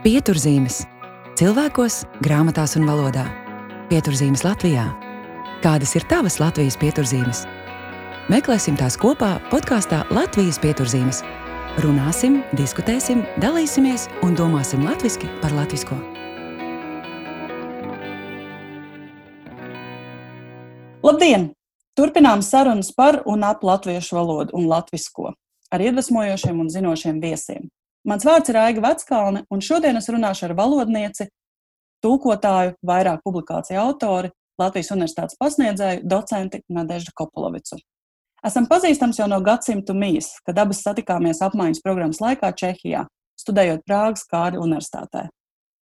Pieturzīmes 0.00 0.78
cilvēkos, 1.36 2.06
grāmatās 2.24 2.72
un 2.78 2.86
valodā. 2.88 3.26
Pieturzīmes 3.90 4.40
Latvijā. 4.46 4.86
Kādas 5.60 5.90
ir 5.92 6.06
tavas 6.08 6.38
Latvijas 6.40 6.78
pieturzīmes? 6.80 7.42
Meklēsim 8.32 8.78
tās 8.80 8.94
kopā 8.96 9.34
podkāstā 9.50 9.98
Latvijas 10.08 10.56
pieturzīmes. 10.62 11.18
Runāsim, 11.84 12.38
diskutēsim, 12.56 13.26
dalīsimies 13.44 14.06
un 14.24 14.32
domāsim 14.38 14.86
latviešu 14.88 15.28
par 15.42 15.52
latviešu. 15.52 15.98
Labdien! 21.04 21.50
Turpinām 21.92 22.40
sarunas 22.40 22.88
par 22.96 23.20
un 23.28 23.44
ap 23.44 23.60
latviešu 23.68 24.16
valodu 24.16 24.56
un 24.56 24.64
latviešu 24.72 25.34
ar 25.68 25.84
iedvesmojošiem 25.84 26.64
un 26.64 26.72
zinošiem 26.72 27.20
viesiem. 27.20 27.68
Mans 28.08 28.24
vārds 28.24 28.48
ir 28.48 28.56
Aiga 28.56 28.82
Veckalne, 28.84 29.44
un 29.52 29.60
šodien 29.60 29.98
es 30.00 30.08
runāšu 30.08 30.46
ar 30.48 30.56
valodnieci, 30.56 31.28
tulkotāju, 32.04 32.76
vairāk 32.86 33.20
publikāciju 33.26 33.80
autori, 33.82 34.32
Latvijas 34.60 34.92
Universitātes 34.94 35.38
pasniedzēju, 35.40 36.04
docenti 36.08 36.62
Nadeždu 36.72 37.12
Kopolovicu. 37.16 37.78
Esam 38.44 38.64
pazīstams 38.68 39.20
jau 39.20 39.26
no 39.28 39.40
gadsimtu 39.44 39.92
mīs, 39.96 40.32
kad 40.46 40.58
abas 40.62 40.80
satikāmies 40.84 41.42
apmaiņas 41.44 41.82
programmas 41.84 42.22
laikā 42.24 42.52
Čehijā, 42.56 43.04
studējot 43.40 43.84
Prāgas 43.88 44.24
Kārļa 44.32 44.62
Universitātē. 44.64 45.26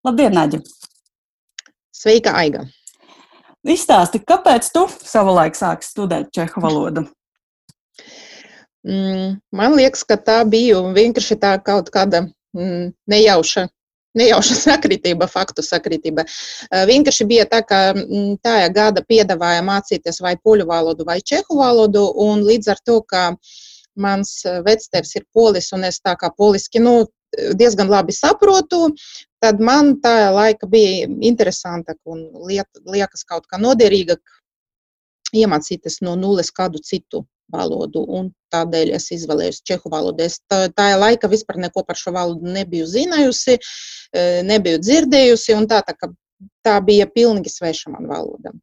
Labdien, 0.08 0.36
Naģa! 0.36 0.60
Sveika, 1.96 2.36
Aiga! 2.40 2.66
Izstāsti, 3.62 4.24
kāpēc 4.28 4.68
tu 4.74 4.88
savulaik 4.90 5.56
sāki 5.56 5.88
studēt 5.88 6.32
čehu 6.36 6.64
valodu? 6.64 7.06
Mm, 8.88 9.38
man 9.54 9.76
liekas, 9.78 10.02
ka 10.10 10.18
tā 10.18 10.40
bija 10.50 10.80
vienkārši 10.96 11.38
tā 11.42 11.54
kaut 11.62 11.92
kāda 11.94 12.26
mm, 12.58 12.92
nejauša. 13.14 13.68
Nejauša 14.18 14.58
sakritība, 14.66 15.28
faktu 15.32 15.64
sakritība. 15.64 16.26
Vienkārši 16.90 17.28
bija 17.30 17.46
tā, 17.48 17.62
ka 17.68 17.82
mm, 17.94 18.42
tajā 18.44 18.72
gada 18.76 19.06
piedāvāja 19.08 19.62
mācīties 19.64 20.20
vai 20.26 20.36
poļu 20.42 20.68
valodu, 20.68 21.06
vai 21.08 21.22
čehu 21.22 21.62
valodu, 21.62 22.08
līdz 22.42 22.74
ar 22.74 22.82
to, 22.84 23.00
ka 23.08 23.30
mans 24.02 24.42
vectēvs 24.66 25.16
ir 25.20 25.28
polis, 25.34 25.70
un 25.76 25.86
es 25.88 26.02
tā 26.02 26.16
kā 26.20 26.32
poliski, 26.36 26.82
nu, 26.84 27.06
diezgan 27.56 27.88
labi 27.92 28.12
saprotu, 28.16 28.90
tad 29.40 29.62
man 29.64 29.96
tā 30.04 30.32
laika 30.34 30.68
bija 30.68 31.08
interesantāk 31.08 32.00
un 32.06 32.26
liet, 32.50 32.68
liekas 32.84 33.24
kaut 33.28 33.48
kā 33.48 33.60
noderīgāk 33.62 34.20
iemācīties 35.32 36.02
no 36.04 36.18
nulles 36.20 36.52
kādu 36.52 36.82
citu 36.84 37.24
valodu, 37.54 38.04
un 38.08 38.32
tādēļ 38.54 38.94
es 38.98 39.10
izvēlējos 39.16 39.62
čehu 39.68 39.92
valodu. 39.92 40.26
Es 40.26 40.40
tā, 40.50 40.66
tā 40.76 40.92
laika 41.00 41.30
vispār 41.32 41.60
neko 41.62 41.86
par 41.88 42.00
šo 42.00 42.16
valodu 42.16 42.52
nebiju 42.56 42.88
zinājusi, 42.90 43.60
e, 43.60 44.26
nebiju 44.48 44.82
dzirdējusi, 44.82 45.56
un 45.58 45.70
tā, 45.72 45.84
tā, 45.88 46.12
tā 46.66 46.80
bija 46.86 47.08
pilnīgi 47.12 47.54
sveša 47.54 47.94
man 47.94 48.10
valoda. 48.12 48.54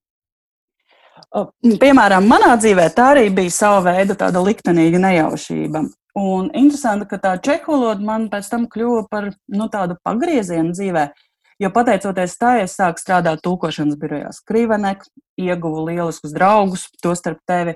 Piemēram, 1.29 2.25
manā 2.25 2.55
dzīvē 2.57 2.89
tā 2.97 3.13
arī 3.13 3.29
bija 3.35 3.53
sava 3.53 3.81
veida 3.91 4.17
tāda 4.17 4.41
liktenīga 4.45 5.01
nejaušība. 5.03 5.85
Un 6.19 6.49
interesanti, 6.57 7.07
ka 7.11 7.19
tā 7.23 7.35
čehu 7.43 7.77
valoda 7.77 8.05
man 8.05 8.29
pēc 8.33 8.49
tam 8.51 8.67
kļuva 8.71 9.07
par 9.11 9.29
nu, 9.31 9.69
tādu 9.71 9.99
pagriezienu 10.07 10.73
dzīvē. 10.75 11.09
Jo 11.59 11.73
pateicoties 11.75 12.37
tā, 12.39 12.53
es 12.63 12.77
sāku 12.79 13.03
strādāt 13.03 13.43
tūkošanas 13.43 13.99
birojās 13.99 14.39
Krīvenek, 14.47 15.03
ieguvu 15.43 15.89
lieliskus 15.89 16.35
draugus, 16.35 16.87
tostarp 17.03 17.43
tevi 17.51 17.75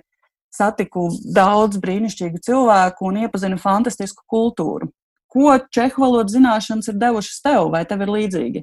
satiku 0.53 1.08
daudz 1.34 1.81
brīnišķīgu 1.83 2.42
cilvēku 2.45 3.08
un 3.08 3.22
iepazinu 3.25 3.58
fantastisku 3.61 4.25
kultūru. 4.31 4.91
Ko 5.33 5.55
čehu 5.72 6.05
valodas 6.05 6.34
zināšanas 6.34 6.91
ir 6.92 6.98
devušas 7.00 7.41
tev, 7.45 7.70
vai 7.72 7.86
tev 7.89 8.05
ir 8.05 8.12
līdzīgi? 8.12 8.62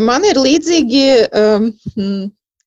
Man 0.00 0.24
ir 0.24 0.38
līdzīgi, 0.40 1.04
um, 1.36 1.68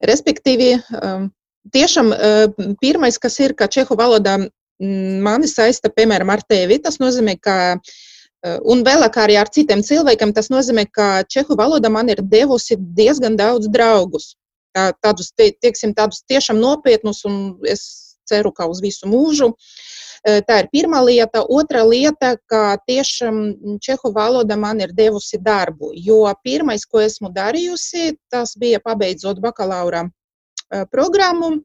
respektīvi, 0.05 0.73
um, 0.99 1.29
tiešām 1.73 2.11
uh, 2.13 2.67
pirmais, 2.83 3.17
kas 3.17 3.39
ir, 3.41 3.55
ka 3.57 3.69
čehu 3.71 3.97
valodā 3.97 4.37
mani 4.79 5.49
saista, 5.49 5.89
piemēram, 5.91 6.29
ar 6.31 6.43
tevi. 6.47 6.77
Tas 6.83 7.01
nozīmē, 7.01 7.39
ka 7.41 7.57
Un 8.39 8.85
vēl 8.87 9.03
arī 9.03 9.35
ar 9.35 9.49
citiem 9.51 9.81
cilvēkiem 9.83 10.31
tas 10.31 10.47
nozīmē, 10.47 10.85
ka 10.95 11.25
čehu 11.27 11.57
valoda 11.59 11.89
man 11.91 12.07
ir 12.07 12.21
devusi 12.23 12.77
diezgan 12.79 13.35
daudz 13.35 13.67
draugus 13.67 14.37
tā, 14.75 14.89
tādus, 15.03 15.31
tieksim, 15.37 15.93
tādus 15.97 16.23
tiešām 16.29 16.59
nopietnus, 16.61 17.23
un 17.25 17.57
es 17.67 17.83
ceru, 18.29 18.51
ka 18.55 18.67
uz 18.69 18.81
visu 18.83 19.09
mūžu. 19.09 19.53
Tā 20.19 20.57
ir 20.61 20.67
pirmā 20.73 20.99
lieta. 21.05 21.45
Otra 21.47 21.85
lieta, 21.87 22.33
ka 22.51 22.75
tiešām 22.89 23.79
čehu 23.81 24.11
valoda 24.15 24.57
man 24.59 24.81
ir 24.83 24.91
devusi 24.93 25.39
darbu. 25.39 25.93
Jo 25.95 26.25
pirmais, 26.43 26.83
ko 26.85 26.99
esmu 27.01 27.31
darījusi, 27.33 28.17
tas 28.29 28.57
bija 28.59 28.81
pabeidzot 28.83 29.39
bakalaura 29.41 30.09
programmu 30.91 31.61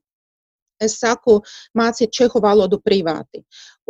es 0.83 0.97
saku, 1.01 1.39
mācīt 1.79 2.12
čehu 2.15 2.41
valodu 2.43 2.81
privāti. 2.83 3.43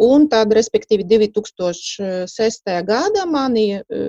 Un 0.04 0.26
tad, 0.30 0.52
respektīvi, 0.56 1.06
2006. 1.06 2.72
gadā 2.86 3.24
mani 3.30 3.66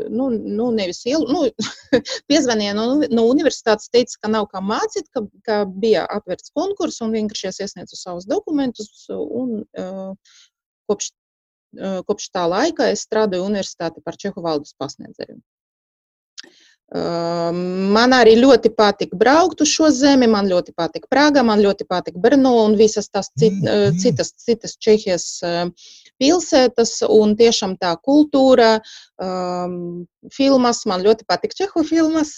nu, 0.09 0.29
nu, 0.33 0.71
nevis 0.75 1.03
ielu, 1.05 1.27
nu, 1.29 1.43
piezvanīja 2.29 2.73
no, 2.77 2.87
no 3.11 3.27
universitātes, 3.29 3.91
teica, 3.93 4.17
ka 4.23 4.31
nav 4.33 4.49
kā 4.53 4.63
mācīt, 4.65 5.11
ka, 5.13 5.25
ka 5.45 5.59
bija 5.69 6.07
atvērts 6.17 6.53
konkurss 6.57 7.03
un 7.05 7.13
vienkārši 7.15 7.51
es 7.51 7.61
iesniedzu 7.67 7.99
savus 7.99 8.25
dokumentus. 8.29 9.05
Un, 9.13 9.61
uh, 9.77 10.39
kopš, 10.89 11.11
uh, 11.79 11.99
kopš 12.07 12.31
tā 12.33 12.47
laika 12.49 12.89
es 12.93 13.05
strādāju 13.05 13.45
universitāti 13.45 14.01
par 14.05 14.17
čehu 14.17 14.41
valodas 14.41 14.73
pasniedzēju. 14.81 15.37
Man 16.93 18.13
arī 18.13 18.35
ļoti 18.37 18.69
patīk 18.77 19.15
braukt 19.17 19.61
uz 19.65 19.71
šo 19.73 19.89
zemi, 19.89 20.27
man 20.29 20.45
ļoti 20.45 20.75
patīk 20.77 21.07
Prāga, 21.09 21.41
man 21.43 21.63
ļoti 21.63 21.87
patīk 21.89 22.19
Brno 22.21 22.51
un 22.61 22.75
visas 22.77 23.09
tās 23.09 23.31
cit, 23.33 23.57
citas, 23.97 24.31
citas 24.37 24.77
Čehijas 24.77 25.25
pilsētas. 26.21 26.99
Un 27.09 27.33
tiešām 27.39 27.75
tā 27.81 27.95
kultūra, 28.05 28.77
um, 29.17 30.05
filmas, 30.31 30.85
man 30.85 31.01
ļoti 31.01 31.25
patīk 31.25 31.57
Čehu 31.57 31.83
filmas. 31.89 32.37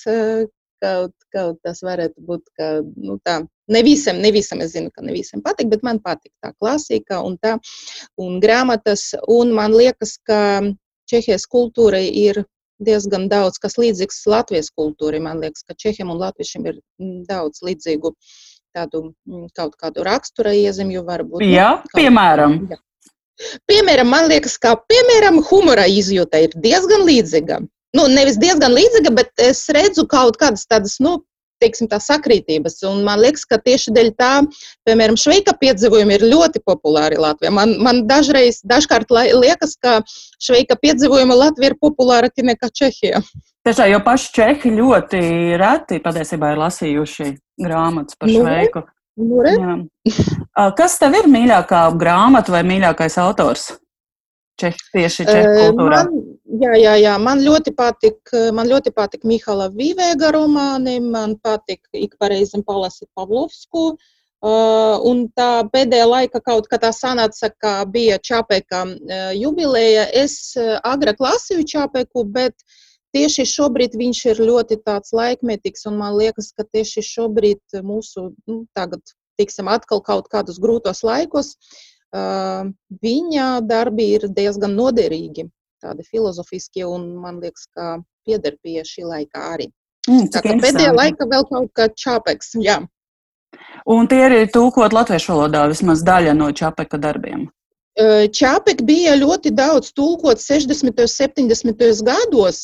Kaut, 0.78 1.14
kaut 1.34 1.58
tas 1.66 1.82
varētu 1.82 2.22
būt, 2.22 2.44
ka 2.54 2.66
nu, 2.86 3.16
tā, 3.26 3.40
ne 3.74 3.80
visam, 3.82 4.20
ne 4.22 4.30
visam 4.32 4.62
es 4.62 4.76
zinu, 4.76 4.92
ka 4.94 5.02
ne 5.02 5.16
visam 5.16 5.42
patīk, 5.42 5.72
bet 5.72 5.82
man 5.84 5.98
patīk 6.00 6.32
tā 6.38 6.52
klasika 6.54 7.24
un 7.26 7.40
tā, 7.42 7.56
un 8.22 8.38
grāmatas. 8.40 9.10
Un 9.28 9.56
man 9.58 9.74
liekas, 9.74 10.20
ka 10.24 10.62
Čehijas 11.10 11.48
kultūra 11.50 12.00
ir 12.04 12.46
diezgan 12.84 13.28
daudz 13.32 13.60
kas 13.62 13.78
līdzīgs 13.80 14.26
Latvijas 14.30 14.70
kultūrai. 14.78 15.22
Man 15.24 15.42
liekas, 15.44 15.66
ka 15.68 15.78
Čehiem 15.78 16.12
un 16.14 16.22
Latviešiem 16.22 16.68
ir 16.70 16.80
mm, 17.02 17.24
daudz 17.30 17.64
līdzīgu 17.66 18.14
tādu 18.78 19.04
mm, 19.10 19.48
kaut 19.58 19.78
kādu 19.82 20.06
rakstura 20.08 20.54
iezīmju 20.58 21.06
varbūt. 21.08 21.42
Nu, 21.42 21.50
jā, 21.50 21.72
nu, 21.82 21.96
piemēram. 21.98 22.60
Jā. 22.74 22.82
Piemēram, 23.70 24.10
man 24.10 24.30
liekas, 24.32 24.58
ka 24.62 24.74
piemēram, 24.90 25.44
humora 25.50 25.86
izjūta 25.90 26.42
ir 26.42 26.56
diezgan 26.58 27.06
līdzīga. 27.06 27.60
Nu, 27.98 28.08
nevis 28.12 28.38
diezgan 28.42 28.74
līdzīga, 28.76 29.14
bet 29.16 29.42
es 29.42 29.64
redzu 29.74 30.08
kaut 30.10 30.38
kādas 30.42 30.66
tādas, 30.70 30.98
nu, 31.02 31.20
teiksim, 31.64 31.90
tā 31.92 32.00
sakrītības. 32.04 32.80
Un 32.90 33.04
man 33.08 33.22
liekas, 33.24 33.46
ka 33.50 33.60
tieši 33.62 33.94
dēļ 33.96 34.12
tā, 34.20 34.32
piemēram, 34.88 35.18
šveika 35.20 35.56
piedzīvojumi 35.60 36.18
ir 36.18 36.28
ļoti 36.32 36.62
populāri 36.68 37.20
Latvijā. 37.22 37.54
Man, 37.54 37.78
man 37.84 38.04
dažreiz, 38.10 38.62
dažkārt 38.68 39.12
liekas, 39.12 39.78
ka 39.82 40.00
šveika 40.44 40.78
piedzīvojumi 40.82 41.38
Latvijā 41.38 41.74
ir 41.74 41.80
populārāki 41.82 42.46
nekā 42.48 42.72
Čehijā. 42.74 43.24
Tiešām, 43.68 43.90
jo 43.92 44.04
paši 44.06 44.30
čehi 44.36 44.70
ļoti 44.78 45.24
reti 45.60 45.98
patiesībā 46.04 46.54
ir 46.54 46.62
lasījuši 46.62 47.34
grāmatas 47.66 48.16
par 48.16 48.32
nu, 48.32 48.46
šveiku. 48.46 48.86
Nu. 49.18 49.88
Kas 50.78 50.96
tev 51.02 51.18
ir 51.18 51.28
mīļākā 51.32 51.82
grāmata 52.00 52.54
vai 52.54 52.62
mīļākais 52.70 53.18
autors? 53.20 53.72
Čeh, 54.58 54.78
tieši 54.90 55.26
čehu 55.28 55.50
kultūrā. 55.54 56.02
Man, 56.08 56.22
jā, 56.64 56.74
jā, 56.82 56.94
jā, 56.98 57.14
man 57.22 57.42
ļoti 57.46 57.74
patīk, 57.78 58.32
man 58.58 58.70
ļoti 58.72 58.94
patīk 58.96 59.26
Mihala 59.30 59.68
Vīvēga 59.74 60.32
romāni, 60.34 60.98
man 61.04 61.36
patīk 61.46 61.84
ik 61.94 62.16
pareizim 62.18 62.64
palasīt 62.66 63.10
Pavlovsku. 63.18 63.92
Uh, 64.38 65.02
un 65.10 65.24
tā 65.34 65.66
pēdējā 65.74 66.06
laika 66.06 66.40
kaut 66.46 66.68
kā 66.70 66.78
tā 66.82 66.92
sanāca, 66.94 67.50
ka 67.58 67.72
bija 67.90 68.20
Čapeka 68.22 68.84
uh, 68.86 69.32
jubileja. 69.34 70.06
Es 70.14 70.54
uh, 70.58 70.76
agrāk 70.86 71.22
lasīju 71.22 71.66
Čapeku, 71.66 72.22
bet 72.34 72.54
tieši 73.18 73.48
šobrīd 73.50 73.98
viņš 73.98 74.24
ir 74.30 74.42
ļoti 74.46 74.78
tāds 74.86 75.14
laikmetīgs, 75.18 75.86
un 75.90 75.98
man 76.02 76.18
liekas, 76.18 76.52
ka 76.54 76.66
tieši 76.70 77.06
šobrīd 77.06 77.82
mūsu, 77.82 78.30
nu, 78.50 78.60
tagad, 78.78 79.02
tiksim, 79.42 79.70
atkal 79.74 80.06
kaut 80.06 80.30
kādus 80.30 80.62
grūtos 80.62 81.02
laikos, 81.06 81.56
uh, 81.58 81.97
viņa 82.14 83.48
darbi 83.68 84.14
ir 84.16 84.28
diezgan 84.32 84.76
noderīgi, 84.76 85.50
tādi 85.84 86.04
filozofiskie, 86.08 86.86
un 86.86 87.18
man 87.22 87.42
liekas, 87.42 87.68
ka 87.76 88.00
pieder 88.26 88.58
pie 88.64 88.82
šī 88.84 89.06
laika 89.08 89.54
arī. 89.56 89.72
Mm, 90.08 90.30
tā 90.32 90.42
kā 90.42 90.56
pēdējā 90.62 90.94
laika 90.96 91.28
vēl 91.28 91.44
kaut 91.50 91.72
kā 91.76 91.90
čāpeks, 91.92 92.56
jā. 92.64 92.80
Un 93.88 94.08
tie 94.08 94.24
ir 94.28 94.48
tūkot 94.52 94.96
latviešu 94.96 95.34
valodā 95.34 95.68
vismaz 95.72 96.04
daļa 96.04 96.34
no 96.36 96.50
čāpeka 96.52 97.00
darbiem. 97.00 97.48
Čāpek 97.98 98.84
bija 98.86 99.16
ļoti 99.18 99.50
daudz 99.58 99.90
tulkots 99.98 100.46
60. 100.46 100.94
un 101.02 101.10
70. 101.10 102.04
gados, 102.06 102.60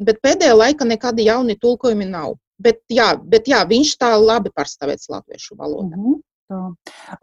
bet 0.00 0.22
pēdējā 0.24 0.54
laikā 0.56 0.86
nekādi 0.88 1.26
jauni 1.28 1.58
tulkojumi 1.60 2.08
nav. 2.08 2.38
Bet, 2.56 2.80
jā, 2.88 3.10
bet 3.20 3.50
jā, 3.50 3.60
viņš 3.68 3.90
tā 4.00 4.14
labi 4.16 4.48
pārstāvēts 4.56 5.10
latviešu 5.12 5.58
valodā. 5.58 5.92
Mm 5.92 6.04
-hmm. 6.04 6.22
Tā. 6.46 6.60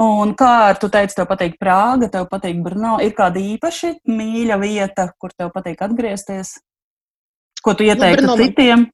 Un 0.03 0.33
kā 0.35 0.73
tu 0.79 0.89
teici, 0.91 1.15
tev 1.15 1.29
patīk 1.29 1.55
Prāga, 1.61 2.09
tev 2.11 2.27
patīk 2.31 2.59
Brno? 2.63 2.97
Ir 3.03 3.13
kāda 3.15 3.39
īpaši 3.39 3.93
mīļa 4.11 4.57
vieta, 4.59 5.07
kur 5.19 5.31
tev 5.31 5.53
patīk 5.55 5.79
atgriezties? 5.85 6.57
Ko 7.63 7.71
tu 7.71 7.85
nu, 7.85 7.93
ieteiktu 7.93 8.27
nu, 8.27 8.35
citiem? 8.41 8.89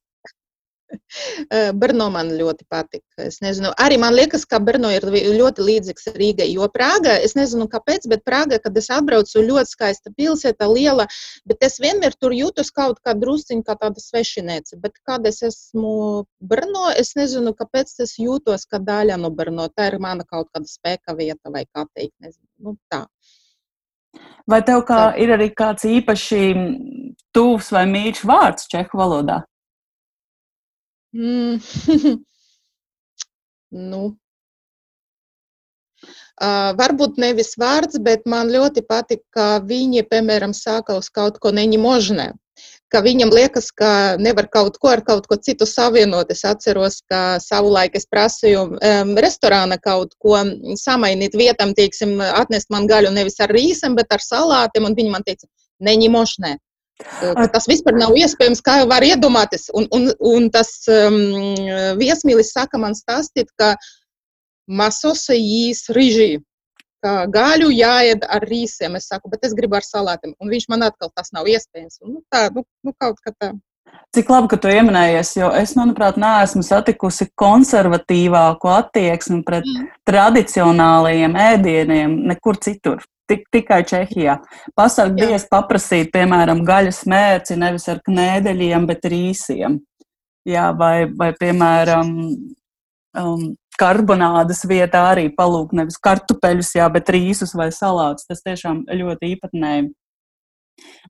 Brno 1.81 2.09
man 2.13 2.31
ļoti 2.37 2.65
patika. 2.69 3.25
Es 3.25 3.39
nezinu, 3.43 3.71
arī 3.81 3.99
man 4.01 4.15
liekas, 4.17 4.45
ka 4.49 4.59
Brno 4.63 4.91
ir 4.93 5.05
ļoti 5.09 5.65
līdzīgs 5.65 6.09
Rīgai. 6.15 6.47
Jo 6.53 6.69
Prāga, 6.73 7.15
es 7.25 7.35
nezinu, 7.37 7.67
kāpēc, 7.71 8.07
bet 8.11 8.25
Prāga, 8.27 8.59
kad 8.63 8.77
es 8.79 8.89
atbraucu, 8.93 9.43
ļoti 9.45 9.73
skaista 9.73 10.13
pilsēta, 10.15 10.69
liela, 10.69 11.07
bet 11.49 11.65
es 11.65 11.79
vienmēr 11.81 12.15
tur 12.19 12.35
jūtos 12.35 12.71
kaut 12.75 13.01
kā 13.05 13.15
drusciņā, 13.17 13.65
kā 13.67 13.77
tāda 13.83 14.03
svešiniece. 14.03 14.79
Bet 14.81 14.97
kad 15.05 15.25
es 15.29 15.41
esmu 15.45 16.25
Brno, 16.39 16.89
es 16.97 17.15
nezinu, 17.19 17.53
kāpēc 17.57 17.93
es 18.05 18.17
jūtos 18.21 18.65
kā 18.69 18.81
daļa 18.83 19.19
no 19.21 19.33
Brno. 19.33 19.69
Tā 19.73 19.91
ir 19.91 19.99
mana 20.01 20.25
kaut 20.27 20.49
kāda 20.53 20.69
spēka 20.69 21.17
vieta 21.17 21.53
vai 21.53 21.65
kā 21.69 21.85
teikt. 21.93 22.15
Nezinu, 22.23 22.47
nu, 22.65 22.77
tā. 22.91 23.05
Vai 24.49 24.63
tev 24.65 24.81
kā, 24.87 25.11
ir 25.21 25.29
arī 25.35 25.51
kāds 25.53 25.85
īpaši 25.85 26.41
tuvs 27.35 27.69
vai 27.75 27.85
mīļš 27.89 28.25
vārds 28.25 28.69
čehu 28.71 28.97
valodā? 28.97 29.43
Mm. 31.13 31.59
nu. 33.89 34.01
Uh, 36.39 36.71
varbūt 36.79 37.17
nevis 37.19 37.57
vārds, 37.59 37.97
bet 37.99 38.23
man 38.29 38.47
ļoti 38.47 38.85
patīk, 38.87 39.25
ka 39.35 39.57
viņi, 39.59 40.05
piemēram, 40.07 40.53
sāka 40.55 40.95
uz 40.95 41.09
kaut 41.11 41.41
ko 41.43 41.51
neņemožnē. 41.51 42.29
Ka 42.89 43.01
viņam 43.05 43.29
liekas, 43.35 43.67
ka 43.75 44.15
nevar 44.17 44.47
kaut 44.49 44.79
ko 44.81 44.93
ar 44.93 45.03
kaut 45.05 45.27
ko 45.29 45.35
citu 45.35 45.67
savienot. 45.67 46.31
Es 46.31 46.45
atceros, 46.47 47.01
ka 47.11 47.41
savulaik 47.43 47.97
es 47.99 48.07
prasīju 48.09 48.63
um, 48.71 49.11
restorāna 49.19 49.77
kaut 49.83 50.15
ko 50.23 50.39
samainīt 50.79 51.35
vietam, 51.37 51.75
teiksim, 51.75 52.15
atnest 52.23 52.71
man 52.73 52.87
gaļu 52.89 53.11
nevis 53.13 53.37
ar 53.43 53.51
rīsiem, 53.53 53.99
bet 53.99 54.15
ar 54.15 54.23
salātiem, 54.23 54.87
un 54.87 54.95
viņi 54.97 55.13
man 55.13 55.27
teica, 55.27 55.45
neņemožnē. 55.83 56.55
Tas 56.99 57.67
vispār 57.69 57.95
nav 57.95 58.15
iespējams, 58.19 58.61
kā 58.63 58.81
var 58.89 59.05
iedomāties. 59.07 59.69
Un, 59.75 59.87
un, 59.95 60.09
un 60.19 60.49
tas 60.51 60.71
um, 60.91 61.15
viesmīlis 61.99 62.51
saka 62.55 62.79
man 62.81 62.95
stāstīt, 62.97 63.51
ka 63.59 63.73
masosa 64.67 65.37
jīs 65.37 65.85
rīžī, 65.95 66.29
ka 67.03 67.23
gaļu 67.31 67.71
jāied 67.71 68.27
ar 68.27 68.43
rīsiem. 68.49 68.99
Es 68.99 69.07
saku, 69.11 69.31
bet 69.31 69.47
es 69.47 69.55
gribu 69.55 69.79
ar 69.79 69.87
salātiem. 69.87 70.35
Un 70.43 70.51
viņš 70.51 70.67
man 70.71 70.83
atkal 70.89 71.11
tas 71.15 71.31
nav 71.35 71.47
iespējams. 71.47 72.01
Un, 72.03 72.19
nu, 72.19 72.23
tā, 72.31 72.49
nu, 72.55 72.65
nu, 72.83 72.95
kaut 72.99 73.21
kā 73.23 73.33
tā. 73.37 73.53
Cik 74.13 74.27
labi, 74.29 74.49
ka 74.51 74.57
tu 74.61 74.69
pieminējies, 74.69 75.31
jo 75.39 75.47
es, 75.57 75.71
manuprāt, 75.77 76.17
neesmu 76.21 76.61
satikusi 76.65 77.29
konservatīvāku 77.39 78.69
attieksmi 78.73 79.39
pret 79.45 79.65
mm. 79.65 79.87
tradicionālajiem 80.09 81.37
ēdieniem 81.47 82.19
nekur 82.29 82.59
citur 82.61 83.01
tik, 83.29 83.45
tikai 83.53 83.83
Čehijā. 83.87 84.39
Pasargdies 84.77 85.45
paprasīt, 85.51 86.11
piemēram, 86.15 86.63
gaļas 86.67 87.03
mērci 87.09 87.57
nevis 87.59 87.87
ar 87.91 88.01
knēdeļiem, 88.05 88.89
bet 88.89 89.07
rīsiem. 89.13 89.79
Jā, 90.49 90.69
vai, 90.75 91.05
vai, 91.19 91.29
piemēram, 91.37 92.11
um, 93.21 93.47
karbonādes 93.79 94.63
vietā 94.67 95.05
arī 95.13 95.29
palūk 95.35 95.73
nevis 95.77 95.99
kartupeļus, 96.03 96.73
jā, 96.79 96.89
bet 96.91 97.11
rīsus 97.13 97.55
vai 97.57 97.69
salātus. 97.75 98.27
Tas 98.29 98.43
tiešām 98.45 98.83
ļoti 98.89 99.33
īpatnēji. 99.35 99.89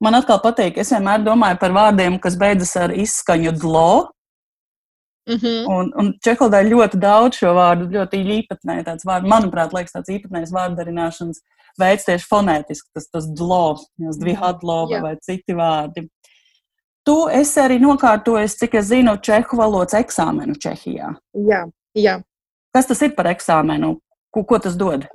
Man 0.01 0.17
atkal 0.17 0.39
patīk, 0.41 0.79
es 0.81 0.91
vienmēr 0.93 1.21
domāju 1.25 1.59
par 1.61 1.73
vārdiem, 1.75 2.17
kas 2.21 2.37
beidzas 2.39 2.73
ar 2.79 2.93
izskaņu 2.95 3.53
dlo. 3.61 4.09
Mm 5.29 5.35
-hmm. 5.35 5.65
Un, 5.69 5.91
un 6.01 6.13
čeholodā 6.25 6.63
ir 6.63 6.71
ļoti 6.73 6.97
daudz 6.97 7.37
šo 7.37 7.53
vārdu, 7.53 7.85
ļoti 7.93 8.21
īpatnēji 8.39 8.85
tāds 8.87 9.05
vārds. 9.05 9.29
Manuprāt, 9.29 9.73
liekas 9.73 9.93
tāds 9.93 10.09
īpatnējs 10.09 10.53
vārdarināšanas 10.55 11.41
veids 11.79 12.05
tieši 12.05 12.25
fonētiski, 12.31 12.89
tas, 12.93 13.09
tas 13.13 13.27
dlo, 13.27 13.77
dvihadlo 13.97 14.87
vai 15.01 15.15
citi 15.21 15.53
vārdi. 15.53 16.07
Tu 17.05 17.15
esi 17.33 17.61
arī 17.61 17.79
nokārtojis, 17.81 18.57
cik 18.59 18.75
es 18.81 18.89
zinu, 18.91 19.15
čehu 19.21 19.57
valodas 19.57 19.95
eksāmenu 19.97 20.57
Čehijā. 20.61 21.13
Jā, 21.47 21.63
jā. 21.95 22.19
Kas 22.75 22.89
tas 22.89 23.01
ir 23.01 23.15
par 23.15 23.25
eksāmenu? 23.31 23.95
Ko, 24.33 24.43
ko 24.43 24.59
tas 24.59 24.75
dod? 24.77 25.07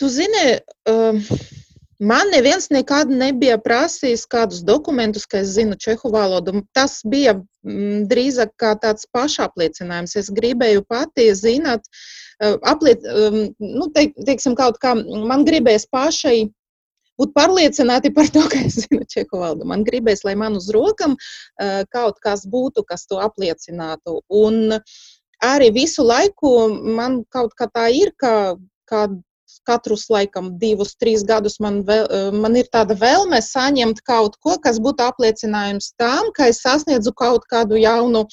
Tu 0.00 0.08
zini, 0.08 0.58
uh, 0.88 1.14
man 2.00 2.30
neviens 2.32 2.70
nekad 2.72 3.10
nebija 3.12 3.58
prasījis 3.60 4.24
kādus 4.30 4.62
dokumentus, 4.66 5.26
ka 5.28 5.42
es 5.44 5.52
zinu 5.56 5.76
čehu 5.80 6.12
valodu. 6.12 6.62
Tas 6.76 7.00
bija 7.04 7.36
mm, 7.36 8.06
drīzāk 8.10 8.56
kā 8.60 8.72
tāds 8.80 9.08
pašapliecinājums. 9.14 10.16
Es 10.16 10.32
gribēju 10.34 10.86
pati 10.88 11.28
zināt, 11.36 11.84
uh, 11.84 12.56
apliec, 12.68 13.04
nu, 13.60 13.90
teik, 13.94 14.16
teiksim, 14.26 14.56
kaut 14.58 14.80
kā 14.82 14.94
man 14.96 15.44
gribēs 15.48 15.86
pašai 15.92 16.48
būt 17.20 17.34
pārliecināti 17.36 18.12
par 18.16 18.30
to, 18.32 18.42
ka 18.48 18.62
es 18.64 18.80
zinu 18.86 19.04
čehu 19.08 19.42
valodu. 19.42 19.68
Man 19.68 19.84
gribēs, 19.84 20.24
lai 20.24 20.36
man 20.40 20.56
uz 20.56 20.70
rokam 20.72 21.16
kaut 21.92 22.20
kas 22.24 22.46
būtu, 22.48 22.84
kas 22.88 23.04
to 23.10 23.20
apliecinātu. 23.20 24.22
Un 24.32 24.78
arī 25.44 25.70
visu 25.76 26.04
laiku 26.06 26.54
man 26.96 27.22
kaut 27.32 27.52
kā 27.58 27.68
tā 27.68 27.90
ir, 27.92 28.14
ka, 28.16 28.56
ka 28.88 29.08
katrus 29.68 30.06
laikam 30.10 30.54
divus, 30.58 30.94
trīs 31.00 31.24
gadus 31.26 31.58
man, 31.60 31.82
vēl, 31.86 32.32
man 32.36 32.56
ir 32.56 32.70
tāda 32.72 32.96
vēlme 32.98 33.40
saņemt 33.44 34.02
kaut 34.06 34.38
ko, 34.40 34.56
kas 34.62 34.80
būtu 34.82 35.04
apliecinājums 35.06 35.92
tam, 36.00 36.32
ka 36.36 36.50
es 36.50 36.62
sasniedzu 36.64 37.12
kaut 37.16 37.46
kādu 37.50 37.80
jaunu 37.80 38.26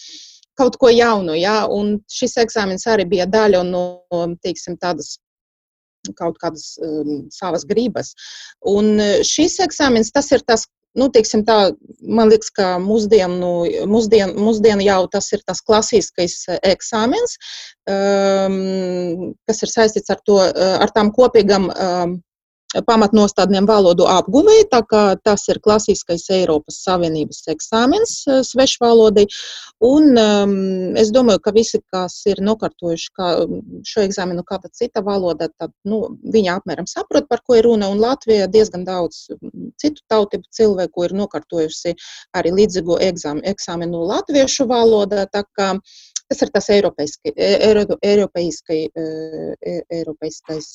kaut 0.57 0.77
ko 0.81 0.89
jaunu. 0.89 1.35
Ja? 1.37 1.67
Un 1.69 1.99
šis 2.11 2.37
eksāmenis 2.41 2.87
arī 2.89 3.05
bija 3.09 3.27
daļa 3.29 3.63
no 3.67 3.83
teiksim, 4.43 4.77
tādas 4.81 5.17
kaut 6.17 6.37
kādas 6.41 6.77
um, 6.81 7.27
savas 7.33 7.65
gribas. 7.67 8.13
Un 8.65 8.95
uh, 8.95 9.19
šis 9.27 9.59
eksāmenis, 9.65 10.13
tas 10.15 10.31
ir 10.31 10.43
tas, 10.47 10.65
nu, 10.97 11.09
teiksim, 11.13 11.43
tā, 11.47 11.57
man 12.01 12.31
liekas, 12.31 12.51
ka 12.57 12.69
mūsdienu, 12.83 13.51
mūsdien, 13.89 14.35
mūsdien 14.37 14.83
jau 14.85 15.01
tas 15.13 15.31
ir 15.35 15.43
tas 15.47 15.61
klasiskais 15.63 16.39
uh, 16.49 16.59
eksāmenis, 16.67 17.37
um, 17.91 19.33
kas 19.49 19.63
ir 19.63 19.73
saistīts 19.73 20.13
ar, 20.13 20.23
to, 20.25 20.39
uh, 20.41 20.77
ar 20.83 20.93
tām 20.95 21.13
kopīgām 21.15 21.69
um, 21.71 22.17
pamatnostādniem 22.87 23.67
valodu 23.67 24.05
apguvēja, 24.11 24.67
tā 24.71 24.81
kā 24.87 25.03
tas 25.23 25.45
ir 25.47 25.59
klasiskais 25.63 26.25
Eiropas 26.35 26.81
Savienības 26.83 27.45
eksāmens 27.53 28.15
eh, 28.27 28.41
svešvalodai. 28.43 29.25
Un 29.87 30.17
um, 30.17 30.55
es 30.99 31.11
domāju, 31.15 31.41
ka 31.45 31.53
visi, 31.55 31.79
kas 31.93 32.19
ir 32.27 32.41
nokārtojuši 32.43 33.11
kā, 33.15 33.29
šo 33.87 34.03
eksāmenu 34.03 34.43
kāda 34.47 34.71
cita 34.73 35.03
valoda, 35.05 35.47
tad 35.59 35.71
nu, 35.87 36.01
viņi 36.33 36.51
apmēram 36.57 36.89
saprot, 36.89 37.29
par 37.29 37.43
ko 37.45 37.59
ir 37.59 37.67
runa. 37.69 37.91
Un 37.93 38.01
Latvijā 38.03 38.49
diezgan 38.51 38.83
daudz 38.87 39.27
citu 39.79 40.03
tautību 40.11 40.49
cilvēku 40.51 41.07
ir 41.07 41.15
nokārtojusi 41.21 41.95
arī 42.35 42.55
līdzīgu 42.57 42.99
eksāmenu 43.53 44.03
latviešu 44.11 44.67
valodā. 44.67 45.27
Tas 46.27 46.41
ir 46.43 46.49
tas 46.51 46.65
eiropeiskais, 46.69 47.33
eiropeiskais 49.95 50.67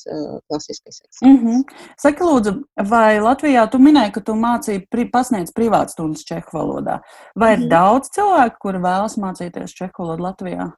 klasiskais 0.48 1.02
eksāmenis. 1.02 1.26
Mm 1.26 1.38
-hmm. 1.46 1.90
Saki, 2.00 2.24
lūdzu, 2.24 2.54
vai 2.88 3.20
Latvijā 3.20 3.66
tu 3.70 3.78
minēji, 3.78 4.12
ka 4.12 4.20
tu 4.20 4.32
mācīji, 4.32 4.86
pri, 4.90 5.10
pasniedz 5.12 5.52
privātstundas 5.52 6.24
čehu 6.24 6.56
valodā? 6.56 7.00
Vai 7.36 7.52
ir 7.52 7.58
mm 7.58 7.64
-hmm. 7.64 7.68
daudz 7.68 8.08
cilvēku, 8.16 8.56
kuri 8.60 8.78
vēlas 8.78 9.18
mācīties 9.18 9.76
čehu 9.76 9.92
valodu 9.98 10.22
Latvijā? 10.22 10.72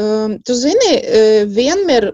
Um, 0.00 0.42
tu 0.42 0.54
zini, 0.54 0.92
vienmēr 1.46 2.12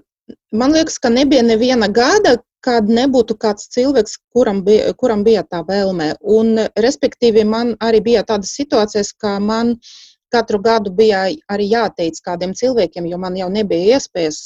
man 0.53 0.73
liekas, 0.73 0.99
ka 0.99 1.09
nebija 1.09 1.43
neviena 1.43 1.89
gada, 1.89 2.37
kad 2.61 2.85
nebūtu 2.85 3.35
kāds 3.41 3.69
cilvēks, 3.75 4.19
kuram 4.35 4.65
bija, 4.65 4.93
kuram 4.93 5.25
bija 5.25 5.43
tā 5.43 5.65
vēlme. 5.65 6.15
Un, 6.21 6.59
respektīvi, 6.77 7.45
man 7.45 7.77
arī 7.81 8.01
bija 8.01 8.23
tādas 8.23 8.53
situācijas, 8.59 9.15
ka 9.17 9.39
man 9.39 9.71
uh, 9.71 10.10
katru 10.33 10.61
gadu 10.63 10.93
bija 10.95 11.25
arī 11.53 11.67
jāteic 11.71 12.21
kādiem 12.25 12.55
cilvēkiem, 12.57 13.09
jo 13.11 13.19
man 13.21 13.37
jau 13.39 13.49
nebija 13.53 13.99
iespējas. 13.99 14.39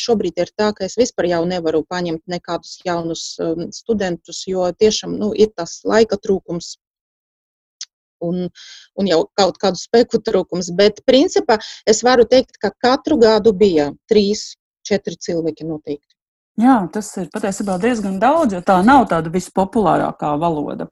Šobrīd 0.00 0.40
ir 0.42 0.50
tā, 0.56 0.72
ka 0.76 0.86
es 0.88 0.96
vispār 1.00 1.30
jau 1.30 1.42
nevaru 1.48 1.84
paņemt 1.88 2.24
nekādus 2.30 2.80
jaunus 2.86 3.28
um, 3.42 3.68
studentus, 3.72 4.42
jo 4.48 4.66
tiešām 4.72 5.16
nu, 5.20 5.32
ir 5.34 5.52
tas 5.56 5.80
laika 5.84 6.18
trūkums. 6.20 6.76
Un, 8.24 8.46
un 8.96 9.08
jau 9.10 9.20
kaut 9.36 9.58
kādu 9.60 9.76
spēku 9.76 10.22
trūkums. 10.24 10.70
Bet, 10.76 11.02
principā, 11.04 11.58
es 11.84 12.00
varu 12.02 12.24
teikt, 12.24 12.56
ka 12.56 12.72
katru 12.72 13.18
gadu 13.20 13.52
bija 13.52 13.90
trīs, 14.08 14.54
četri 14.86 15.18
cilvēki 15.20 15.66
noteikti. 15.68 16.16
Jā, 16.56 16.78
tas 16.88 17.10
ir 17.20 17.28
patiesībā 17.34 17.76
diezgan 17.82 18.16
daudz, 18.16 18.56
jo 18.56 18.62
tā 18.64 18.78
nav 18.84 19.04
tāda 19.10 19.28
vispopulārākā 19.34 20.32
valoda. 20.40 20.88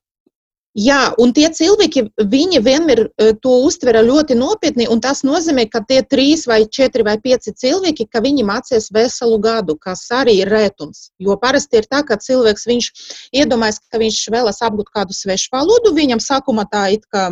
Jā, 0.74 1.12
un 1.22 1.30
tie 1.30 1.46
cilvēki, 1.54 2.02
viņi 2.18 2.58
vienmēr 2.66 3.04
uh, 3.06 3.28
to 3.38 3.52
uztvera 3.62 4.00
ļoti 4.02 4.34
nopietni, 4.34 4.88
un 4.90 4.98
tas 4.98 5.22
nozīmē, 5.22 5.68
ka 5.70 5.84
tie 5.86 6.00
trīs 6.02 6.48
vai 6.50 6.64
četri 6.66 7.06
vai 7.06 7.14
pieci 7.22 7.54
cilvēki, 7.54 8.08
ka 8.10 8.18
viņi 8.24 8.42
mācīs 8.48 8.90
veselu 8.94 9.38
gadu, 9.38 9.76
kas 9.78 10.02
arī 10.10 10.40
ir 10.40 10.50
rētums. 10.50 11.12
Jo 11.22 11.38
parasti 11.38 11.78
ir 11.78 11.86
tā, 11.86 12.02
ka 12.02 12.18
cilvēks, 12.18 12.66
viņš 12.66 12.90
iedomājas, 13.38 13.78
ka 13.86 14.02
viņš 14.02 14.18
vēlas 14.34 14.58
apgūt 14.66 14.90
kādu 14.90 15.14
svešu 15.14 15.54
valodu, 15.54 15.94
viņam 15.94 16.18
sākumā 16.18 16.66
tā 16.72 16.88
it 16.96 17.06
kā, 17.06 17.28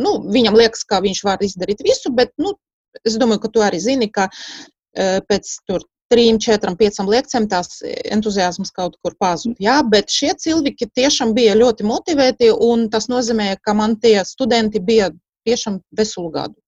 nu, 0.00 0.16
viņam 0.32 0.56
liekas, 0.56 0.88
ka 0.88 1.04
viņš 1.04 1.24
var 1.28 1.44
izdarīt 1.44 1.84
visu, 1.84 2.14
bet, 2.16 2.32
nu, 2.40 2.56
es 3.04 3.20
domāju, 3.20 3.44
ka 3.44 3.52
tu 3.52 3.66
arī 3.66 3.84
zini, 3.84 4.08
ka 4.08 4.30
uh, 4.32 5.20
pēc 5.28 5.52
tur 5.68 5.84
trim, 6.10 6.38
četram, 6.42 6.76
piecam 6.76 7.08
lekcijām 7.10 7.46
tās 7.50 7.80
entuziasms 7.86 8.72
kaut 8.74 8.96
kur 9.02 9.14
pazūd. 9.20 9.58
Jā, 9.62 9.80
bet 9.86 10.10
šie 10.12 10.32
cilvēki 10.44 10.90
tiešām 10.98 11.34
bija 11.36 11.56
ļoti 11.58 11.86
motivēti, 11.86 12.50
un 12.50 12.88
tas 12.92 13.08
nozīmē, 13.12 13.54
ka 13.62 13.76
man 13.78 13.96
tie 14.02 14.18
studenti 14.26 14.82
bija 14.82 15.12
tiešām 15.48 15.80
veselu 15.96 16.32
gadu. 16.34 16.58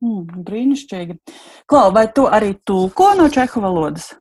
Mm, 0.00 0.44
brīnišķīgi. 0.46 1.18
Klau, 1.68 1.90
vai 1.92 2.06
tu 2.16 2.24
arī 2.24 2.54
tulko 2.64 3.12
no 3.18 3.28
čehu 3.32 3.60
valodas? 3.62 4.14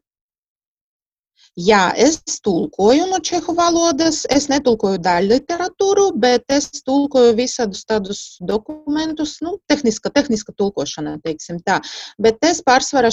Jā, 1.60 1.90
es 2.00 2.22
tulkoju 2.40 3.08
no 3.10 3.18
čehu 3.20 3.52
valodas. 3.58 4.22
Es 4.32 4.46
netulkoju 4.48 5.00
daļu 5.04 5.28
literatūru, 5.34 6.06
bet 6.16 6.46
es 6.56 6.70
tulkoju 6.88 7.34
visādus 7.36 7.82
tādus 7.90 8.22
dokumentus, 8.40 9.34
nu, 9.44 9.58
tehniska, 9.68 10.12
tehniska 10.16 10.54
tulkošana, 10.56 11.18
teiksim 11.26 11.58
tā. 11.66 11.82
Bet 12.22 12.40
es 12.48 12.62
pārsvarā 12.64 13.10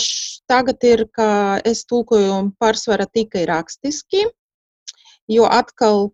tagad 0.47 0.87
ir, 0.87 1.07
ka 1.11 1.29
es 1.67 1.83
tulkoju 1.91 2.53
pārsvarā 2.63 3.09
tikai 3.11 3.49
rakstiski, 3.51 4.29
jo 5.33 5.49
atkal 5.51 6.13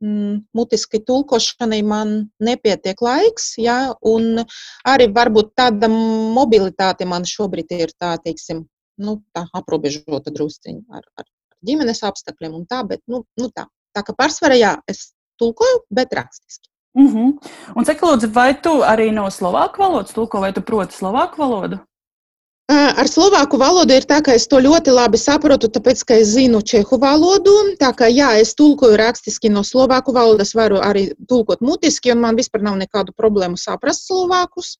mm, 0.00 0.38
mutiski 0.56 1.02
tulkošanai 1.04 1.82
man 1.84 2.14
nepietiek 2.40 3.02
laiks, 3.02 3.58
ja, 3.60 3.92
un 4.00 4.40
arī 4.88 5.10
varbūt 5.12 5.52
tāda 5.58 5.92
mobilitāte 5.92 7.04
man 7.04 7.28
šobrīd 7.28 7.76
ir 7.76 7.92
tā, 7.98 8.14
teiksim, 8.24 8.64
nu, 8.98 9.20
tā 9.36 9.46
aprobežota 9.56 10.32
drusciņa 10.32 10.98
ar, 10.98 11.04
ar 11.18 11.26
ģimenes 11.66 12.02
apstākļiem 12.06 12.54
un 12.56 12.64
tā, 12.68 12.82
bet 12.88 13.02
nu, 13.10 13.24
nu 13.40 13.50
tā. 13.50 13.66
Tā 13.96 14.04
kā 14.04 14.12
pārsvarā 14.16 14.56
jā, 14.58 14.76
es 14.90 15.12
tulkoju, 15.40 15.84
bet 15.90 16.12
rakstiski. 16.12 16.68
Mm 16.96 17.08
-hmm. 17.08 17.32
Un 17.76 17.84
cik 17.84 18.00
lūdzu, 18.00 18.32
vai 18.32 18.60
tu 18.60 18.70
arī 18.80 19.12
no 19.12 19.30
slovāku 19.30 19.78
valodas 19.78 20.12
tulko, 20.12 20.40
vai 20.40 20.52
tu 20.52 20.60
proti 20.60 20.96
slovāku 20.96 21.36
valodu? 21.38 21.78
Ar 22.66 23.06
slovāku 23.06 23.58
valodu 23.58 23.94
ir 23.94 24.02
tā, 24.02 24.22
ka 24.22 24.32
es 24.34 24.48
to 24.50 24.58
ļoti 24.58 24.90
labi 24.90 25.18
saprotu, 25.18 25.68
tāpēc, 25.70 26.00
ka 26.04 26.14
es 26.14 26.32
zinu 26.34 26.62
čehu 26.62 26.98
valodu. 26.98 27.52
Tā 27.78 27.92
kā 27.94 28.08
jā, 28.10 28.40
es 28.40 28.54
tulkoju 28.58 28.96
rakstiski 28.96 29.48
no 29.48 29.62
slovāku 29.62 30.12
valodas, 30.12 30.54
varu 30.54 30.80
arī 30.82 31.12
tulkot 31.28 31.60
mutiski, 31.60 32.10
un 32.12 32.18
man 32.20 32.36
vispār 32.36 32.62
nav 32.62 32.74
nekādu 32.76 33.14
problēmu 33.14 33.56
saprast 33.56 34.10
slovākus. 34.10 34.78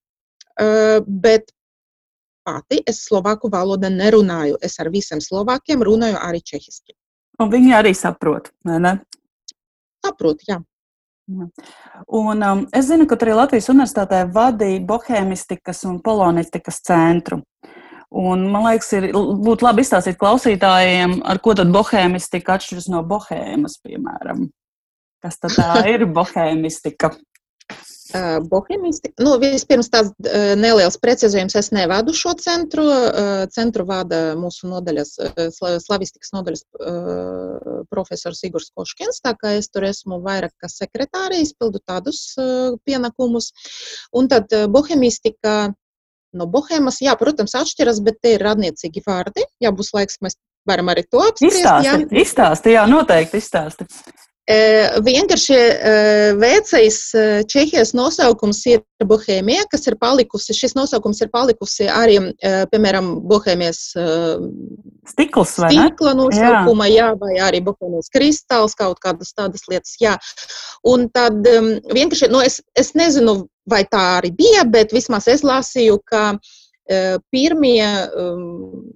Bet 1.07 1.53
pati 2.47 2.79
es 2.87 3.03
slovāku 3.09 3.50
valodu 3.53 3.91
nerunāju. 3.93 4.61
Es 4.62 4.79
ar 4.83 4.93
visiem 4.95 5.21
slovākiem 5.23 5.83
runāju 5.85 6.21
arī 6.23 6.43
čehiski. 6.45 6.95
Un 7.43 7.53
viņi 7.53 7.75
arī 7.76 7.93
saprot, 7.95 8.49
vai 8.65 8.79
ne? 8.81 8.95
Saprot, 10.05 10.41
jā. 10.49 10.61
Un, 11.26 12.43
um, 12.43 12.61
es 12.71 12.87
zinu, 12.87 13.09
ka 13.11 13.19
arī 13.19 13.35
Latvijas 13.35 13.67
universitātē 13.73 14.23
vadīja 14.33 14.85
bohēmistikas 14.87 15.83
un 15.91 15.99
polonistikas 16.05 16.79
centru. 16.87 17.41
Un, 18.17 18.47
man 18.53 18.69
liekas, 18.69 18.93
ir, 18.95 19.09
būtu 19.12 19.67
labi 19.67 19.83
izstāstīt 19.83 20.19
klausītājiem, 20.21 21.19
ar 21.26 21.41
ko 21.43 21.57
tad 21.59 21.73
bohēmistika 21.75 22.55
atšķiras 22.55 22.87
no 22.95 23.03
bohēmas, 23.11 23.81
piemēram. 23.83 24.47
Kas 25.25 25.41
tad 25.43 25.57
tā 25.59 25.83
ir 25.95 26.07
bohēmistika? 26.15 27.11
Bohemisti. 28.51 29.11
Nu, 29.23 29.37
vispirms 29.43 29.91
tāds 29.93 30.13
neliels 30.59 30.99
precizējums. 31.03 31.57
Es 31.59 31.71
nevadu 31.75 32.15
šo 32.17 32.35
centru. 32.41 32.85
Centru 33.55 33.87
vada 33.89 34.21
mūsu 34.39 34.71
nodaļas, 34.71 35.15
slavistikas 35.85 36.33
nodaļas 36.37 36.65
profesors 37.93 38.43
Igors 38.47 38.71
Koškins, 38.75 39.23
tā 39.25 39.35
kā 39.39 39.57
es 39.61 39.71
tur 39.73 39.87
esmu 39.89 40.21
vairāk 40.25 40.55
kā 40.63 40.71
sekretārija, 40.73 41.45
izpildu 41.47 41.83
tādus 41.87 42.35
pienākumus. 42.87 43.53
Un 44.17 44.31
tad 44.33 44.53
bohemistika 44.73 45.73
no 46.37 46.47
bohēmas, 46.51 47.01
jā, 47.05 47.15
protams, 47.17 47.55
atšķiras, 47.57 48.03
bet 48.05 48.21
te 48.21 48.35
ir 48.37 48.45
radniecīgi 48.45 49.03
vārdi. 49.07 49.47
Jā, 49.63 49.73
būs 49.73 49.95
laiks, 49.97 50.19
mēs 50.25 50.37
varam 50.69 50.91
arī 50.93 51.07
to 51.07 51.23
apspriest. 51.23 51.63
Izstāsti, 51.63 52.21
izstāsti, 52.21 52.75
jā, 52.75 52.85
noteikti 52.91 53.41
izstāsti. 53.41 53.87
Vienkārši 54.47 55.57
vecais 56.38 56.99
Čehijas 57.50 57.91
nosaukums 57.99 58.61
ir 58.71 58.85
Bohēmija, 59.03 59.65
kas 59.73 59.88
ir 59.91 59.97
palikusi. 59.99 60.55
Šis 60.55 60.76
nosaukums 60.79 61.19
ir 61.25 61.33
palikusi 61.33 61.88
arī, 61.91 62.21
piemēram, 62.71 63.09
Bohēmijas 63.26 63.81
stikls, 65.11 65.57
stikla 65.59 66.15
nosaukuma, 66.15 66.87
jā. 66.87 67.09
jā, 67.09 67.09
vai 67.19 67.33
arī 67.49 67.62
Bohēmijas 67.67 68.12
kristāls, 68.15 68.76
kaut 68.79 69.03
kādas 69.03 69.35
tādas 69.35 69.67
lietas. 69.67 69.97
Jā. 69.99 70.15
Un 70.87 71.09
tad 71.11 71.43
vienkārši, 71.43 72.31
nu, 72.31 72.45
es, 72.47 72.61
es 72.79 72.95
nezinu, 72.95 73.49
vai 73.67 73.83
tā 73.91 74.05
arī 74.21 74.31
bija, 74.38 74.62
bet 74.62 74.95
vismaz 74.95 75.26
es 75.33 75.43
lasīju, 75.43 75.99
ka 76.07 76.37
pirmie 77.35 77.87
um, 78.15 78.87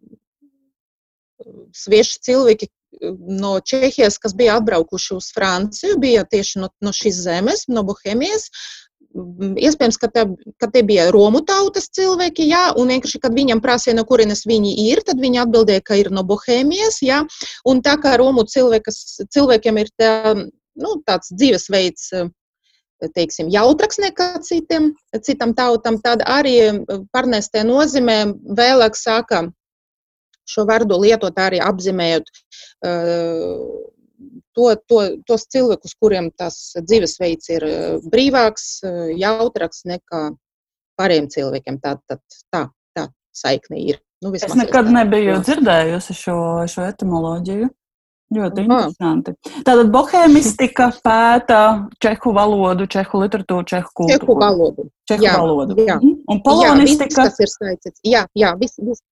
svieši 1.75 2.21
cilvēki, 2.27 2.69
no 3.41 3.61
Čehijas, 3.61 4.19
kas 4.19 4.35
bija 4.37 4.57
atbraukuši 4.59 5.15
uz 5.15 5.31
Franciju, 5.35 5.99
bija 5.99 6.25
tieši 6.25 6.63
no, 6.63 6.71
no 6.81 6.93
šīs 6.95 7.23
zemes, 7.25 7.67
no 7.69 7.85
Bohēmijas. 7.87 8.49
Mm, 9.11 9.57
iespējams, 9.59 9.99
ka, 9.99 10.11
tā, 10.15 10.25
ka 10.63 10.69
tie 10.71 10.83
bija 10.87 11.09
Romu 11.11 11.43
tautas 11.47 11.89
cilvēki, 11.97 12.47
jā, 12.51 12.69
un 12.79 12.93
vienkārši, 12.95 13.23
kad 13.23 13.35
viņam 13.35 13.63
prasīja, 13.65 13.97
no 13.99 14.05
kurienes 14.07 14.45
viņi 14.47 14.75
ir, 14.87 15.03
tad 15.07 15.23
viņi 15.23 15.43
atbildēja, 15.45 15.83
ka 15.87 15.99
ir 15.99 16.13
no 16.15 16.23
Bohēmijas, 16.27 17.01
jā, 17.03 17.25
un 17.67 17.83
tā 17.87 17.97
kā 18.03 18.15
Romu 18.21 18.47
cilvēkas, 18.47 19.01
cilvēkiem 19.35 19.83
ir 19.83 19.91
tā, 19.99 20.13
nu, 20.79 20.95
tāds 21.07 21.33
dzīvesveids, 21.35 22.13
teiksim, 23.17 23.49
jautraks 23.51 23.99
nekā 23.99 24.35
citiem, 24.45 24.93
citam 25.25 25.55
tautam, 25.57 25.99
tad 26.05 26.23
arī 26.29 26.85
parnestē 27.15 27.65
nozīmē 27.65 28.19
vēlāk 28.59 28.99
sāka 28.99 29.47
šo 30.51 30.67
vārdu 30.69 30.99
lietot 31.01 31.39
arī 31.41 31.63
apzīmējot 31.65 32.31
uh, 32.35 33.65
to, 34.57 34.67
to, 34.89 35.01
tos 35.29 35.47
cilvēkus, 35.53 35.97
kuriem 36.01 36.31
tas 36.37 36.59
dzīvesveids 36.77 37.51
ir 37.57 37.67
brīvāks, 38.11 38.69
jautrāks 39.17 39.85
nekā 39.89 40.23
pārējiem 41.01 41.29
cilvēkiem. 41.33 41.81
Tā, 41.83 41.97
tā, 42.09 42.21
tā, 42.53 42.65
tā 42.97 43.09
saikne 43.37 43.81
ir. 43.81 44.01
Nu, 44.21 44.33
es 44.37 44.57
nekad 44.57 44.91
nebiju 44.93 45.39
dzirdējusi 45.41 46.17
šo, 46.17 46.41
šo 46.69 46.89
etimoloģiju. 46.91 47.71
Ļoti 48.31 48.63
interesanti. 48.63 49.33
Tātad 49.67 49.89
bohēmistika 49.91 50.93
pēta 51.03 51.63
čehu 51.99 52.31
valodu, 52.37 52.87
čehu 52.87 53.25
literatūru, 53.25 53.67
čehu 53.67 53.89
kultūru. 53.91 54.21
Čehu 54.21 54.37
valodu. 54.39 54.85
Čehu 55.11 55.25
jā, 55.25 55.33
valodu. 55.35 55.75
Jā. 55.83 55.97
Un 55.99 56.43
polonistika. 56.45 57.09
Jā, 57.09 57.09
viss, 57.11 57.17
kas 57.17 57.43
ir 57.43 57.51
saistīts. 57.51 58.05
Jā, 58.07 58.23
jā, 58.39 58.53
viss, 58.61 58.79
viss 58.79 59.03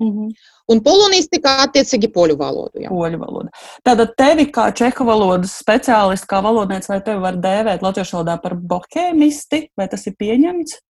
-hmm. 0.00 0.28
Un 0.72 0.82
polonistika 0.82 1.56
attiecīgi 1.64 2.12
poļu 2.12 2.36
valodu. 2.36 2.82
Jā. 2.82 2.90
Poļu 2.90 3.18
valoda. 3.18 3.50
Tātad 3.84 4.14
tevi 4.16 4.50
kā 4.52 4.70
čehu 4.72 5.06
valodas 5.08 5.56
speciālisti, 5.62 6.28
kā 6.28 6.42
valodnieks, 6.42 6.88
vai 6.88 7.00
tevi 7.00 7.20
var 7.20 7.36
dēvēt 7.36 7.82
latviešu 7.82 8.16
valodā 8.16 8.36
par 8.42 8.54
bohēmisti, 8.54 9.70
vai 9.76 9.88
tas 9.88 10.06
ir 10.06 10.16
pieņemts? 10.18 10.80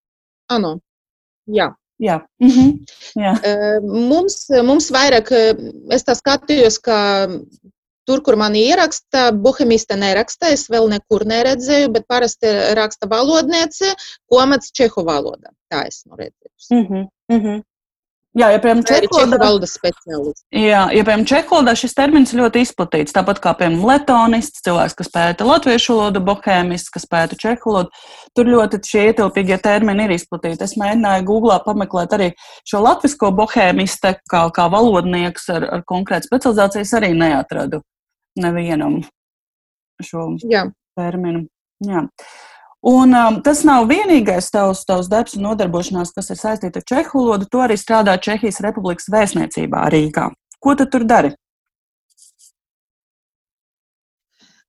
Ano, 0.48 0.80
jā. 1.46 1.74
Jā. 1.98 2.20
-hmm. 2.42 2.72
jā. 3.16 3.32
Mums, 3.82 4.48
mums 4.64 4.90
vairāk, 4.92 5.32
es 5.90 6.04
tā 6.04 6.14
skatījos, 6.14 6.78
ka 6.78 7.28
tur, 8.06 8.22
kur 8.22 8.36
man 8.36 8.54
ieraksta, 8.54 9.30
bohemista 9.32 9.96
neraksta, 9.96 10.52
es 10.54 10.68
vēl 10.70 10.88
nekur 10.92 11.24
neredzēju, 11.26 11.92
bet 11.92 12.06
parasti 12.08 12.52
raksta 12.78 13.08
valodniece, 13.10 13.94
komats 14.30 14.72
čehu 14.72 15.04
valodā. 15.06 15.50
Tā 15.72 15.86
esmu 15.88 16.16
redzējusi. 16.20 16.70
Mm 16.70 16.86
-hmm. 16.86 17.08
Mm 17.32 17.40
-hmm. 17.40 17.62
Jā, 18.36 18.50
ja 18.52 18.58
piemēram, 18.60 18.82
čehu 18.84 19.22
valodas 19.40 19.72
speciālists. 19.78 20.42
Jā, 20.52 20.82
ja 20.92 21.04
piemēram, 21.06 21.24
čehu 21.28 21.54
valodā 21.54 21.72
šis 21.80 21.94
termins 21.96 22.34
ļoti 22.36 22.66
izplatīts, 22.66 23.14
tāpat 23.16 23.40
kā, 23.40 23.54
piemēram, 23.56 23.86
letonists, 23.88 24.60
cilvēks, 24.66 24.96
kas 24.98 25.08
pēta 25.14 25.46
latviešu 25.48 25.96
valodu, 25.96 26.20
bohēmists, 26.26 26.92
kas 26.92 27.08
pēta 27.08 27.38
čehu 27.40 27.72
valodu, 27.72 28.04
tur 28.36 28.50
ļoti 28.52 28.82
šie 28.84 29.06
ietilpīgie 29.10 29.56
termini 29.64 30.04
ir 30.04 30.12
izplatīti. 30.18 30.68
Es 30.68 30.76
mēģināju 30.76 31.24
Googlā 31.30 31.56
pameklēt 31.64 32.12
arī 32.18 32.28
šo 32.68 32.82
latvisko 32.84 33.32
bohēmistu, 33.40 34.12
kā, 34.28 34.42
kā 34.52 34.68
valodnieks 34.74 35.48
ar, 35.56 35.68
ar 35.78 35.86
konkrētu 35.88 36.28
specializācijas 36.28 36.92
arī 37.00 37.14
neatradu 37.16 37.80
nevienam 38.36 39.00
šo 40.04 40.34
Jā. 40.44 40.66
terminu. 40.98 41.46
Jā. 41.84 42.04
Un 42.84 43.14
um, 43.16 43.38
tas 43.42 43.62
nav 43.66 43.86
vienīgais 43.90 44.50
tavs, 44.52 44.84
tavs 44.86 45.08
darbs 45.10 45.34
un 45.38 45.46
nodarbošanās, 45.48 46.12
kas 46.14 46.30
ir 46.30 46.38
saistīta 46.38 46.82
ar 46.82 46.86
čehu 46.86 47.24
valodu. 47.24 47.48
Tu 47.50 47.62
arī 47.62 47.78
strādā 47.80 48.14
Čehijas 48.20 48.60
Republikas 48.64 49.08
vēstniecībā 49.12 49.86
Rīgā. 49.94 50.28
Ko 50.62 50.76
tu 50.78 50.86
tur 50.92 51.06
dari? 51.08 51.32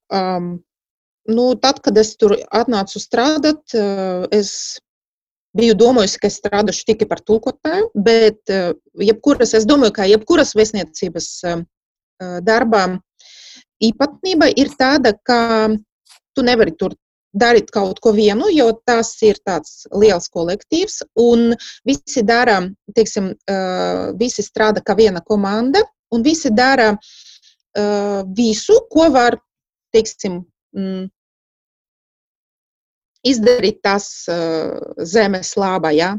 Um, 0.08 0.58
nu, 1.28 1.52
tad, 1.60 1.82
kad 1.84 1.98
es 2.00 2.14
tur 2.16 2.34
atnācu 2.48 3.00
strādāt, 3.02 3.76
es 4.32 4.52
biju 5.58 5.74
domājusi, 5.78 6.20
ka 6.22 6.30
es 6.30 6.38
strādāšu 6.40 6.86
tikai 6.88 7.08
par 7.10 7.20
tulkotāju, 7.20 7.90
bet 7.94 8.40
jebkuras, 8.96 9.52
es 9.58 9.66
domāju, 9.68 9.94
ka 9.98 10.08
jebkuras 10.08 10.54
vēstniecības 10.56 11.28
darbā 12.46 12.84
īpatnība 13.84 14.48
ir 14.56 14.72
tāda, 14.78 15.12
ka 15.22 15.68
tu 16.34 16.44
nevari 16.46 16.74
tur 16.78 16.96
darīt 17.36 17.70
kaut 17.74 18.00
ko 18.00 18.12
vienu, 18.16 18.48
jo 18.52 18.70
tas 18.86 19.10
ir 19.26 19.38
tāds 19.46 19.86
liels 19.92 20.28
kolektīvs, 20.32 21.02
un 21.20 21.52
visi 21.86 22.24
dara, 22.24 22.60
teiksim, 22.96 23.32
visi 24.20 24.44
strādā 24.44 24.82
kā 24.84 24.96
viena 24.96 25.20
komanda, 25.20 25.82
un 26.14 26.24
visi 26.24 26.50
dara 26.54 26.94
visu, 28.34 28.80
ko 28.90 29.10
var, 29.12 29.36
teiksim, 29.94 30.40
mm, 30.76 31.04
izdarīt 33.28 33.82
tās 33.84 34.08
zemes 35.04 35.54
labā. 35.60 35.92
Ja? 35.94 36.14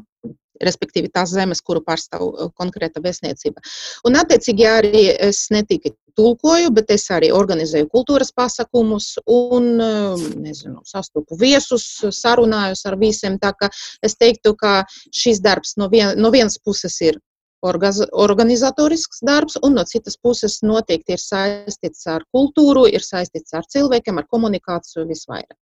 Respektīvi 0.63 1.11
tās 1.13 1.33
zemes, 1.35 1.61
kuru 1.65 1.81
pārstāv 1.85 2.51
konkrēta 2.59 3.01
vēstniecība. 3.03 3.63
Un, 4.07 4.17
attiecīgi, 4.19 4.67
arī 4.67 5.05
es 5.29 5.45
ne 5.53 5.63
tikai 5.67 5.93
tulkoju, 6.19 6.73
bet 6.75 6.91
es 6.95 7.07
arī 7.15 7.31
organizēju 7.35 7.87
kultūras 7.93 8.33
pasākumus 8.35 9.13
un 9.29 9.69
nezinu, 9.79 10.81
sastopu 10.87 11.37
viesus, 11.39 11.85
sarunājos 12.15 12.83
ar 12.89 12.99
visiem. 12.99 13.39
Tā 13.39 13.53
kā 13.55 13.71
es 14.05 14.17
teiktu, 14.19 14.55
ka 14.59 14.83
šis 15.15 15.41
darbs 15.45 15.77
no, 15.79 15.89
vien, 15.91 16.15
no 16.19 16.31
vienas 16.35 16.59
puses 16.59 16.99
ir 17.05 17.19
organizatorisks 17.61 19.23
darbs, 19.27 19.57
un 19.63 19.75
no 19.75 19.83
citas 19.83 20.15
puses 20.17 20.61
noteikti 20.63 21.15
ir 21.15 21.23
saistīts 21.23 22.07
ar 22.07 22.23
kultūru, 22.35 22.85
ir 22.87 23.03
saistīts 23.03 23.53
ar 23.53 23.67
cilvēkiem, 23.67 24.19
ar 24.19 24.27
komunikāciju 24.31 25.07
visvairāk. 25.09 25.57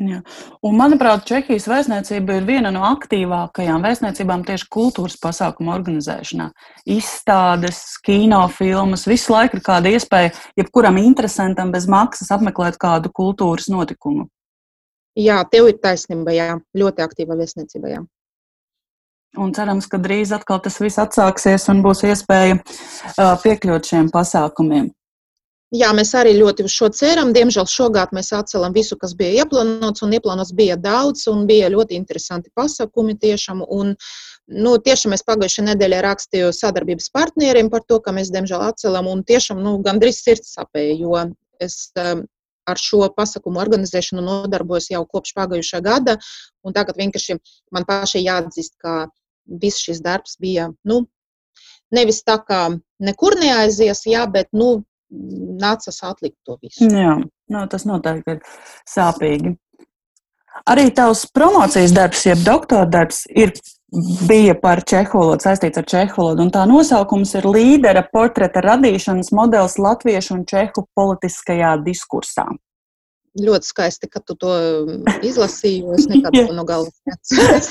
Ja. 0.00 0.22
Un, 0.64 0.76
manuprāt, 0.78 1.26
Čehijas 1.28 1.66
vēstniecība 1.68 2.38
ir 2.38 2.46
viena 2.48 2.70
no 2.72 2.80
aktīvākajām 2.88 3.84
vēstniecībām 3.84 4.40
tieši 4.48 4.64
kultūras 4.72 5.18
pasākumu 5.20 5.74
organizēšanā. 5.74 6.48
Izstādes, 6.88 7.82
kinofilmas, 8.06 9.04
visu 9.06 9.34
laiku 9.34 9.60
ir 9.60 9.64
kāda 9.66 9.92
iespēja 9.92 10.32
jebkuram 10.58 10.96
interesantam 11.02 11.74
bez 11.74 11.84
maksas 11.92 12.32
apmeklēt 12.32 12.80
kādu 12.80 13.12
kultūras 13.12 13.68
notikumu. 13.72 14.30
Jā, 15.20 15.42
tev 15.52 15.68
ir 15.68 15.76
taisnība, 15.84 16.32
jā, 16.32 16.48
ļoti 16.72 17.04
aktīva 17.04 17.36
vēstniecība. 17.36 17.92
Jā. 17.92 18.02
Un 19.44 19.52
cerams, 19.56 19.86
ka 19.92 20.00
drīz 20.00 20.32
atkal 20.32 20.60
tas 20.64 20.80
viss 20.80 21.00
atsāksies 21.00 21.68
un 21.72 21.84
būs 21.84 22.02
iespēja 22.08 22.58
piekļūt 23.44 23.92
šiem 23.92 24.10
pasākumiem. 24.12 24.90
Jā, 25.72 25.88
mēs 25.96 26.10
arī 26.12 26.34
ļoti 26.36 26.66
uz 26.68 26.72
šo 26.74 26.90
ceram. 26.92 27.30
Diemžēl 27.32 27.64
šogad 27.70 28.10
mēs 28.12 28.28
atcelam 28.36 28.74
visu, 28.76 28.98
kas 29.00 29.14
bija 29.16 29.44
ieplānots, 29.44 30.02
un 30.04 30.10
ieplānots 30.12 30.52
bija 30.56 30.76
daudz, 30.76 31.24
un 31.32 31.46
bija 31.48 31.70
ļoti 31.72 31.96
interesanti 31.96 32.52
pasākumi 32.52 33.14
tiešām. 33.22 33.62
Un, 33.64 33.94
nu, 34.52 34.74
tiešām 34.84 35.16
es 35.16 35.24
pagājušajā 35.24 35.70
nedēļā 35.70 36.02
rakstīju 36.04 36.50
sadarbības 36.58 37.08
partneriem 37.16 37.72
par 37.72 37.86
to, 37.88 38.02
ka 38.04 38.12
mēs 38.12 38.28
diemžēl 38.34 38.66
atcelam, 38.66 39.08
un 39.08 39.24
tiešām 39.24 39.64
nu, 39.64 39.78
gandrīz 39.86 40.20
sirds 40.20 40.52
sapēja, 40.58 40.98
jo 41.00 41.24
es 41.62 41.78
um, 41.96 42.26
ar 42.68 42.84
šo 42.84 43.08
pasākumu 43.16 43.64
organizēšanu 43.64 44.28
nodarbojos 44.28 44.90
jau 44.92 45.02
kopš 45.08 45.32
pagājušā 45.40 45.80
gada, 45.88 46.18
un 46.68 46.76
tagad 46.76 47.00
vienkārši 47.00 47.40
man 47.72 47.88
pašai 47.88 48.26
jāatzīst, 48.26 48.76
ka 48.76 49.06
viss 49.48 49.80
šis 49.88 50.04
darbs 50.04 50.36
bija, 50.36 50.68
nu, 50.84 51.06
nevis 51.96 52.22
tā 52.28 52.36
kā 52.44 52.66
nekur 53.00 53.40
neaizies, 53.40 54.04
jā, 54.12 54.28
bet, 54.30 54.52
nu, 54.52 54.82
nācās 55.12 56.02
atlikt 56.06 56.38
to 56.46 56.56
visu. 56.62 56.88
Jā, 56.88 57.18
nu, 57.22 57.66
tas 57.70 57.84
noteikti 57.88 58.38
ir 58.38 58.40
sāpīgi. 58.88 59.56
Arī 60.68 60.90
tavs 60.94 61.24
promocijas 61.34 61.94
darbs, 61.96 62.26
jeb 62.26 62.42
doktora 62.44 62.86
darbs, 62.86 63.22
ir, 63.28 63.54
bija 64.28 64.54
par 64.60 64.82
čeholodu, 64.88 65.42
saistīts 65.44 65.80
ar 65.80 65.86
čeholodu, 65.88 66.44
un 66.44 66.52
tā 66.52 66.64
nosaukums 66.68 67.32
ir 67.40 67.48
līdera 67.48 68.04
portreta 68.12 68.62
radīšanas 68.64 69.32
modelis 69.36 69.78
latviešu 69.80 70.36
un 70.38 70.44
čehu 70.48 70.86
politiskajā 70.98 71.74
diskursā. 71.86 72.46
Ļoti 73.40 73.64
skaisti, 73.64 74.10
ka 74.12 74.20
tu 74.20 74.36
to 74.36 74.52
izlasīji, 75.24 75.86
es 75.96 76.04
nekad 76.10 76.36
to 76.36 76.56
no 76.56 76.66
galvas 76.68 76.92
neatceros. 77.08 77.70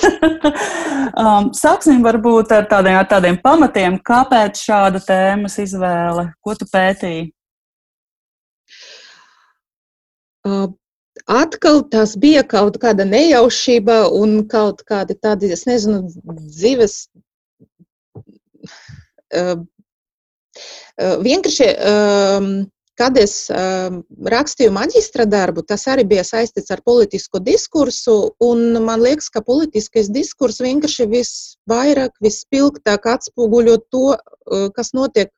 um, 1.22 1.52
sāksim 1.54 2.02
varbūt 2.06 2.56
ar 2.58 2.66
tādiem, 2.70 2.98
ar 2.98 3.06
tādiem 3.10 3.38
pamatiem, 3.44 4.00
kāpēc 4.02 4.58
šāda 4.58 5.04
tēmas 5.06 5.60
izvēle, 5.62 6.32
ko 6.42 6.58
tu 6.58 6.66
pētīji? 6.74 7.30
Uh, 7.30 7.38
atkal 10.46 11.84
tas 11.92 12.16
bija 12.18 12.44
kaut 12.48 12.78
kāda 12.82 13.06
nejaušība 13.06 14.04
un 14.18 14.42
kaut 14.50 14.84
kādi 14.88 15.18
tādi, 15.20 15.52
es 15.54 15.66
nezinu, 15.70 16.08
dzīves. 16.42 16.98
Uh, 19.32 19.64
vienkārši, 21.24 21.68
um, 21.88 22.48
kad 23.00 23.18
es 23.18 23.48
um, 23.50 24.02
rakstīju 24.30 24.74
maģistra 24.76 25.26
darbu, 25.26 25.64
tas 25.66 25.88
arī 25.90 26.04
bija 26.06 26.26
saistīts 26.28 26.74
ar 26.74 26.84
politisku 26.86 27.40
diskursu. 27.42 28.36
Man 28.42 29.02
liekas, 29.02 29.32
ka 29.34 29.42
politiskais 29.42 30.12
diskurs 30.12 30.60
vienkārši 30.62 31.08
visvairāk, 31.10 32.14
vispilgtāk 32.22 33.08
atspoguļo 33.16 33.78
to, 33.90 34.18
kas 34.76 34.94
notiek 34.94 35.32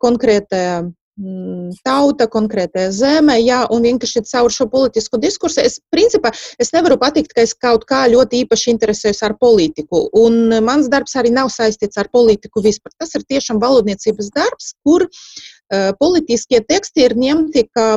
konkrētajā 0.00 0.78
tauta, 1.16 2.26
konkrētajā 2.28 2.90
zemē, 2.92 3.38
jā, 3.40 3.62
un 3.72 3.86
vienkārši 3.88 4.22
caur 4.28 4.52
šo 4.52 4.66
politisko 4.68 5.16
diskursu. 5.20 5.62
Es, 5.64 5.78
principā, 5.92 6.32
es 6.60 6.72
nevaru 6.74 6.98
pateikt, 7.00 7.32
ka 7.32 7.44
es 7.46 7.54
kaut 7.54 7.86
kā 7.88 8.04
ļoti 8.12 8.42
īpaši 8.44 8.74
interesējos 8.74 9.22
ar 9.24 9.36
politiku, 9.40 10.06
un 10.12 10.58
mans 10.64 10.90
darbs 10.92 11.16
arī 11.16 11.32
nav 11.32 11.48
saistīts 11.52 11.96
ar 11.96 12.10
politiku 12.12 12.60
vispār. 12.60 12.92
Tas 13.00 13.14
ir 13.16 13.24
tiešām 13.24 13.62
valodniecības 13.62 14.28
darbs, 14.34 14.74
kur 14.84 15.06
uh, 15.08 15.94
politiskie 15.96 16.60
teksti 16.60 17.08
ir 17.08 17.16
ņemti 17.16 17.64
kā 17.72 17.96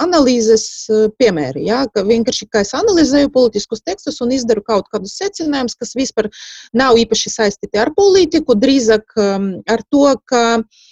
analīzes 0.00 0.86
piemēri. 1.20 1.66
Ja, 1.66 1.82
ka 1.92 2.06
vienkārši 2.06 2.46
kā 2.48 2.62
es 2.64 2.70
analizēju 2.72 3.28
politiskus 3.34 3.82
tekstus 3.84 4.22
un 4.24 4.30
izdaru 4.32 4.62
kaut 4.64 4.86
kādus 4.94 5.18
secinājumus, 5.18 5.76
kas 5.76 5.92
vispār 5.98 6.30
nav 6.72 6.96
īpaši 7.02 7.34
saistīti 7.34 7.82
ar 7.82 7.90
politiku, 7.92 8.56
drīzāk 8.56 9.12
um, 9.20 9.50
ar 9.68 9.84
to, 9.92 10.06
ka 10.30 10.44
uh, 10.62 10.88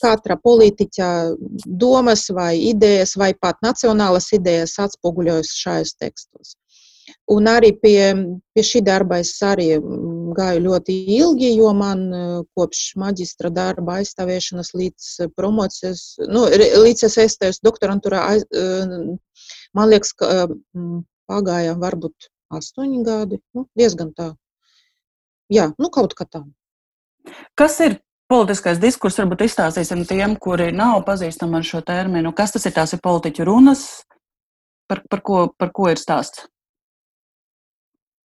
katra 0.00 0.36
politiķa 0.36 1.08
domas 1.64 2.26
vai 2.34 2.52
idejas, 2.68 3.14
vai 3.16 3.32
pat 3.34 3.62
nacionālas 3.64 4.28
idejas 4.36 4.76
atspoguļojas 4.82 5.54
šajos 5.62 5.96
tekstos. 6.00 6.56
Un 7.32 7.48
arī 7.48 7.70
pie, 7.80 8.12
pie 8.52 8.62
šī 8.64 8.80
darba 8.84 9.18
es 9.22 9.32
arī 9.44 9.70
gāju 10.36 10.60
ļoti 10.66 10.96
ilgi, 11.16 11.50
jo 11.56 11.70
man 11.76 12.04
kopš 12.56 12.82
maģistra 13.00 13.50
darba 13.52 13.98
aizstāvēšanas 14.00 14.72
līdz 14.76 15.08
promocijas, 15.36 16.04
nu, 16.28 16.44
līdz 16.84 17.06
es 17.08 17.18
iestājos 17.24 17.62
doktorantūrā, 17.64 18.22
man 19.76 19.92
liekas, 19.92 20.12
ka 20.16 20.46
pagāja 21.30 21.76
varbūt 21.80 22.28
astoņi 22.52 23.04
gadi, 23.06 23.40
nu, 23.56 23.68
diezgan 23.76 24.12
tā. 24.16 24.32
Jā, 25.52 25.70
nu 25.80 25.92
kaut 25.92 26.16
kā 26.16 26.28
tā. 26.28 26.44
Kas 27.56 27.80
ir 27.84 27.98
politiskais 28.30 28.80
diskurss 28.82 29.20
varbūt 29.20 29.44
izstāstīsim 29.46 30.04
tiem, 30.08 30.36
kuri 30.40 30.70
nav 30.74 31.02
pazīstami 31.06 31.60
ar 31.60 31.66
šo 31.66 31.82
terminu. 31.86 32.32
Kas 32.36 32.54
tas 32.54 32.66
ir? 32.66 32.74
Tās 32.76 32.96
ir 32.96 33.02
politiķu 33.04 33.46
runas, 33.48 33.84
par, 34.90 35.02
par, 35.10 35.22
ko, 35.24 35.44
par 35.58 35.72
ko 35.74 35.90
ir 35.92 36.00
stāsts? 36.00 36.46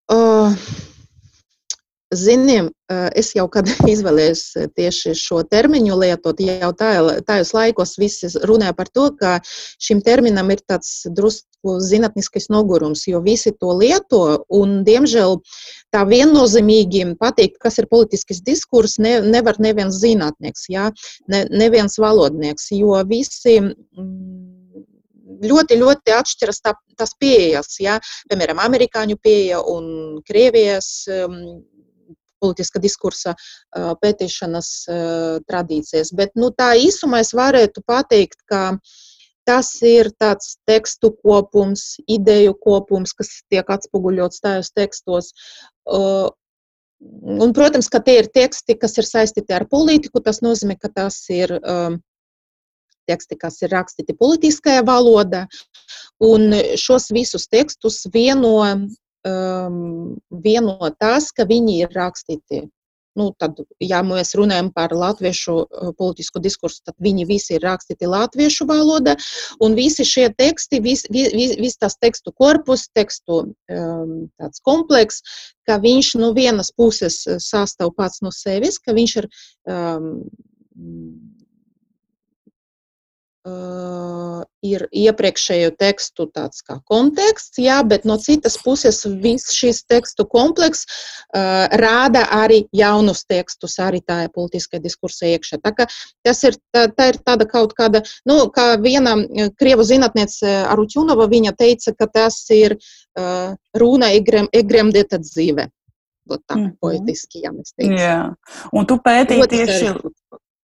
Uh, 0.07 0.53
Ziniem, 2.15 2.69
es 3.19 3.33
jau 3.35 3.49
kad 3.51 3.67
izvēlējos 3.93 4.43
tieši 4.77 5.11
šo 5.19 5.41
terminu 5.43 5.97
lietot, 5.99 6.39
jau 6.39 6.69
tajos 6.79 7.51
laikos 7.51 7.97
visi 7.99 8.29
runāja 8.47 8.75
par 8.77 8.87
to, 8.87 9.09
ka 9.19 9.33
šim 9.83 9.99
terminam 10.05 10.47
ir 10.55 10.63
tāds 10.63 11.01
drusku 11.11 11.75
zinātniskais 11.83 12.47
nogurums, 12.53 13.03
jo 13.11 13.19
visi 13.25 13.51
to 13.51 13.75
lieto, 13.75 14.21
un, 14.47 14.79
diemžēl, 14.87 15.35
tā 15.91 16.05
viennozīmīgi 16.07 17.03
pateikt, 17.19 17.59
kas 17.59 17.81
ir 17.83 17.91
politisks 17.91 18.39
diskurs, 18.39 18.95
ne, 19.03 19.17
nevar 19.27 19.59
neviens 19.59 19.99
zinātnieks, 19.99 20.69
ja? 20.71 20.93
ne, 21.27 21.43
neviens 21.51 21.99
valodnieks, 21.99 22.71
jo 22.71 22.95
visi 23.09 23.59
mm, 23.59 24.85
ļoti, 25.43 25.83
ļoti 25.83 26.19
atšķiras 26.23 26.63
tā, 26.63 26.77
tās 26.95 27.17
pieejas. 27.19 27.81
Ja? 27.83 27.99
Piemēram, 28.31 28.63
amerikāņu 28.63 29.19
pieeja 29.19 29.59
un 29.75 30.21
Krievijas 30.23 31.09
politiska 32.43 32.81
diskursa 32.83 33.35
pētīšanas 33.75 34.71
tradīcijas. 35.47 36.13
Bet 36.17 36.35
nu, 36.39 36.51
tā 36.55 36.73
īsumā 36.79 37.21
es 37.25 37.33
varētu 37.37 37.83
pateikt, 37.87 38.41
ka 38.49 38.77
tas 39.47 39.69
ir 39.87 40.11
tāds 40.19 40.57
tekstu 40.67 41.13
kopums, 41.23 41.95
ideju 42.07 42.57
kopums, 42.59 43.15
kas 43.15 43.39
tiek 43.51 43.69
atspoguļots 43.71 44.43
tajos 44.43 44.73
tekstos. 44.75 45.31
Un, 45.87 47.53
protams, 47.53 47.87
ka 47.93 48.01
tie 48.03 48.19
ir 48.23 48.29
teksti, 48.33 48.75
kas 48.81 48.97
ir 48.97 49.07
saistīti 49.07 49.55
ar 49.55 49.67
politiku. 49.69 50.19
Tas 50.23 50.41
nozīmē, 50.43 50.75
ka 50.81 50.89
tas 50.91 51.19
ir 51.31 51.53
um, 51.61 51.99
teksti, 53.07 53.37
kas 53.39 53.61
ir 53.63 53.71
rakstīti 53.71 54.17
politiskajā 54.17 54.83
valodā, 54.87 55.45
un 56.23 56.51
šos 56.79 57.11
visus 57.15 57.47
tekstus 57.47 58.03
vieno, 58.13 58.57
um, 59.25 60.17
vieno 60.43 60.77
tas, 60.99 61.31
ka 61.31 61.47
viņi 61.49 61.81
ir 61.85 61.95
rakstīti 61.95 62.67
nu, 63.17 63.31
tad, 63.39 63.57
ja 63.81 64.01
mēs 64.05 64.35
runājam 64.37 64.69
par 64.75 64.93
latviešu 64.95 65.55
politisku 65.97 66.41
diskursu, 66.43 66.83
tad 66.85 66.95
viņi 67.03 67.25
visi 67.29 67.55
ir 67.57 67.65
rakstīti 67.65 68.09
latviešu 68.09 68.67
valodā, 68.69 69.17
un 69.63 69.75
visi 69.77 70.05
šie 70.07 70.27
teksti, 70.37 70.81
viss 70.85 71.09
vis, 71.13 71.55
vis 71.57 71.77
tas 71.81 71.97
tekstu 71.97 72.33
korpus, 72.37 72.87
tekstu 72.95 73.41
um, 73.41 74.13
tāds 74.37 74.61
kompleks, 74.65 75.23
ka 75.67 75.79
viņš 75.83 76.13
no 76.21 76.31
vienas 76.37 76.71
puses 76.77 77.23
sastāv 77.43 77.95
pats 77.97 78.21
no 78.25 78.33
sevis, 78.33 78.79
ka 78.79 78.95
viņš 78.97 79.17
ir 79.23 79.29
um, 79.65 80.11
ir 84.65 84.83
iepriekšējo 84.91 85.71
tekstu 85.79 86.27
tāds 86.33 86.63
kā 86.65 86.77
konteksts, 86.89 87.59
jā, 87.61 87.77
bet 87.87 88.05
no 88.09 88.17
citas 88.21 88.57
puses 88.63 89.03
viss 89.21 89.53
šis 89.55 89.83
tekstu 89.89 90.25
kompleks 90.29 90.85
uh, 90.87 91.67
rāda 91.81 92.25
arī 92.33 92.63
jaunus 92.75 93.23
tekstus, 93.29 93.77
arī 93.83 94.01
tā 94.01 94.23
ir 94.25 94.33
politiskā 94.35 94.81
diskursa 94.83 95.29
iekšā. 95.33 95.61
Tā, 95.63 95.87
tas 96.25 96.43
ir, 96.47 96.57
tā, 96.73 96.87
tā 96.93 97.11
ir 97.13 97.21
tāda 97.23 97.47
kaut 97.49 97.75
kāda, 97.77 98.03
nu, 98.27 98.39
kā 98.53 98.75
viena 98.81 99.15
krievu 99.59 99.85
zinātniece 99.87 100.63
Aruķunova, 100.67 101.29
viņa 101.31 101.55
teica, 101.57 101.95
ka 101.97 102.09
tas 102.19 102.41
ir 102.53 102.77
uh, 102.77 103.55
runa 103.77 104.13
egrem, 104.17 104.51
egremdēta 104.53 105.21
dzīve. 105.23 105.69
Tā 106.27 106.55
mm 106.55 106.75
-hmm. 106.81 107.41
ja 107.43 107.51
mēs 107.55 107.71
teiksim. 107.71 107.97
Jā, 107.97 108.35
un 108.75 108.85
tu 108.85 108.97
pētīji 108.99 109.47
tieši 109.47 109.93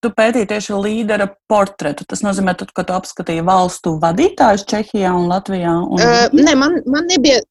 tu 0.04 0.12
pētīji 0.16 0.50
tieši 0.52 0.82
līdera 0.84 1.30
portretu. 1.52 2.06
Tas 2.10 2.24
nozīmē, 2.26 2.58
tad, 2.60 2.74
ka 2.76 2.86
tu 2.88 2.96
apskatīji 2.98 3.46
valstu 3.48 3.98
vadītājus 4.04 4.68
Čehijā 4.70 5.16
un 5.16 5.32
Latvijā. 5.32 5.80
Un... 5.88 5.98
Uh, 6.04 6.28
nē, 6.36 6.56
man, 6.60 6.80
man 6.90 7.10
nebija. 7.12 7.42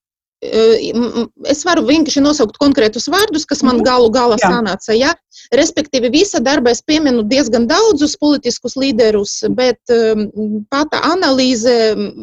Uh, 0.42 1.28
es 1.46 1.60
varu 1.62 1.84
vienkārši 1.86 2.18
nosaukt 2.24 2.56
konkrētus 2.58 3.04
vārdus, 3.12 3.44
kas 3.46 3.60
man 3.62 3.76
mhm. 3.78 3.84
galu 3.86 4.08
galā 4.10 4.38
sanāca. 4.42 4.90
Ja? 4.96 5.12
Respektīvi, 5.54 6.10
visa 6.10 6.40
darba 6.42 6.72
es 6.74 6.82
pieminu 6.82 7.22
diezgan 7.30 7.68
daudzus 7.70 8.16
politiskus 8.18 8.74
līderus, 8.80 9.36
bet 9.54 9.94
um, 9.94 10.26
pata 10.72 10.98
analīze 11.12 11.76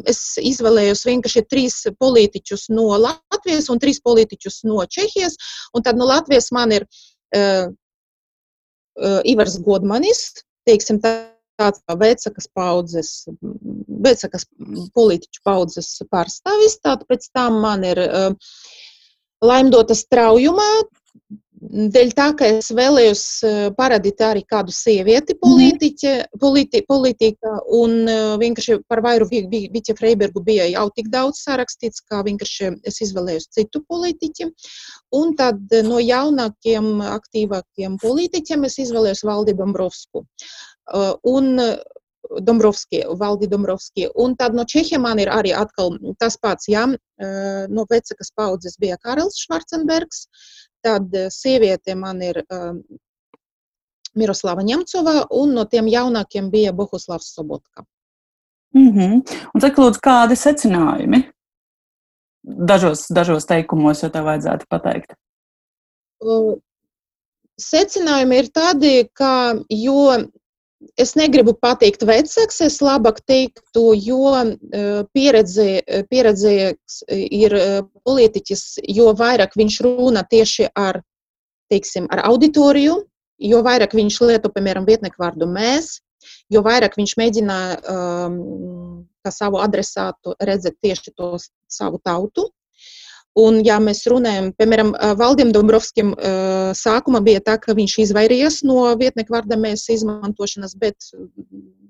es 0.09 0.21
izvēlējos 0.51 1.05
vienkārši 1.07 1.45
trīs 1.47 1.79
politiķus 1.99 2.67
no 2.75 2.91
Latvijas 2.99 3.71
un 3.71 3.79
trīs 3.79 4.03
politiķus 4.03 4.65
no 4.67 4.83
Čehijas. 4.83 5.39
Un 5.71 5.87
tad 5.87 5.99
no 5.99 6.09
Latvijas 6.11 6.51
man 6.55 6.75
ir 6.75 6.89
uh, 6.89 7.71
Ivars 9.29 9.57
Godmanis, 9.63 10.43
teiksim, 10.67 10.99
tāds 11.03 11.81
kā 11.83 11.95
vecakas 11.99 12.47
paudzes, 12.55 13.11
vecakas 14.05 14.45
politiķu 14.95 15.43
paudzes 15.43 15.91
pārstāvis. 16.11 16.79
Tātad 16.83 17.07
pēc 17.09 17.27
tam 17.35 17.59
man 17.63 17.83
ir 17.87 18.01
uh, 18.05 18.31
laimdota 19.43 19.97
straujumā, 19.97 20.69
Dēļ 21.69 22.13
tā, 22.17 22.25
ka 22.33 22.47
es 22.57 22.71
vēlējos 22.73 23.23
parādīt 23.77 24.21
arī 24.25 24.41
kādu 24.49 24.73
sievieti 24.73 25.35
mhm. 25.35 25.41
politiķe, 25.43 26.13
politi, 26.41 26.81
politikā, 26.89 27.51
un 27.77 28.09
vienkārši 28.41 28.79
par 28.89 29.03
vairu 29.05 29.27
Vīķa 29.29 29.93
Freibergu 29.99 30.41
bija 30.45 30.65
jau 30.71 30.87
tik 30.95 31.11
daudz 31.13 31.43
sarakstīts, 31.45 32.01
kā 32.09 32.23
vienkārši 32.25 32.73
es 32.89 32.97
izvēlējos 33.05 33.51
citu 33.53 33.83
politiķi. 33.85 34.49
Un 35.19 35.35
tad 35.37 35.61
no 35.85 36.01
jaunākiem, 36.01 36.89
aktīvākiem 37.05 37.99
politiķiem 38.01 38.65
es 38.65 38.79
izvēlējos 38.87 39.23
Valdi 39.29 39.53
Dombrovsku. 39.57 40.25
Un 41.29 41.53
Dombrovski, 42.45 43.03
Valdi 43.17 43.47
Dombrovski. 43.49 44.07
Un 44.21 44.35
tad 44.37 44.53
no 44.57 44.65
Čehiem 44.67 45.01
man 45.05 45.21
ir 45.21 45.31
arī 45.33 45.53
atkal 45.55 45.95
tas 46.21 46.37
pats, 46.37 46.67
jā, 46.69 46.85
no 47.69 47.85
vecakas 47.89 48.33
paudzes 48.37 48.77
bija 48.81 48.99
Karls 49.01 49.39
Švarcenbergs, 49.45 50.27
tad 50.83 51.15
sieviete 51.33 51.95
man 51.95 52.21
ir 52.25 52.41
Miroslava 54.17 54.63
Ņemcova, 54.65 55.29
un 55.37 55.53
no 55.57 55.65
tiem 55.69 55.89
jaunākiem 55.91 56.49
bija 56.51 56.73
Bohuslavs 56.73 57.33
Sobotka. 57.35 57.85
Mm 58.75 58.91
-hmm. 58.93 59.39
Un 59.53 59.61
cik 59.61 59.77
lūdzu, 59.77 59.99
kādi 60.03 60.35
secinājumi? 60.35 61.23
Dažos, 62.43 63.07
dažos 63.09 63.45
teikumos, 63.45 64.03
ja 64.03 64.09
tev 64.09 64.25
vajadzētu 64.25 64.65
pateikt. 64.69 65.13
Uh, 66.19 66.57
secinājumi 67.59 68.39
ir 68.39 68.49
tādi, 68.55 69.09
ka, 69.13 69.55
jo 69.69 70.29
es 70.99 71.13
negribu 71.19 71.53
pateikt 71.59 72.03
vecāks, 72.07 72.59
es 72.63 72.79
labāk 72.83 73.21
teiktu, 73.27 73.83
jo 73.99 74.33
pieredze, 75.13 75.67
pieredze 76.11 76.53
ir 77.11 77.55
politiķis, 78.07 78.65
jo 78.87 79.13
vairāk 79.19 79.55
viņš 79.59 79.79
runā 79.85 80.23
tieši 80.29 80.69
ar, 80.79 81.01
teiksim, 81.71 82.07
ar 82.11 82.23
auditoriju, 82.29 83.01
jo 83.39 83.63
vairāk 83.65 83.95
viņš 83.95 84.21
lieto, 84.27 84.51
piemēram, 84.53 84.87
vietnieku 84.87 85.21
vārdu 85.21 85.47
mēs, 85.49 85.99
jo 86.51 86.63
vairāk 86.65 86.97
viņš 86.99 87.15
mēģina 87.19 87.59
um, 87.79 88.39
savu 89.29 89.59
adresātu 89.61 90.33
redzēt 90.43 90.79
tieši 90.83 91.13
to 91.15 91.35
savu 91.69 91.99
tautu. 92.03 92.49
Un, 93.39 93.59
ja 93.65 93.77
mēs 93.83 94.03
runājam, 94.09 94.49
piemēram, 94.57 94.93
Valdim 95.19 95.53
Dombrovskim 95.55 96.13
sākumā 96.75 97.21
bija 97.25 97.43
tā, 97.45 97.57
ka 97.61 97.75
viņš 97.77 97.97
izvairījās 98.05 98.61
no 98.67 98.87
vietnieku 98.99 99.35
vārda 99.35 99.57
mēs 99.59 99.85
izmantošanas, 99.93 100.75
bet 100.81 101.11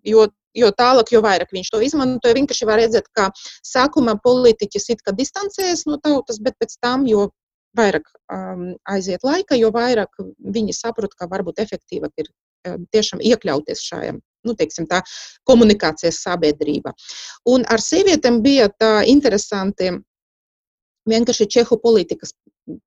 jo, 0.05 0.27
jo 0.57 0.71
tālāk, 0.77 1.13
jo 1.13 1.23
vairāk 1.25 1.53
viņš 1.55 1.71
to 1.73 1.81
izmantoja, 1.85 2.37
vienkārši 2.37 2.67
var 2.69 2.81
redzēt, 2.81 3.09
ka 3.15 3.29
sākumā 3.65 4.17
politiķis 4.23 4.89
it 4.95 5.03
kā 5.05 5.15
distancējas 5.15 5.85
no 5.89 5.99
tautas, 6.03 6.41
bet 6.43 6.57
pēc 6.59 6.75
tam, 6.83 7.07
jo 7.09 7.29
vairāk 7.77 8.07
um, 8.33 8.71
aiziet 8.89 9.23
laika, 9.23 9.57
jo 9.59 9.69
vairāk 9.73 10.21
viņi 10.41 10.75
saprot, 10.75 11.13
ka 11.15 11.29
varbūt 11.29 11.61
efektīvāk 11.61 12.23
ir 12.23 12.31
um, 12.67 12.85
tiešām 12.93 13.21
iekļauties 13.21 13.85
šajā 13.91 14.17
nu, 14.47 14.55
teiksim, 14.55 14.87
tā, 14.87 15.01
komunikācijas 15.47 16.21
sabiedrība. 16.23 16.93
Un 17.51 17.65
ar 17.67 17.83
sievietēm 17.83 18.39
bija 18.45 18.69
tā 18.71 18.93
interesanti 19.11 19.91
Vienkārši 21.09 21.47
Čehu 21.49 21.79
politikas 21.81 22.33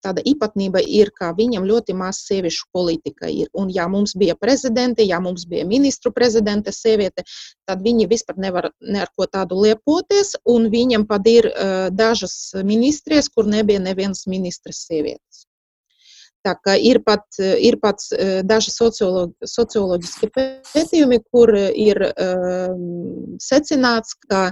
tāda 0.04 0.22
īpatnība 0.26 0.82
ir, 0.87 1.11
ka 1.16 1.32
viņam 1.37 1.66
ļoti 1.66 1.94
maz 1.98 2.20
sieviešu 2.28 2.68
politika 2.74 3.30
ir. 3.30 3.50
Un, 3.58 3.70
ja 3.74 3.88
mums 3.90 4.14
bija 4.18 4.37
prezidente, 4.38 5.02
ja 5.02 5.18
mums 5.20 5.46
bija 5.50 5.66
ministru 5.66 6.12
prezidente, 6.14 6.74
sieviete, 6.74 7.24
tad 7.66 7.82
viņi 7.82 8.08
vispār 8.11 8.38
nevar 8.38 8.70
ne 8.80 9.02
ar 9.02 9.11
ko 9.16 9.26
tādu 9.26 9.58
liepoties. 9.64 10.37
Un 10.48 10.70
viņam 10.72 11.06
pat 11.11 11.26
ir 11.30 11.50
uh, 11.50 11.88
dažas 11.90 12.52
ministrijas, 12.62 13.30
kur 13.32 13.48
nebija 13.50 13.82
nevienas 13.82 14.26
ministres 14.30 14.85
sievietes. 14.87 15.46
Tā 16.42 16.56
kā 16.58 16.74
ir 16.74 16.98
pat, 17.06 17.22
ir 17.38 17.76
pat 17.78 18.02
daži 18.42 18.72
sociologi, 18.74 19.46
socioloģiski 19.46 20.28
pētījumi, 20.35 21.20
kur 21.30 21.52
ir 21.54 22.00
um, 22.11 23.37
secināts, 23.38 24.16
ka 24.26 24.48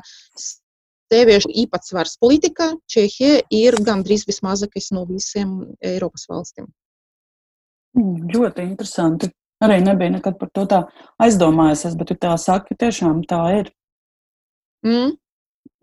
sieviešu 1.11 1.51
īpatsvars 1.65 2.17
politikā 2.23 2.71
Čehija 2.91 3.43
ir 3.55 3.77
gandrīz 3.87 4.27
vismazākais 4.29 4.91
no 4.95 5.05
visiem 5.09 5.75
Eiropas 5.83 6.27
valstīm. 6.31 6.71
Mm, 7.99 8.31
ļoti 8.35 8.67
interesanti. 8.67 9.31
Arī 9.61 9.81
nebija 9.85 10.15
nekad 10.15 10.39
par 10.41 10.49
to 10.57 10.65
tā 10.71 10.79
aizdomājusies, 11.21 11.97
bet 11.99 12.13
tu 12.13 12.17
tā 12.17 12.33
saki, 12.41 12.79
tiešām 12.81 13.25
tā 13.29 13.43
ir. 13.59 13.73
Mm. 14.87 15.17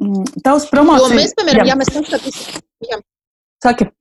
mm 0.02 0.42
tavs 0.46 0.70
promocijas. 0.72 1.14
Mēs, 1.20 1.36
piemēram, 1.38 1.68
jā. 1.68 1.74
ja 1.74 1.78
mēs 1.78 1.94
paskatīsim, 1.94 2.64
jā. 2.88 3.02
Saki. 3.64 3.92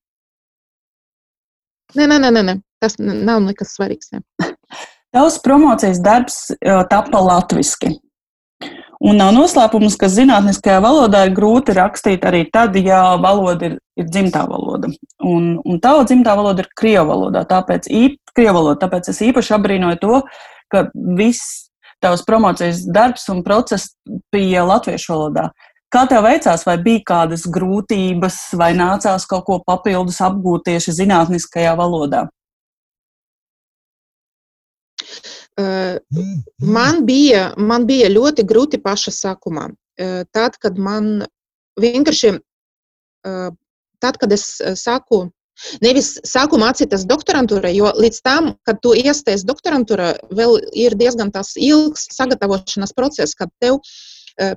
Nē, 1.96 2.06
nē, 2.12 2.18
nē, 2.28 2.42
nē, 2.44 2.54
tas 2.82 2.96
nav 3.00 3.42
nekas 3.44 3.74
svarīgs. 3.76 4.12
Jā. 4.14 4.22
Tavs 5.16 5.38
promocijas 5.40 6.00
darbs 6.04 6.40
tapa 6.90 7.20
latviski. 7.24 7.94
Un 9.06 9.18
nav 9.20 9.34
noslēpums, 9.36 9.98
ka 10.00 10.08
zinātniskajā 10.08 10.78
valodā 10.80 11.26
ir 11.26 11.34
grūti 11.36 11.74
rakstīt 11.76 12.24
arī 12.24 12.46
tad, 12.52 12.78
ja 12.80 13.18
valoda 13.20 13.68
ir, 13.68 13.76
ir 14.00 14.08
dzimtā 14.08 14.46
valoda. 14.48 14.88
Un, 15.20 15.58
un 15.60 15.80
tava 15.84 16.06
dzimtā 16.08 16.32
valoda 16.38 16.64
ir 16.64 16.70
krievu 16.80 17.10
valodā, 17.10 17.44
tāpēc, 17.50 17.90
īp, 17.92 18.16
krievu 18.32 18.62
valoda, 18.62 18.80
tāpēc 18.86 19.10
es 19.12 19.20
īpaši 19.28 19.54
abrīnoju 19.58 20.00
to, 20.00 20.20
ka 20.72 20.86
viss 20.94 21.66
tavs 22.00 22.24
promocijas 22.24 22.84
darbs 22.88 23.28
un 23.32 23.42
process 23.44 23.92
bija 24.32 24.64
latviešu 24.64 25.12
valodā. 25.12 25.50
Kā 25.92 26.02
tev 26.10 26.24
veicās, 26.26 26.64
vai 26.66 26.76
bija 26.82 27.04
kādas 27.12 27.44
grūtības, 27.52 28.40
vai 28.58 28.72
nācās 28.76 29.28
kaut 29.28 29.44
ko 29.46 29.60
papildus 29.64 30.18
apgūt 30.24 30.66
tieši 30.70 30.96
zinātniskajā 31.02 31.76
valodā? 31.78 32.26
Man 35.56 37.06
bija, 37.08 37.46
man 37.56 37.86
bija 37.88 38.10
ļoti 38.12 38.44
grūti 38.48 38.80
paša 38.82 39.14
sākumā. 39.14 39.70
Tad, 40.36 40.58
kad 40.60 40.76
man 40.76 41.24
vienkārši, 41.80 42.34
tad, 43.24 44.18
kad 44.20 44.36
es 44.36 44.44
sāku 44.76 45.26
Nevis 45.80 46.18
sākumā 46.28 46.66
mācīties 46.68 47.06
doktorantūrā, 47.08 47.70
jo 47.72 47.88
līdz 47.96 48.18
tam, 48.24 48.50
kad 48.68 48.80
tu 48.84 48.92
iestājies 48.92 49.46
doktorantūrā, 49.48 50.10
vēl 50.36 50.58
ir 50.76 50.96
diezgan 51.00 51.32
ilgs 51.32 52.08
sagatavošanās 52.12 52.92
process, 52.92 53.32
kad 53.34 53.48
tev 53.62 53.80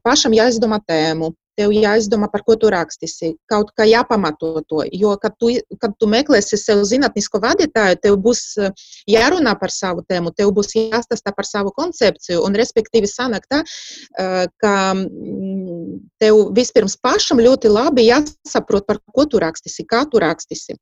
pašam 0.03 0.35
jāizdomā 0.35 0.81
tēmu, 0.83 1.31
tev 1.59 1.73
jāizdomā, 1.75 2.29
par 2.31 2.43
ko 2.47 2.55
tu 2.59 2.69
rakstīsi, 2.71 3.33
kaut 3.51 3.73
kā 3.77 3.87
jāpamato 3.89 4.51
to. 4.69 4.83
Jo, 4.95 5.15
kad 5.21 5.35
tu, 5.41 5.51
kad 5.81 5.95
tu 5.99 6.09
meklēsi 6.11 6.59
sev 6.59 6.83
zinātnisko 6.87 7.41
vadītāju, 7.43 7.99
tev 8.03 8.19
būs 8.23 8.43
eh, 8.63 8.85
jārunā 9.11 9.55
par 9.59 9.73
savu 9.75 10.05
tēmu, 10.07 10.31
tev 10.37 10.53
būs 10.55 10.75
jāstāsta 10.77 11.33
par 11.35 11.47
savu 11.49 11.73
koncepciju. 11.75 12.41
Un, 12.47 12.55
respektīvi, 12.59 13.09
sanāk 13.11 13.47
tā, 13.51 13.63
eh, 13.63 14.45
ka 14.63 14.75
mm, 14.95 15.97
tev 16.23 16.45
vispirms 16.55 16.95
pašam 17.03 17.43
ļoti 17.43 17.71
labi 17.73 18.07
jāsaprot, 18.07 18.87
par 18.87 19.01
ko 19.11 19.27
tu 19.29 19.41
rakstīsi, 19.43 19.87
kā 19.89 20.05
tu 20.09 20.23
rakstīsi. 20.23 20.79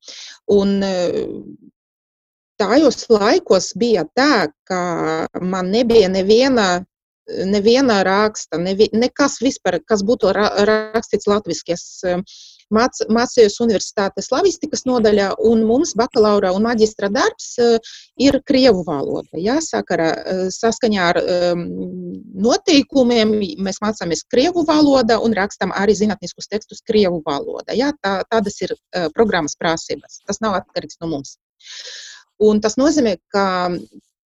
Un, 0.59 0.77
eh, 0.85 1.25
Tajos 2.57 3.03
laikos 3.13 3.67
bija 3.77 4.01
tā, 4.17 4.47
ka 4.65 4.79
man 5.45 5.67
nebija 5.69 6.07
neviena 6.09 6.87
neviena 7.27 8.01
raksta, 8.07 8.59
nevi, 8.61 8.89
nekas 8.93 9.41
vispār, 9.43 9.81
kas 9.85 10.03
būtu 10.07 10.31
ra, 10.35 10.49
rakstīts 10.67 11.27
latviešu. 11.27 11.73
Es 11.73 11.85
māc, 12.73 12.99
mācījos 13.13 13.57
universitātes 13.63 14.27
slavistikas 14.29 14.85
nodaļā, 14.87 15.29
un 15.49 15.63
mums 15.67 15.93
bakalaura 15.97 16.53
un 16.55 16.65
maģistra 16.67 17.09
darbs 17.13 17.49
uh, 17.63 17.77
ir 18.21 18.39
krievu 18.47 18.83
valoda. 18.87 19.29
Jā, 19.39 19.57
sakarā, 19.63 20.09
uh, 20.15 20.41
saskaņā 20.53 21.05
ar 21.11 21.19
um, 21.21 21.63
noteikumiem 22.47 23.35
mēs 23.63 23.81
mācāmies 23.83 24.25
krievu 24.31 24.65
valoda 24.67 25.19
un 25.23 25.35
rakstam 25.37 25.73
arī 25.75 25.95
zinātniskus 25.97 26.51
tekstus 26.51 26.83
krievu 26.87 27.21
valoda. 27.25 27.75
Jā, 27.77 27.93
tā, 28.03 28.19
tādas 28.31 28.59
ir 28.63 28.75
uh, 28.75 29.07
programmas 29.15 29.57
prasības. 29.59 30.21
Tas 30.27 30.43
nav 30.43 30.59
atkarīgs 30.61 30.99
no 31.01 31.11
mums. 31.15 31.37
Un 32.43 32.59
tas 32.61 32.77
nozīmē, 32.77 33.15
ka, 33.33 33.47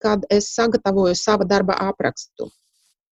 kad 0.02 0.24
es 0.32 0.50
sagatavoju 0.56 1.14
savu 1.18 1.46
darba 1.46 1.76
aprakstu, 1.78 2.48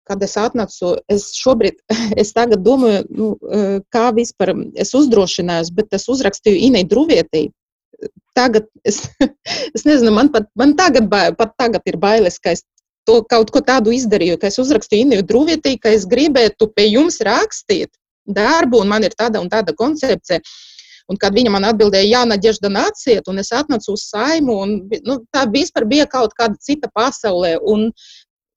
kad 0.08 0.22
es 0.24 0.34
atnācu, 0.40 0.94
es 1.12 1.28
šobrīd, 1.38 1.78
es 2.22 2.32
tagad 2.36 2.64
domāju, 2.66 3.04
nu, 3.10 3.30
eh, 3.52 3.78
kā 3.94 4.08
vispār 4.16 4.54
es 4.78 4.94
uzdrošinājos, 4.96 5.72
bet 5.76 5.94
es 5.98 6.08
uzrakstīju 6.08 6.64
Inai 6.70 6.84
Druvietī. 6.88 7.48
Tagad 8.38 8.68
es, 8.86 9.04
es 9.76 9.86
nezinu, 9.86 10.14
man 10.14 10.32
pat, 10.34 10.48
man 10.58 10.74
tagad, 10.78 11.10
pat 11.10 11.54
tagad 11.58 11.86
ir 11.90 12.00
bailes, 12.00 12.40
ka 12.42 12.56
es 12.56 12.64
to 13.08 13.22
kaut 13.24 13.50
ko 13.52 13.62
tādu 13.64 13.92
izdarīju, 13.96 14.36
ka 14.40 14.50
es 14.50 14.58
uzrakstīju 14.60 15.06
Inai 15.06 15.22
Druvietī, 15.26 15.76
ka 15.80 15.92
es 15.96 16.04
gribētu 16.08 16.68
pie 16.76 16.90
jums 16.90 17.22
rakstīt 17.24 17.92
darbu, 18.28 18.82
un 18.82 18.90
man 18.92 19.06
ir 19.06 19.16
tāda 19.16 19.40
un 19.40 19.48
tāda 19.52 19.74
koncepcija. 19.76 20.42
Un 21.08 21.16
kad 21.16 21.32
viņa 21.32 21.50
man 21.54 21.64
atbildēja, 21.64 22.04
jā, 22.04 22.24
Nadežda 22.28 22.68
nāciet, 22.68 23.28
un 23.32 23.40
es 23.40 23.48
atnācu 23.56 23.94
uz 23.94 24.04
saimu, 24.10 24.58
un 24.64 24.74
nu, 25.08 25.16
tā 25.32 25.46
vispār 25.48 25.86
bija 25.88 26.04
kaut 26.04 26.34
kāda 26.36 26.60
cita 26.60 26.90
pasaulē. 26.92 27.54
Un, 27.64 27.86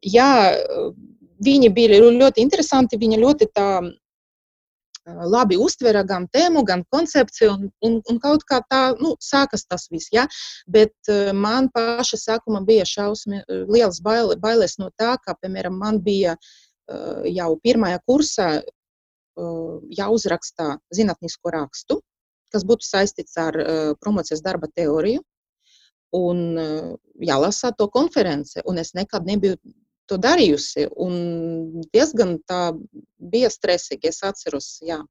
jā, 0.03 0.27
Viņi 1.41 1.71
bija 1.73 1.99
ļoti 2.01 2.43
interesanti, 2.43 2.99
viņa 3.01 3.19
ļoti 3.21 3.49
tā 3.55 3.67
labi 5.05 5.57
uztvera 5.57 6.03
gan 6.05 6.27
tēmu, 6.29 6.63
gan 6.65 6.83
koncepciju, 6.93 7.51
un, 7.51 7.69
un, 7.81 7.95
un 8.09 8.19
kaut 8.21 8.43
kā 8.45 8.61
tā 8.69 8.81
nu, 9.01 9.15
sākas 9.19 9.65
tas 9.65 9.87
viss. 9.91 10.11
Ja? 10.13 10.27
Bet 10.69 10.93
man 11.33 11.71
paša 11.73 12.19
sākuma 12.21 12.61
bija 12.65 12.85
šausmi 12.85 13.41
liels 13.71 14.01
baile, 14.05 14.37
bailes 14.37 14.77
no 14.77 14.91
tā, 14.97 15.15
ka, 15.25 15.35
piemēram, 15.41 15.77
man 15.77 15.99
bija 16.05 16.37
jau 17.31 17.49
pirmajā 17.63 18.01
kursā 18.05 18.51
jāuzrakstā 19.97 20.75
zinātnisko 20.93 21.53
rakstu, 21.55 22.01
kas 22.51 22.65
būtu 22.67 22.85
saistīts 22.85 23.37
ar 23.39 23.55
promocijas 24.03 24.43
darba 24.43 24.67
teoriju, 24.75 25.23
un 26.11 26.59
jālasa 27.23 27.71
to 27.77 27.87
konference, 27.87 28.59
un 28.67 28.81
es 28.81 28.91
nekad 28.93 29.25
nebiju 29.25 29.55
to 30.11 30.19
darījusi. 30.21 30.89
Un 30.99 31.81
diezgan 31.93 32.37
tā 32.49 32.61
bija 33.33 33.49
stresīgi, 33.53 34.11
es 34.11 34.21
atceros. 34.27 34.75
Jā. 34.85 35.01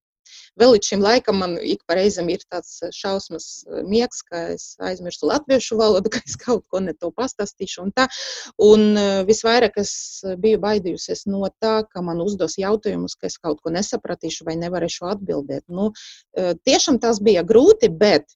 Vēl 0.60 0.74
līdz 0.74 0.88
šim 0.92 1.02
laikam 1.02 1.38
man 1.42 1.56
ik 1.58 1.82
pa 1.88 1.96
reizam 1.98 2.28
ir 2.30 2.42
tāds 2.50 2.80
šausmas 2.94 3.46
miegs, 3.86 4.20
ka 4.26 4.42
es 4.54 4.66
aizmirstu 4.90 5.30
latviešu 5.30 5.78
valodu, 5.80 6.10
ka 6.14 6.22
es 6.26 6.36
kaut 6.40 6.64
ko 6.70 6.82
ne 6.84 6.94
to 6.94 7.12
pastāstīšu. 7.16 7.86
Un, 7.86 7.92
tā. 7.96 8.06
un 8.62 9.00
visvairāk 9.28 9.80
es 9.82 9.92
biju 10.42 10.60
baidījusies 10.62 11.26
no 11.30 11.48
tā, 11.62 11.80
ka 11.90 12.04
man 12.06 12.22
uzdos 12.24 12.58
jautājumus, 12.60 13.16
ka 13.18 13.30
es 13.30 13.38
kaut 13.38 13.62
ko 13.64 13.74
nesapratīšu 13.74 14.46
vai 14.48 14.58
nevarēšu 14.60 15.08
atbildēt. 15.14 15.64
Nu, 15.68 15.90
tiešām 16.36 17.00
tas 17.02 17.22
bija 17.24 17.46
grūti, 17.46 17.90
bet 17.90 18.28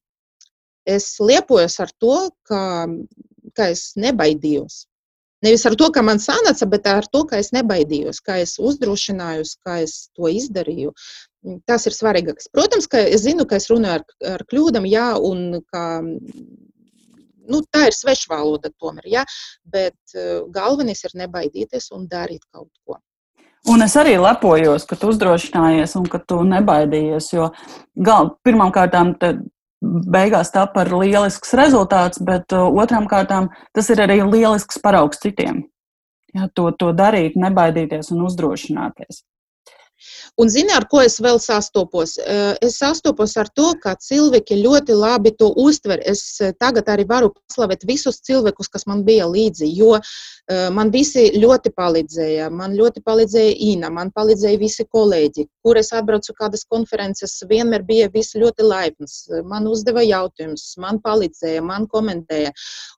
es 0.85 1.15
liepojos 1.21 1.79
ar 1.81 1.93
to, 2.01 2.17
ka, 2.49 2.65
ka 3.57 3.71
es 3.73 3.93
nebaidījos. 4.01 4.85
Nevis 5.45 5.67
ar 5.69 5.77
to, 5.77 5.91
ka 5.93 6.03
man 6.07 6.21
sanāca, 6.23 6.69
bet 6.71 6.87
ar 6.89 7.07
to, 7.13 7.25
ka 7.29 7.39
es 7.43 7.53
nebaidījos, 7.57 8.23
kā 8.25 8.39
es 8.43 8.57
uzdrošinājos, 8.63 9.57
kā 9.65 9.83
es 9.85 10.09
to 10.17 10.31
izdarīju. 10.33 10.95
Tas 11.69 11.85
ir 11.85 11.93
svarīgākais. 11.93 12.49
Protams, 12.55 12.89
ka 12.89 13.03
es 13.05 13.27
zinu, 13.27 13.45
ka 13.49 13.59
es 13.61 13.69
runāju 13.69 14.01
ar, 14.01 14.05
ar 14.35 14.45
kļūdām, 14.49 14.89
jā, 14.89 15.11
un 15.21 15.61
ka 15.69 15.85
nu, 17.45 17.61
tā 17.69 17.89
ir 17.91 17.97
svešvaloda 17.97 18.73
tomēr, 18.81 19.09
jā, 19.19 19.25
bet 19.69 20.17
galvenais 20.55 21.05
ir 21.05 21.19
nebaidīties 21.25 21.91
un 21.97 22.09
darīt 22.09 22.47
kaut 22.49 22.73
ko. 22.87 23.01
Un 23.73 23.81
es 23.81 23.95
arī 23.97 24.19
lepojos, 24.21 24.85
ka 24.85 24.97
tu 25.01 25.09
uzdrošinājies 25.09 25.95
un 25.97 26.05
ka 26.13 26.19
tu 26.21 26.43
nebaidījies. 26.45 27.31
Jo 27.33 27.47
gal, 27.97 28.35
pirmkārt, 28.45 28.97
beigās 29.85 30.51
tā 30.55 30.65
par 30.73 30.91
lielisks 30.93 31.55
rezultāts, 31.59 32.21
bet 32.23 32.55
uh, 32.57 32.67
otrām 32.83 33.09
kārtām 33.11 33.51
tas 33.77 33.91
ir 33.93 34.03
arī 34.05 34.21
lielisks 34.23 34.81
paraugs 34.83 35.23
citiem. 35.23 35.65
Ja, 36.35 36.49
to, 36.51 36.71
to 36.75 36.91
darīt, 36.97 37.37
nebaidīties 37.39 38.11
un 38.15 38.25
uzdrošināties. 38.27 39.23
Un 40.37 40.49
zini, 40.51 40.73
ar 40.75 40.89
ko 40.91 40.99
es 40.99 41.21
vēl 41.23 41.37
sastopos? 41.39 42.17
Eh, 42.19 42.57
es 42.67 42.81
sastopos 42.81 43.37
ar 43.39 43.47
to, 43.55 43.69
ka 43.79 43.93
cilvēki 44.03 44.57
ļoti 44.65 44.97
labi 44.99 45.31
to 45.39 45.53
uztver. 45.63 46.01
Es 46.03 46.25
eh, 46.43 46.51
tagad 46.59 46.89
arī 46.91 47.05
varu 47.07 47.29
paslavēt 47.37 47.85
visus 47.87 48.19
cilvēkus, 48.27 48.67
kas 48.73 48.83
man 48.91 49.05
bija 49.07 49.29
līdzi, 49.31 49.69
jo 49.79 49.93
eh, 49.95 50.73
man 50.75 50.91
visi 50.91 51.29
ļoti 51.39 51.71
palīdzēja. 51.79 52.49
Man 52.51 52.75
ļoti 52.75 53.05
palīdzēja 53.07 53.53
Ina, 53.69 53.93
man 53.95 54.11
palīdzēja 54.17 54.59
visi 54.59 54.87
kolēģi, 54.91 55.45
kur 55.63 55.79
es 55.79 55.93
atbraucu 55.95 56.35
kādas 56.35 56.67
konferences, 56.67 57.37
vienmēr 57.47 57.87
bija 57.87 58.11
visi 58.11 58.43
ļoti 58.43 58.67
laipns. 58.67 59.21
Man 59.47 59.71
uzdeva 59.71 60.03
jautājumus, 60.03 60.67
man 60.83 60.99
palīdzēja, 61.07 61.63
man 61.63 61.87
komentēja. 61.87 62.51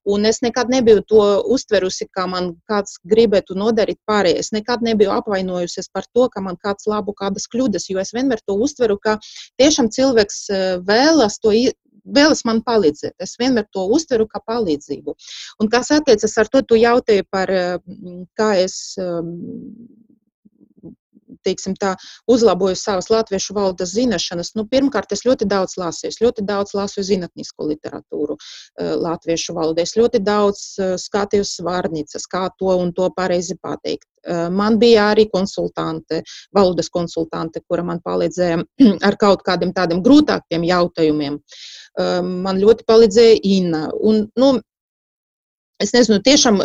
Un 0.09 0.25
es 0.25 0.41
nekad 0.41 0.73
nebiju 0.73 1.05
to 1.05 1.29
uztverusi, 1.53 2.09
kā 2.17 2.25
man 2.33 2.55
kāds 2.71 2.97
gribētu 3.05 3.61
nodarīt 3.61 4.01
pārējai. 4.09 4.41
Es 4.41 4.53
nekad 4.57 4.81
nebiju 4.89 5.13
apvainojusies 5.19 5.93
par 5.93 6.09
to, 6.15 6.31
ka 6.33 6.41
man 6.41 6.57
kāds 6.65 6.89
labu 6.89 7.13
kādas 7.27 7.51
kļūdas, 7.53 7.91
jo 7.91 8.01
es 8.03 8.15
vienmēr 8.17 8.43
to 8.47 8.57
uztveru, 8.67 8.99
ka 9.03 9.19
tiešām 9.61 9.91
cilvēks 9.95 10.47
eh, 10.51 10.71
vēlas 10.87 11.43
to 11.43 11.55
vēlas 12.07 12.45
man 12.47 12.63
palīdzēt. 12.67 13.17
Es 13.23 13.35
vienmēr 13.41 13.67
to 13.75 13.87
uztveru 13.97 14.29
kā 14.31 14.41
palīdzību. 14.47 15.15
Un 15.63 15.71
kas 15.73 15.91
attiecas 15.95 16.37
ar 16.39 16.51
to, 16.53 16.63
tu 16.63 16.79
jautāji 16.79 17.27
par, 17.31 17.51
eh, 17.51 17.79
kā 18.39 18.53
es 18.63 18.95
ehm, 19.03 19.33
teiksim, 21.47 21.77
tā, 21.81 21.95
uzlaboju 22.31 22.77
savas 22.79 23.11
latviešu 23.13 23.57
valodas 23.57 23.95
zināšanas. 23.95 24.53
Nu, 24.59 24.67
pirmkārt, 24.71 25.13
es 25.15 25.25
ļoti 25.27 25.49
daudz 25.49 25.77
lasu. 25.81 26.07
Es 26.11 26.21
ļoti 26.23 26.45
daudz 26.47 26.75
lasu 26.77 27.05
zinātnisko 27.07 27.69
literatūru 27.71 28.37
eh, 28.37 28.93
latviešu 29.07 29.57
valodā. 29.57 29.87
Es 29.87 29.97
ļoti 29.99 30.23
daudz 30.27 30.67
eh, 30.81 30.95
skatījos 31.01 31.57
svārnīcas, 31.61 32.29
kā 32.31 32.47
to 32.59 32.75
un 32.77 32.93
to 32.97 33.09
pareizi 33.17 33.59
pateikt. 33.63 34.09
Eh, 34.27 34.47
man 34.53 34.81
bija 34.83 35.11
arī 35.13 35.29
konsultante, 35.33 36.23
valodas 36.57 36.91
konsultante, 36.93 37.63
kura 37.69 37.87
man 37.87 38.03
palīdzēja 38.05 38.63
ar 39.09 39.19
kaut 39.21 39.47
kādiem 39.47 39.75
tādiem 39.77 40.05
grūtākiem 40.07 40.67
jautājumiem. 40.67 41.41
Man 41.97 42.59
ļoti 42.61 42.85
palīdzēja 42.85 43.37
Inna. 43.49 43.87
Un, 44.05 44.27
nu, 44.37 44.51
es 45.81 45.95
nezinu, 45.95 46.19
tiešām 46.27 46.59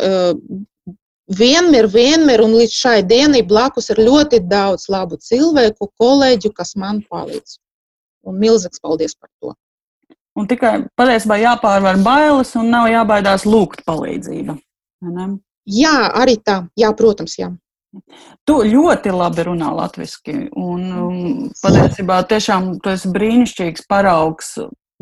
vienmēr, 1.38 1.88
vienmēr 1.92 2.44
un 2.44 2.56
līdz 2.60 2.76
šai 2.76 3.00
dienai 3.08 3.42
blakus 3.48 3.92
ir 3.94 4.02
ļoti 4.04 4.42
daudz 4.52 4.88
labu 4.92 5.20
cilvēku, 5.22 5.90
kolēģu, 6.00 6.54
kas 6.56 6.76
man 6.76 7.02
palīdz. 7.10 7.58
Un 8.28 8.38
milzīgs 8.42 8.82
paldies 8.84 9.16
par 9.18 9.30
to. 9.42 9.56
Un 10.38 10.48
tikai 10.48 10.86
patiesībā 10.96 11.40
jāpārvar 11.42 11.98
bailes 12.04 12.54
un 12.56 12.70
nav 12.72 12.88
jābaidās 12.92 13.44
lūgt 13.48 13.84
palīdzību. 13.88 14.56
Jā, 15.68 15.98
arī 16.18 16.38
tā. 16.40 16.62
Jā, 16.80 16.92
protams, 16.98 17.36
jā. 17.40 17.50
Tu 18.48 18.56
ļoti 18.72 19.12
labi 19.12 19.44
runā 19.50 19.72
latviešu. 19.76 20.38
Un 20.56 20.86
um, 20.96 21.18
patiesībā 21.60 22.22
tiešām 22.30 22.78
tu 22.80 22.94
esi 22.94 23.12
brīnišķīgs 23.12 23.84
paraugs 23.92 24.56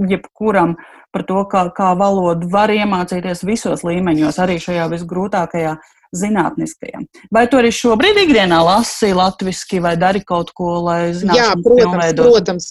jebkuram 0.10 0.74
par 1.14 1.26
to, 1.28 1.44
kā, 1.52 1.68
kā 1.76 1.92
valodu 1.98 2.50
var 2.50 2.72
iemācīties 2.74 3.44
visos 3.46 3.84
līmeņos, 3.86 4.40
arī 4.42 4.58
šajā 4.62 4.88
visgrūtākajā 4.94 5.78
zinātniskajam. 6.16 7.06
Vai 7.34 7.46
tu 7.50 7.60
arī 7.60 7.72
šobrīd 7.76 8.24
ikdienā 8.26 8.60
lasi 8.66 9.12
latviešu, 9.16 9.82
vai 9.84 9.96
dari 10.00 10.24
kaut 10.26 10.54
ko, 10.58 10.80
lai 10.88 11.14
zinātu, 11.14 11.38
Jā, 11.38 11.50
protams, 11.64 12.16
protams. 12.18 12.70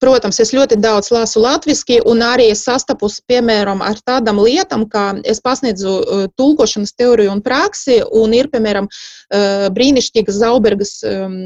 Protams, 0.00 0.40
es 0.42 0.52
ļoti 0.56 0.78
daudz 0.80 1.10
lasu 1.12 1.42
latviešu, 1.44 2.00
un 2.08 2.22
arī 2.24 2.48
es 2.54 2.64
sastapos 2.66 3.20
piemēram 3.28 3.82
ar 3.84 4.00
tādām 4.06 4.40
lietām, 4.42 4.86
kā 4.90 5.04
es 5.28 5.40
pasniedzu 5.44 5.92
uh, 5.92 6.24
tulkošanas 6.40 6.94
teoriju 6.98 7.34
un 7.34 7.42
praksi, 7.44 8.00
un 8.16 8.34
ir 8.36 8.50
piemēram 8.52 8.88
uh, 8.88 9.68
brīnišķīgas 9.76 10.40
Zaubergas 10.40 10.94
um, 11.06 11.36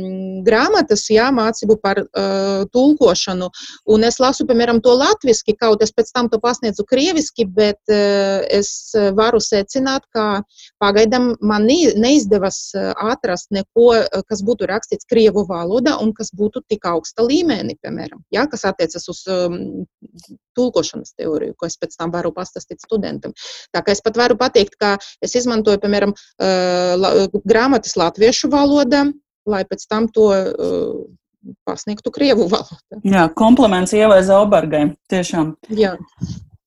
grāmatas, 0.46 1.06
jā, 1.12 1.28
mācību 1.34 1.78
par 1.82 2.02
uh, 2.04 2.64
tulkošanu, 2.74 3.50
un 3.90 4.08
es 4.08 4.20
lasu, 4.22 4.46
piemēram, 4.48 4.80
to 4.84 4.94
latviešu, 4.98 5.56
kaut 5.58 5.82
es 5.84 5.92
pēc 5.94 6.10
tam 6.14 6.30
to 6.30 6.38
pasniedzu 6.42 6.86
krieviski, 6.88 7.44
bet 7.44 7.78
es 7.88 8.94
varu 9.16 9.40
secināt, 9.42 10.04
ka 10.14 10.42
pagaidām 10.82 11.34
man 11.44 11.66
neizdevās 11.66 12.72
atrast 12.74 13.50
neko, 13.54 13.90
kas 14.28 14.42
būtu 14.46 14.68
rakstīts 14.70 15.08
krievu 15.10 15.44
valodā 15.48 15.96
un 16.02 16.12
kas 16.16 16.32
būtu 16.36 16.62
tik 16.70 16.86
augsta 16.88 17.26
līmenī, 17.26 17.76
piemēram 17.82 18.22
ja, 18.34 18.43
kas 18.50 18.64
attiecas 18.68 19.08
uz 19.12 19.24
um, 19.30 19.58
tulkošanas 20.58 21.16
teoriju, 21.18 21.56
ko 21.58 21.68
es 21.70 21.76
pēc 21.80 21.96
tam 21.98 22.14
varu 22.14 22.32
pastāstīt 22.36 22.84
studentam. 22.84 23.34
Tā 23.74 23.82
kā 23.84 23.94
es 23.94 24.02
pat 24.04 24.18
varu 24.20 24.38
pateikt, 24.40 24.78
ka 24.80 24.94
es 25.24 25.36
izmantoju, 25.40 25.82
piemēram, 25.82 26.14
uh, 26.14 26.94
la, 27.00 27.12
grāmatas 27.44 27.98
latviešu 28.00 28.50
valodā, 28.52 29.06
lai 29.48 29.64
pēc 29.68 29.86
tam 29.90 30.08
to 30.12 30.30
uh, 30.32 31.04
pasniegtu 31.68 32.12
krievu 32.14 32.48
valodā. 32.54 33.02
Jā, 33.04 33.28
kompliments 33.36 33.94
Ievai 33.96 34.22
Zaubergai. 34.26 34.88
Tiešām. 35.12 35.54
Jā. 35.74 35.96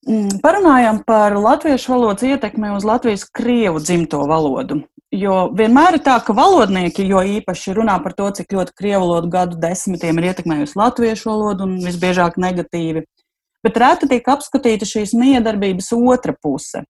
Mm, 0.07 0.37
parunājām 0.43 1.01
par 1.07 1.35
latviešu 1.35 1.91
valodas 1.91 2.23
ietekmi 2.23 2.71
uz 2.77 2.85
Latvijas 2.87 3.25
krievu 3.27 3.81
dzimto 3.83 4.21
valodu. 4.29 4.79
Jo 5.15 5.47
vienmēr 5.55 5.95
ir 5.95 6.01
tā, 6.03 6.17
ka 6.19 6.33
valodnieki, 6.35 7.05
jo 7.07 7.21
īpaši 7.23 7.77
runā 7.77 7.95
par 8.03 8.11
to, 8.17 8.27
cik 8.35 8.51
ļoti 8.51 8.73
krievu 8.75 9.05
valodu 9.05 9.29
gadu 9.31 9.59
desmitiem 9.61 10.19
ir 10.19 10.33
ietekmējusi 10.33 10.75
latviešu 10.75 11.29
valodu 11.29 11.63
un 11.63 11.77
visbiežāk 11.85 12.35
negatīvi, 12.35 13.05
bet 13.63 13.79
reti 13.79 14.09
tiek 14.11 14.27
apskatīta 14.27 14.87
šīs 14.89 15.15
miedarbības 15.15 15.93
otra 15.95 16.35
puse. 16.35 16.83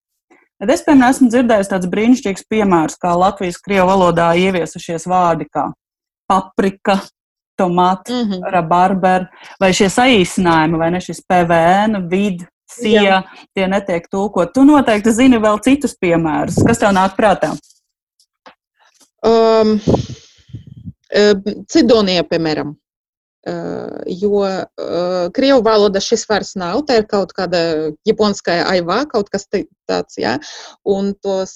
Tad 0.58 0.74
es, 0.74 0.82
piemēram, 0.82 1.14
esmu 1.14 1.30
dzirdējis 1.30 1.70
tāds 1.70 1.90
brīnišķīgs 1.92 2.48
piemērs, 2.50 2.98
kā 2.98 3.14
Latvijas 3.14 3.62
krievu 3.62 3.92
valodā 3.92 4.32
ieviesušies 4.42 5.06
vārdi 5.06 5.46
kā 5.54 5.68
paprika, 6.26 6.98
tomāts, 7.58 8.10
mm 8.10 8.32
-hmm. 8.32 8.52
rabarber, 8.54 9.28
vai 9.62 9.74
šie 9.74 9.90
saīsinājumi, 9.94 10.78
vai 10.78 10.92
ne 10.92 11.02
šis 11.02 11.22
PVN, 11.30 12.10
vid, 12.10 12.46
sija, 12.70 13.24
tie 13.54 13.68
netiek 13.68 14.10
tulkot. 14.10 14.54
Tu 14.54 14.64
noteikti 14.66 15.12
zini 15.12 15.38
vēl 15.38 15.62
citus 15.62 15.98
piemērus. 16.02 16.64
Kas 16.68 16.82
tev 16.82 16.94
nāk 16.98 17.16
prātā? 17.18 17.54
Um, 19.26 19.78
Cidonija, 21.72 22.26
piemēram. 22.28 22.76
Uh, 23.48 24.02
jo 24.12 24.42
uh, 24.44 25.30
krievu 25.32 25.62
valoda 25.64 26.02
šis 26.04 26.26
vairs 26.28 26.50
nav, 26.60 26.82
tā 26.84 26.98
ir 27.00 27.06
kaut 27.08 27.30
kāda 27.38 27.60
japoniskā 28.04 28.58
aivā, 28.74 28.98
kaut 29.08 29.30
kas 29.32 29.48
tāds, 29.48 30.18
jā. 30.20 30.34
Un, 30.84 31.14
tos, 31.24 31.54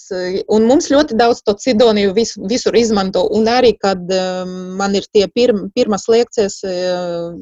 un 0.47 0.69
mums 0.69 0.87
ļoti 0.93 1.17
daudz 1.19 1.41
to 1.43 1.57
cidoniju 1.59 2.13
vis, 2.15 2.31
visur 2.47 2.77
izmanto, 2.79 3.25
un 3.35 3.49
arī, 3.51 3.73
kad 3.81 4.07
um, 4.07 4.55
man 4.79 4.95
ir 4.95 5.09
tie 5.11 5.25
pirm, 5.35 5.65
pirmas 5.75 6.07
lekcijas 6.07 6.61
uh, 6.63 7.35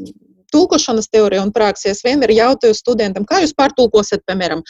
tulkošanas 0.52 1.12
teorija 1.14 1.44
un 1.46 1.54
praksa, 1.54 1.92
es 1.94 2.02
vienmēr 2.06 2.34
jautāju 2.34 2.78
studentam, 2.78 3.28
kā 3.30 3.44
jūs 3.44 3.54
pārtulkosiet, 3.58 4.26
piemēram, 4.26 4.64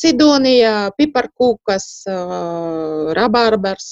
cidonija, 0.00 0.90
piparkūkas, 0.98 1.86
rabarbers. 3.16 3.88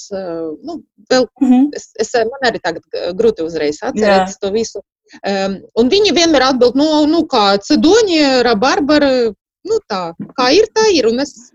Nu, 0.63 0.81
vēl, 1.09 1.27
mm 1.41 1.49
-hmm. 1.49 1.69
es, 1.75 1.89
es, 1.99 2.13
man 2.29 2.49
arī 2.49 2.61
tagad 2.63 2.83
grūti 3.17 3.45
uzreiz 3.45 3.81
atcerēties 3.81 4.39
to 4.41 4.51
visu. 4.51 4.83
Um, 5.21 5.59
un 5.77 5.89
viņi 5.89 6.13
vienmēr 6.15 6.49
atbild, 6.49 6.75
nu, 6.75 7.05
nu 7.05 7.25
kā 7.29 7.57
cidonija, 7.61 8.43
rabarbera, 8.43 9.33
nu 9.69 9.79
tā, 9.89 10.13
kā 10.39 10.51
ir, 10.53 10.69
tā 10.73 10.87
ir. 10.93 11.07
Un 11.07 11.19
es, 11.19 11.51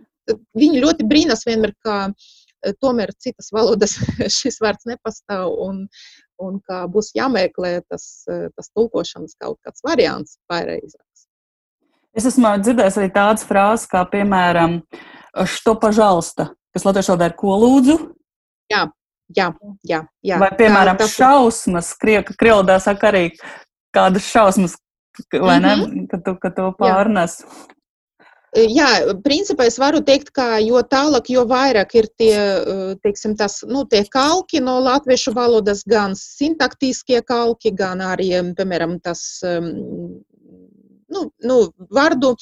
viņi 0.55 0.83
ļoti 0.85 1.07
brīnās 1.09 1.47
vienmēr, 1.47 1.75
ka 1.83 2.13
tomēr 2.83 3.15
citas 3.19 3.53
valodas 3.53 3.99
šis 4.41 4.61
vārds 4.61 4.87
nepastāv. 4.91 5.55
Un, 5.65 5.87
un 6.39 6.61
ka 6.67 6.87
būs 6.87 7.13
jāmeklē 7.19 7.81
tas, 7.91 8.25
tas 8.29 8.71
tulkošanas 8.75 9.35
kaut 9.43 9.59
kāds 9.67 9.83
variants 9.87 10.39
pareizāks. 10.51 11.08
Es 12.19 12.27
esmu 12.27 12.57
dzirdējis 12.65 12.99
arī 12.99 13.11
tādas 13.15 13.47
frāzes, 13.47 13.87
kā 13.91 14.03
piemēram, 14.11 14.81
što 15.47 15.77
pažalsta, 15.79 16.51
kas 16.75 16.87
latviešu 16.89 17.15
valodā 17.15 17.31
ir 17.31 17.39
ko 17.39 17.55
lūdzu. 17.63 17.97
Jā, 18.73 18.83
jā, 19.37 19.49
jā. 19.87 20.03
jā. 20.27 20.43
Vai, 20.43 20.51
piemēram, 20.59 20.99
tā, 20.99 21.07
šausmas, 21.13 21.95
krievaldā 22.03 22.81
saka 22.83 23.13
arī 23.13 23.25
kādas 23.95 24.27
šausmas, 24.33 24.77
vai 25.33 25.59
ne, 25.63 25.77
mm 25.77 25.83
-hmm. 25.85 26.07
kad 26.11 26.25
tu, 26.25 26.37
kad 26.43 26.57
tu 26.57 26.71
pārnes. 26.79 27.43
Jā. 27.43 27.75
Jā, 28.57 28.87
principā 29.21 29.67
es 29.69 29.77
varu 29.79 30.01
teikt, 30.01 30.31
ka 30.33 30.57
jo 30.65 30.81
tālāk, 30.81 31.29
jo 31.29 31.43
vairāk 31.45 31.95
ir 31.95 32.07
tie, 32.17 32.39
teiksim, 33.05 33.37
tas, 33.37 33.61
nu, 33.69 33.85
tie 33.85 34.01
kalki 34.09 34.61
no 34.61 34.79
latviešu 34.81 35.35
valodas, 35.37 35.83
gan 35.85 36.17
sintaktiskie 36.17 37.21
kalki, 37.23 37.71
gan 37.71 38.01
arī, 38.01 38.31
piemēram, 38.57 39.01
tas 39.05 39.45
nu, 41.15 41.25
nu, 41.51 41.59
vārdu. 41.95 42.35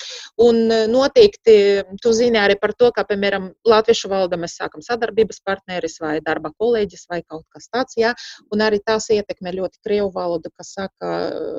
Un 0.43 0.61
noteikti 0.93 1.57
tu 2.03 2.13
zini 2.17 2.41
arī 2.41 2.59
par 2.61 2.75
to, 2.79 2.91
ka, 2.95 3.07
piemēram, 3.09 3.51
latviešu 3.69 4.11
valodā 4.13 4.39
mēs 4.41 4.57
sākam 4.61 4.85
sadarbības 4.85 5.43
partneris 5.47 5.99
vai 6.03 6.17
darba 6.25 6.53
kolēģis 6.57 7.07
vai 7.13 7.23
kaut 7.23 7.47
kas 7.55 7.71
tāds. 7.73 7.99
Jā, 8.01 8.15
un 8.53 8.65
arī 8.67 8.81
tās 8.85 9.11
ietekmē 9.15 9.55
ļoti 9.57 9.83
krievu 9.87 10.11
valodu, 10.15 10.53
kas 10.57 10.75
saka 10.79 11.15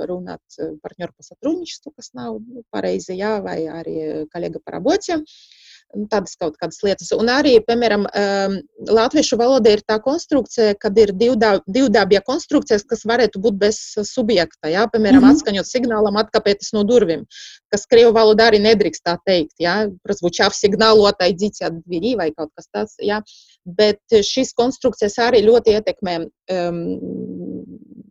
runāt 0.09 0.59
partneru 0.83 1.15
pasatrunišķu, 1.17 1.95
kas 1.95 2.13
nav 2.17 2.41
pareizi, 2.73 3.17
jā, 3.19 3.37
vai 3.45 3.63
arī 3.71 3.97
kolēga 4.33 4.63
par 4.63 4.81
abociem. 4.81 5.23
Uh, 5.23 5.66
Nu, 5.95 6.03
tādas 6.11 6.35
kaut 6.35 6.57
kādas 6.59 6.81
lietas. 6.83 7.13
Un 7.15 7.29
arī, 7.31 7.53
piemēram, 7.63 8.03
ehm, 8.11 8.57
latviešu 8.91 9.37
valoda 9.39 9.71
ir 9.71 9.81
tā 9.87 9.95
konstrukcija, 10.03 10.75
kad 10.81 10.97
ir 10.99 11.13
divdabja 11.15 12.21
konstrukcijas, 12.27 12.83
kas 12.83 13.05
varētu 13.07 13.39
būt 13.39 13.55
bez 13.61 13.79
subjekta. 14.09 14.67
Jā, 14.73 14.83
piemēram, 14.91 15.21
mm 15.21 15.29
-hmm. 15.29 15.37
atskaņot 15.37 15.69
signālam, 15.69 16.19
atkāpieties 16.19 16.73
no 16.75 16.83
durvīm, 16.83 17.23
kas 17.71 17.87
krievu 17.87 18.11
valodā 18.19 18.49
arī 18.51 18.59
nedrīkst 18.65 19.05
tā 19.07 19.15
teikt. 19.25 19.55
Jā, 19.63 19.87
prasbučāv 20.03 20.51
signālu, 20.51 21.07
ataidzīt 21.07 21.63
at 21.63 21.79
dvirī 21.79 22.17
vai 22.17 22.31
kaut 22.35 22.51
kas 22.55 22.67
tāds. 22.67 22.95
Jā. 22.99 23.21
Bet 23.65 24.01
šīs 24.11 24.53
konstrukcijas 24.53 25.17
arī 25.23 25.41
ļoti 25.47 25.71
ietekmē 25.71 26.19
um, 26.51 26.83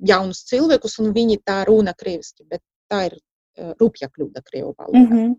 jaunus 0.01 0.45
cilvēkus, 0.49 0.99
un 1.05 1.13
viņi 1.13 1.43
tā 1.45 1.65
runa 1.69 1.93
krieviski, 1.93 2.45
bet 2.49 2.63
tā 2.89 3.07
ir 3.11 3.19
uh, 3.19 3.75
rupja 3.81 4.09
kļūda 4.09 4.43
krievu 4.43 4.75
valodā. 4.79 4.99
Mm 4.99 5.13
-hmm. 5.13 5.35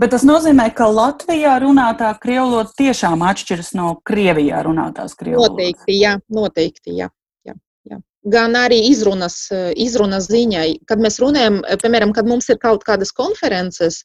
Bet 0.00 0.10
tas 0.14 0.24
nozīmē, 0.26 0.66
ka 0.74 0.88
Latvijā 0.90 1.54
runātā 1.62 2.10
krievu 2.20 2.48
valoda 2.50 2.74
tiešām 2.78 3.22
atšķiras 3.28 3.72
no 3.78 3.94
Krievijā 4.08 4.62
runātās 4.66 5.14
krievu 5.18 5.38
valodas. 5.38 5.54
Noteikti, 5.54 5.96
jā, 6.00 6.16
noteikti, 6.34 6.96
jā. 6.98 7.08
jā, 7.46 7.54
jā. 7.88 8.00
Gan 8.34 8.58
arī 8.58 8.80
izrunas, 8.90 9.36
izrunas 9.78 10.28
ziņai, 10.32 10.68
kad 10.90 11.02
mēs 11.02 11.20
runājam, 11.22 11.62
piemēram, 11.82 12.14
kad 12.16 12.28
mums 12.28 12.50
ir 12.52 12.60
kaut 12.62 12.84
kādas 12.88 13.14
konferences, 13.14 14.02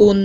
un 0.00 0.24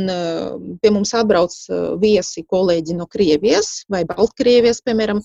pie 0.81 0.93
mums 0.93 1.11
atbrauc 1.17 1.55
viesi 2.01 2.45
kolēģi 2.47 2.95
no 3.01 3.07
Krievijas 3.11 3.83
vai 3.91 4.05
Baltkrievijas, 4.07 4.83
piemēram, 4.85 5.23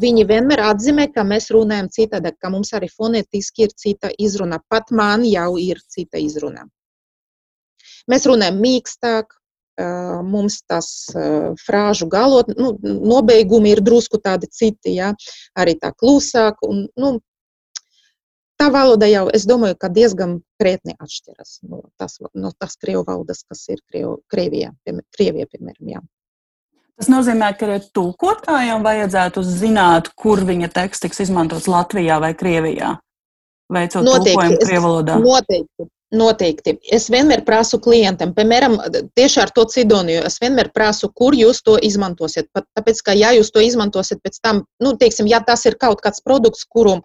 viņi 0.00 0.24
vienmēr 0.26 0.64
atzīmē, 0.72 1.10
ka 1.14 1.22
mēs 1.28 1.52
runājam 1.54 1.90
citādi, 1.92 2.32
ka 2.40 2.50
mums 2.50 2.72
arī 2.74 2.88
fonētiski 2.90 3.68
ir 3.68 3.76
cita 3.78 4.10
izruna. 4.18 4.58
Pat 4.68 4.90
man 4.90 5.26
jau 5.28 5.54
ir 5.60 5.78
cita 5.88 6.18
izruna. 6.18 6.66
Mēs 8.10 8.26
runājam 8.28 8.60
mīkstāk, 8.60 9.32
mums 10.22 10.60
tas 10.70 10.88
frāžu 11.64 12.06
galot, 12.06 12.50
nu, 12.54 12.74
nobeigumi 12.82 13.72
ir 13.74 13.82
drusku 13.82 14.20
tādi 14.22 14.46
citi, 14.50 14.94
ja? 14.98 15.14
arī 15.58 15.74
tā 15.80 15.90
klusāk. 15.96 16.62
Un, 16.62 16.86
nu, 17.00 17.16
tā 18.60 18.70
valoda 18.72 19.08
jau, 19.10 19.26
es 19.34 19.46
domāju, 19.50 19.78
ka 19.80 19.90
diezgan 19.92 20.38
krietni 20.60 20.94
atšķiras 20.98 21.58
no 21.68 21.82
tas, 21.98 22.18
no 22.34 22.52
tas 22.58 22.76
krievu 22.80 23.04
valodas, 23.08 23.42
kas 23.48 23.66
ir 23.72 23.80
krievu, 23.90 24.20
Krievijā, 24.30 24.74
piemēram, 24.86 25.08
Krievijā, 25.16 25.48
piemēram. 25.50 25.94
Jā. 25.96 26.04
Tas 26.94 27.10
nozīmē, 27.10 27.50
ka 27.58 27.66
arī 27.66 27.80
tulkotājiem 27.96 28.84
vajadzētu 28.84 29.42
zināt, 29.42 30.12
kur 30.14 30.44
viņa 30.46 30.70
teksts 30.76 31.02
tiks 31.02 31.24
izmantots 31.26 31.66
Latvijā 31.66 32.20
vai 32.22 32.30
Krievijā, 32.38 32.94
veicot 33.74 34.06
noteikti, 34.06 34.30
tulkojumu 34.30 34.62
krievu 34.62 34.86
valodā. 34.86 35.18
Noteikti. 35.18 35.88
Noteikti. 36.14 36.76
Es 36.92 37.08
vienmēr 37.12 37.42
prasu 37.46 37.80
klientam, 37.82 38.34
piemēram, 38.36 38.76
tieši 39.18 39.40
ar 39.42 39.50
to 39.54 39.64
cidoniju. 39.70 40.22
Es 40.28 40.38
vienmēr 40.42 40.70
prasu, 40.74 41.10
kur 41.10 41.34
jūs 41.36 41.62
to 41.66 41.74
izmantosiet. 41.82 42.50
Pat 42.54 42.68
tāpēc, 42.78 43.00
ka, 43.06 43.16
ja 43.18 43.32
jūs 43.34 43.50
to 43.54 43.64
izmantosiet 43.64 44.22
pēc 44.24 44.38
tam, 44.44 44.62
nu, 44.84 44.94
teiksim, 45.00 45.28
ja 45.30 45.42
tas 45.44 45.66
ir 45.66 45.78
kaut 45.80 46.04
kāds 46.04 46.22
produkts, 46.24 46.66
kuru 46.68 47.00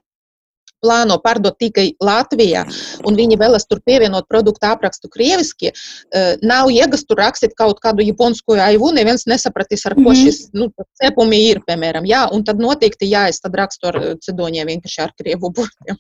plāno 0.80 1.18
pārdot 1.20 1.58
tikai 1.60 1.90
Latvijā, 2.00 2.62
un 3.04 3.18
viņi 3.20 3.36
vēlas 3.42 3.66
tur 3.68 3.82
pievienot 3.84 4.30
produktu 4.32 4.70
aprakstu 4.70 5.10
krieviski, 5.12 5.74
eh, 5.74 6.38
nav 6.40 6.70
jēgas 6.72 7.04
tur 7.10 7.20
rakstīt 7.20 7.58
kaut 7.60 7.82
kādu 7.84 8.06
japonsku 8.06 8.56
aivu, 8.56 8.94
neviens 8.96 9.28
nesapratīs, 9.28 9.84
ar 9.90 9.98
ko 9.98 10.08
-hmm. 10.08 10.22
šis 10.24 10.54
nu, 10.54 10.70
cepumi 11.02 11.42
ir, 11.50 11.60
piemēram. 11.68 12.08
Jā, 12.08 12.30
un 12.32 12.46
tad 12.48 12.64
noteikti, 12.64 13.12
jā, 13.12 13.28
es 13.28 13.42
tad 13.44 13.60
rakstu 13.60 13.92
ar 13.92 14.00
cidoniem 14.24 14.72
vienkārši 14.72 15.04
ar 15.04 15.14
krievu 15.18 15.52
burtiem 15.52 16.00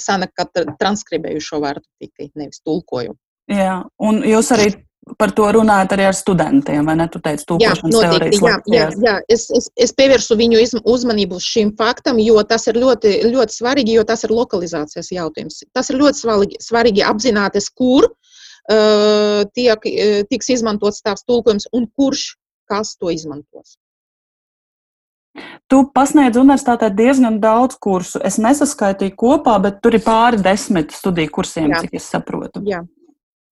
sanāk, 0.00 0.34
ka 0.36 0.48
transkribēju 0.80 1.42
šo 1.42 1.62
vārdu 1.64 1.86
tikai, 2.02 2.30
nevis 2.34 2.62
tulkoju. 2.64 3.16
Jā, 3.52 3.84
un 4.02 4.24
jūs 4.26 4.50
arī 4.56 4.72
par 5.20 5.30
to 5.36 5.46
runājat 5.54 5.92
arī 5.94 6.08
ar 6.08 6.16
studentiem, 6.18 6.86
vai 6.88 6.96
ne? 6.98 7.06
Tu 7.12 7.20
teici, 7.22 7.46
tūkošanas 7.46 7.94
jā, 7.94 8.08
noteikti, 8.10 8.40
jā, 8.42 8.56
jā, 8.74 8.86
jā. 9.04 9.14
Es, 9.30 9.46
es, 9.54 9.68
es 9.78 9.94
pievērsu 9.94 10.34
viņu 10.38 10.64
uzmanību 10.82 11.38
šim 11.42 11.70
faktam, 11.78 12.18
jo 12.22 12.42
tas 12.48 12.66
ir 12.66 12.80
ļoti, 12.82 13.12
ļoti 13.30 13.54
svarīgi, 13.54 13.94
jo 14.00 14.06
tas 14.08 14.26
ir 14.26 14.34
lokalizācijas 14.34 15.12
jautājums. 15.14 15.60
Tas 15.76 15.92
ir 15.92 16.00
ļoti 16.00 16.22
svarīgi, 16.24 16.58
svarīgi 16.64 17.06
apzināties, 17.06 17.70
kur 17.78 18.08
uh, 18.10 19.46
tiek, 19.54 19.88
tiks 20.32 20.50
izmantots 20.58 21.04
tās 21.06 21.22
tulkojums 21.22 21.70
un 21.76 21.86
kurš 21.94 22.32
kas 22.66 22.96
to 22.98 23.14
izmantos. 23.14 23.76
Tu 25.66 25.80
pasniedz 25.94 26.38
universitātē 26.38 26.92
diezgan 26.94 27.40
daudz 27.42 27.74
kursu. 27.82 28.20
Es 28.22 28.38
nesaskaitīju 28.38 29.16
kopā, 29.18 29.56
bet 29.62 29.80
tur 29.82 29.96
ir 29.98 30.04
pāri 30.04 30.38
desmit 30.42 30.94
studiju 30.94 31.32
kursiem, 31.34 31.72
Jā. 31.72 31.80
cik 31.82 31.96
es 31.98 32.06
saprotu. 32.12 32.62
Jā. 32.62 32.84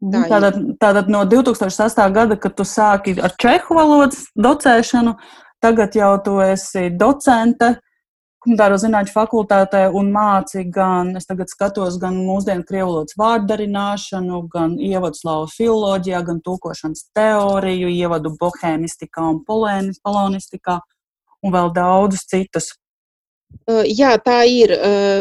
Mhm. 0.02 0.12
Tā 0.12 0.20
tātad, 0.28 0.60
tātad 0.78 1.08
no 1.08 1.24
2008. 1.24 2.12
gada, 2.12 2.36
kad 2.36 2.54
tu 2.54 2.62
sāki 2.62 3.16
ar 3.18 3.34
čehu 3.40 3.74
valodas 3.74 4.28
docēšanu, 4.38 5.16
tagad 5.60 5.96
jau 5.96 6.12
tu 6.22 6.38
esi 6.44 6.90
docente 6.90 7.74
humanitāro 8.44 8.76
zinātņu 8.76 9.12
fakultātē 9.14 9.86
un 9.96 10.10
māci 10.12 10.64
gan, 10.70 11.16
es 11.16 11.26
tagad 11.26 11.48
skatos, 11.48 11.96
gan 12.00 12.14
mūsdienu 12.14 12.64
krievlodas 12.68 13.16
vārdarināšanu, 13.16 14.42
gan 14.52 14.76
ievadu 14.78 15.16
slavu 15.16 15.48
filoloģijā, 15.48 16.20
gan 16.26 16.42
tūkošanas 16.44 17.08
teoriju, 17.16 17.88
ievadu 17.88 18.34
bohēmistikā 18.40 19.24
un 19.24 19.40
polonistikā 19.48 20.80
un 21.44 21.54
vēl 21.54 21.70
daudzus 21.76 22.26
citus. 22.30 22.72
Jā, 23.86 24.16
tā 24.18 24.40
ir. 24.50 24.72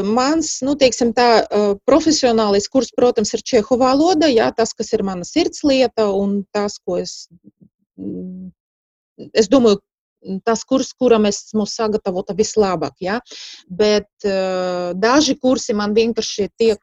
Mans, 0.08 0.56
nu, 0.66 0.74
teiksim, 0.80 1.14
tā 1.16 1.46
profesionālais 1.88 2.68
kurs, 2.72 2.90
protams, 2.96 3.34
ir 3.36 3.44
čehu 3.46 3.78
valoda, 3.80 4.28
jā, 4.32 4.50
tas, 4.58 4.74
kas 4.74 4.92
ir 4.96 5.04
mana 5.06 5.28
sirdslieta 5.28 6.10
un 6.18 6.42
tas, 6.56 6.80
ko 6.82 6.98
es, 7.04 7.28
es 9.38 9.52
domāju, 9.52 9.84
tas 10.48 10.64
kurs, 10.64 10.94
kuram 10.98 11.28
esmu 11.30 11.68
sagatavota 11.70 12.34
vislabāk. 12.36 12.96
Ja? 13.04 13.20
Bet 13.70 14.10
daži 14.98 15.38
kursi 15.40 15.76
man 15.78 15.94
vienkārši 15.96 16.50
tiek 16.58 16.82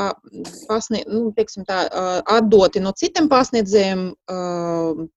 um, 0.00 0.42
pa, 0.44 0.50
pasnie, 0.68 1.02
nu, 1.08 1.30
tā, 1.66 1.78
atdoti 2.30 2.80
no 2.82 2.92
citiem 2.96 3.28
pasniedzējiem, 3.30 4.02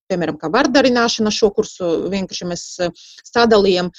piemēram, 0.09 0.37
kā 0.41 0.49
vārdarināšana. 0.53 1.31
Šo 1.33 1.49
kursu 1.55 1.89
vienkārši 2.13 2.47
mēs 2.49 2.63
sadalījām 3.29 3.89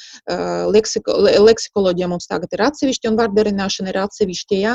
leksiko, 0.75 1.17
leksikoloģiju. 1.45 2.11
Mums 2.13 2.29
tagad 2.31 2.55
ir 2.55 2.65
atsevišķi, 2.69 3.11
un 3.11 3.19
vārdarināšana 3.21 3.93
ir 3.93 4.01
atsevišķi. 4.05 4.61
Ja? 4.63 4.75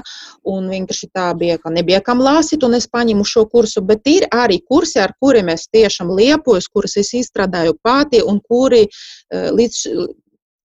Un 0.50 0.70
vienkārši 0.72 1.12
tā 1.16 1.30
bija, 1.40 1.60
ka 1.62 1.74
nebija 1.74 2.02
kam 2.06 2.24
lāsīt, 2.26 2.66
un 2.68 2.78
es 2.80 2.90
paņēmu 2.92 3.28
šo 3.28 3.46
kursu. 3.52 3.84
Bet 3.86 4.08
ir 4.10 4.28
arī 4.34 4.62
kursi, 4.66 5.00
ar 5.04 5.16
kuriem 5.22 5.52
es 5.56 5.68
tiešām 5.72 6.12
liepojos, 6.16 6.70
kurus 6.74 6.98
es 7.02 7.14
izstrādāju 7.18 7.78
pati, 7.84 8.24
un 8.26 8.42
kuri 8.44 8.86
līdz 9.32 9.86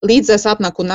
līdz 0.05 0.35
es 0.37 0.47
atnāku, 0.49 0.87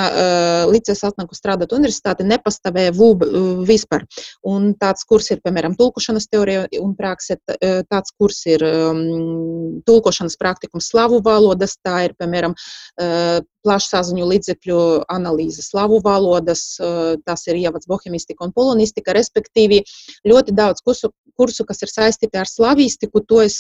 līdz 0.70 0.94
es 0.94 1.04
atnāku 1.08 1.38
strādāt 1.38 1.74
universitāti, 1.76 2.28
nepastāvēja 2.30 2.94
VUB 2.98 3.26
vispār. 3.68 4.06
Un 4.48 4.74
tāds 4.80 5.06
kurs 5.10 5.32
ir, 5.34 5.42
piemēram, 5.46 5.76
tulkošanas 5.80 6.30
teorija 6.32 6.68
un 6.82 6.96
prakse, 6.98 7.40
tāds 7.90 8.16
kurs 8.18 8.44
ir 8.50 8.66
um, 8.66 9.82
tulkošanas 9.88 10.38
praktikums 10.40 10.90
slavu 10.94 11.22
valodas, 11.26 11.78
tā 11.86 12.06
ir, 12.10 12.18
piemēram, 12.20 12.56
plašsaziņu 13.66 14.28
līdzekļu 14.30 14.82
analīze 15.12 15.64
slavu 15.66 16.00
valodas, 16.04 16.78
tas 17.28 17.48
ir 17.50 17.60
ievads 17.60 17.90
bohemistika 17.90 18.46
un 18.46 18.54
polonistika, 18.56 19.16
respektīvi 19.16 19.82
ļoti 20.28 20.56
daudz 20.56 20.84
kursu, 20.86 21.12
kursu 21.40 21.66
kas 21.68 21.84
ir 21.84 21.92
saistīti 21.92 22.40
ar 22.40 22.48
slavistiku, 22.48 23.24
to 23.28 23.42
es 23.44 23.58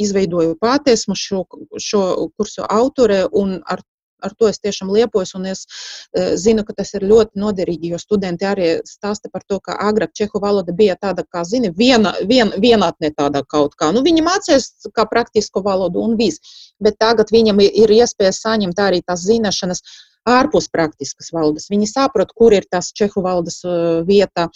izveidoju 0.00 0.56
pati, 0.60 0.96
esmu 0.96 1.16
šo, 1.18 1.44
šo 1.80 2.04
kursu 2.36 2.64
autore 2.68 3.24
un 3.32 3.58
ar 3.68 3.84
ar 4.24 4.34
to 4.38 4.48
es 4.50 4.60
tiešām 4.62 4.92
liepos, 4.94 5.34
un 5.38 5.48
es 5.52 5.64
uh, 5.66 6.34
zinu, 6.40 6.64
ka 6.66 6.76
tas 6.80 6.94
ir 6.96 7.06
ļoti 7.10 7.40
noderīgi, 7.40 7.92
jo 7.94 8.00
studenti 8.02 8.48
arī 8.48 8.70
stāsta 8.88 9.30
par 9.32 9.44
to, 9.48 9.60
ka 9.64 9.76
agrāk 9.88 10.14
čehu 10.16 10.40
valoda 10.42 10.72
bija 10.72 10.96
tāda, 11.00 11.26
kā 11.28 11.44
zini, 11.48 11.72
viena, 11.76 12.14
vien, 12.28 12.52
vienatne 12.60 13.12
tāda 13.14 13.44
kaut 13.44 13.76
kā. 13.80 13.92
Nu, 13.94 14.04
viņi 14.06 14.24
mācījās 14.26 14.70
kā 14.94 15.06
praktisku 15.10 15.62
valodu 15.64 16.02
un 16.02 16.18
viss, 16.20 16.56
bet 16.82 16.98
tagad 17.00 17.32
viņam 17.34 17.62
ir 17.64 17.94
iespēja 18.00 18.34
saņemt 18.36 18.80
arī 18.80 19.02
tās 19.06 19.24
zināšanas 19.28 19.84
ārpus 20.28 20.70
praktiskas 20.72 21.30
valodas. 21.34 21.68
Viņi 21.72 21.88
saprot, 21.90 22.32
kur 22.36 22.54
ir 22.56 22.64
tas 22.70 22.92
čehu 22.96 23.22
valodas 23.24 23.60
vieta 24.08 24.48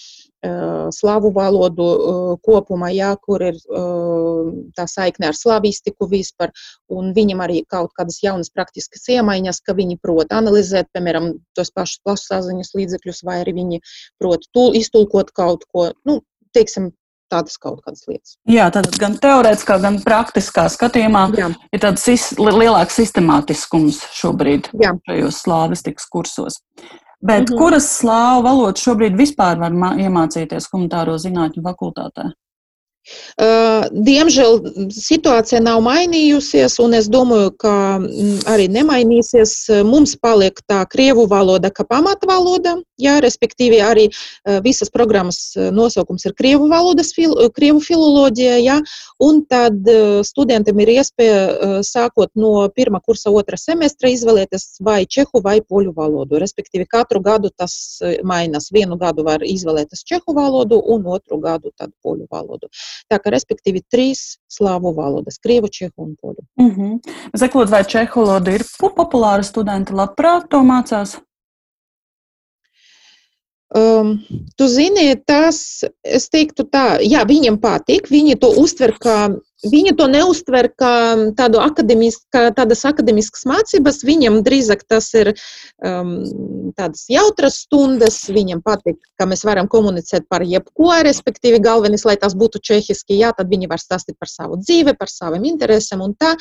slavu 0.95 1.33
valodu 1.35 1.87
kopumā, 2.47 2.93
jā, 2.95 3.11
kur 3.21 3.43
ir 3.43 3.59
tā 4.79 4.87
saikne 4.87 5.29
ar 5.33 5.37
slavistiku 5.37 6.07
vispār, 6.09 6.53
un 6.89 7.11
viņam 7.17 7.43
arī 7.45 7.65
kaut 7.69 7.91
kādas 7.99 8.21
jaunas 8.23 8.53
praktiskas 8.55 9.09
iemaiņas, 9.17 9.61
ka 9.67 9.75
viņi 9.75 9.99
prot 10.01 10.33
analizēt, 10.33 10.93
piemēram, 10.95 11.33
tos 11.59 11.75
pašus 11.75 12.01
plašsaziņas 12.07 12.75
līdzekļus, 12.79 13.25
vai 13.27 13.41
arī 13.43 13.59
viņi 13.59 13.83
prot 14.23 14.47
iztulkot 14.79 15.35
kaut 15.35 15.67
ko, 15.73 15.91
nu, 16.07 16.21
teiksim, 16.55 16.93
tādas 17.31 17.59
kaut 17.61 17.81
kādas 17.85 18.07
lietas. 18.09 18.37
Jā, 18.49 18.69
tad 18.75 18.89
gan 19.01 19.17
teorētiskā, 19.21 19.79
gan 19.83 20.01
praktiskā 20.05 20.69
skatījumā 20.73 21.25
Jā. 21.39 21.51
ir 21.73 21.83
tāds 21.83 22.07
sis, 22.09 22.31
lielāks 22.39 22.99
sistemātiskums 23.01 24.01
šobrīd 24.17 24.71
Jā. 24.81 24.95
šajos 25.09 25.43
slāvistikas 25.45 26.09
kursos. 26.11 26.61
Bet 27.21 27.49
mm 27.49 27.55
-hmm. 27.55 27.59
kuras 27.59 27.89
slāvu 27.99 28.43
valodas 28.47 28.83
šobrīd 28.83 29.17
vispār 29.19 29.59
var 29.59 29.73
iemācīties 29.73 30.71
humanitāro 30.73 31.19
zinātņu 31.19 31.63
fakultātē? 31.63 32.31
Diemžēl 33.39 34.59
situācija 34.95 35.61
nav 35.63 35.81
mainījusies, 35.87 36.79
un 36.83 36.97
es 36.99 37.09
domāju, 37.13 37.53
ka 37.61 37.75
arī 38.51 38.69
nemainīsies. 38.73 39.55
Mums 39.87 40.17
paliek 40.21 40.59
tā 40.69 40.83
krievu 40.91 41.27
valoda, 41.31 41.71
kā 41.71 41.87
pamatvaloda, 41.89 42.77
jā, 42.99 43.19
respektīvi 43.25 43.79
arī 43.85 44.09
visas 44.65 44.91
programmas 44.91 45.55
nosaukums 45.57 46.27
ir 46.27 46.35
krievu 46.39 46.69
valodas, 46.71 47.13
krievu 47.55 47.81
filoloģija, 47.85 48.59
jā, 48.65 48.79
un 49.23 49.43
tad 49.49 49.87
studentiem 50.27 50.83
ir 50.85 50.95
iespēja 50.99 51.83
sākot 51.87 52.31
no 52.35 52.67
pirmā 52.75 53.01
kursa 53.05 53.31
otra 53.35 53.59
semestra 53.61 54.11
izvēlēties 54.13 54.81
vai 54.85 55.05
čehu 55.07 55.43
vai 55.45 55.59
poļu 55.63 55.95
valodu. 55.97 56.39
Respektīvi 56.43 56.89
katru 56.91 57.23
gadu 57.25 57.51
tas 57.55 57.99
mainās. 58.27 58.71
Vienu 58.75 58.99
gadu 59.01 59.25
var 59.27 59.43
izvēlēties 59.47 60.05
čehu 60.09 60.35
valodu 60.37 60.81
un 60.95 61.07
otru 61.07 61.39
gadu 61.43 61.73
tad 61.77 61.95
poļu 62.05 62.27
valodu. 62.31 62.69
Tā 63.11 63.21
kā, 63.23 63.31
respektīvi, 63.35 63.85
trīs 63.93 64.39
slāvu 64.51 64.95
valodas- 64.97 65.39
krievu, 65.45 65.69
čehu 65.69 65.93
un 65.97 66.17
poļu. 66.23 66.43
Mm 66.61 66.71
-hmm. 66.75 67.15
Zakot, 67.35 67.71
vai 67.71 67.85
čehu 67.85 68.25
valoda 68.25 68.51
ir 68.51 68.65
populāra 68.81 69.43
studenti, 69.43 69.93
labprāt 69.93 70.49
to 70.51 70.59
mācās? 70.59 71.19
Um, 73.69 74.25
tu 74.57 74.65
zini, 74.67 75.13
tas, 75.27 75.85
es 76.01 76.29
teiktu 76.33 76.65
tā, 76.65 76.99
jā, 77.05 77.21
viņiem 77.29 77.59
patīk, 77.61 78.09
viņi 78.09 78.39
to 78.41 78.49
uztver 78.49 78.95
kā 78.97 79.29
Viņi 79.67 79.97
to 79.99 80.07
neuztver 80.07 80.69
kā 80.79 80.93
tādu 81.35 81.59
akadēmisku, 81.59 82.23
tādas 82.55 82.85
akadēmiskas 82.87 83.43
mācības. 83.51 84.05
Viņam 84.07 84.37
drīzāk 84.47 84.85
tas 84.87 85.09
ir 85.19 85.33
um, 85.83 86.13
tādas 86.79 87.09
jautras 87.11 87.57
stundas. 87.65 88.21
Viņam 88.31 88.63
patīk, 88.63 89.01
ka 89.19 89.27
mēs 89.27 89.43
varam 89.49 89.67
komunicēt 89.67 90.29
par 90.31 90.45
jebko, 90.47 90.93
respektīvi, 91.03 91.59
galvenais, 91.65 92.07
lai 92.07 92.15
tas 92.23 92.37
būtu 92.39 92.61
čehiski. 92.63 93.17
Jā, 93.19 93.33
tad 93.35 93.51
viņi 93.51 93.67
var 93.71 93.83
stāstīt 93.83 94.15
par 94.21 94.31
savu 94.31 94.61
dzīvi, 94.63 94.95
par 94.95 95.11
saviem 95.11 95.49
interesēm 95.51 96.07
un 96.07 96.15
tā. 96.15 96.37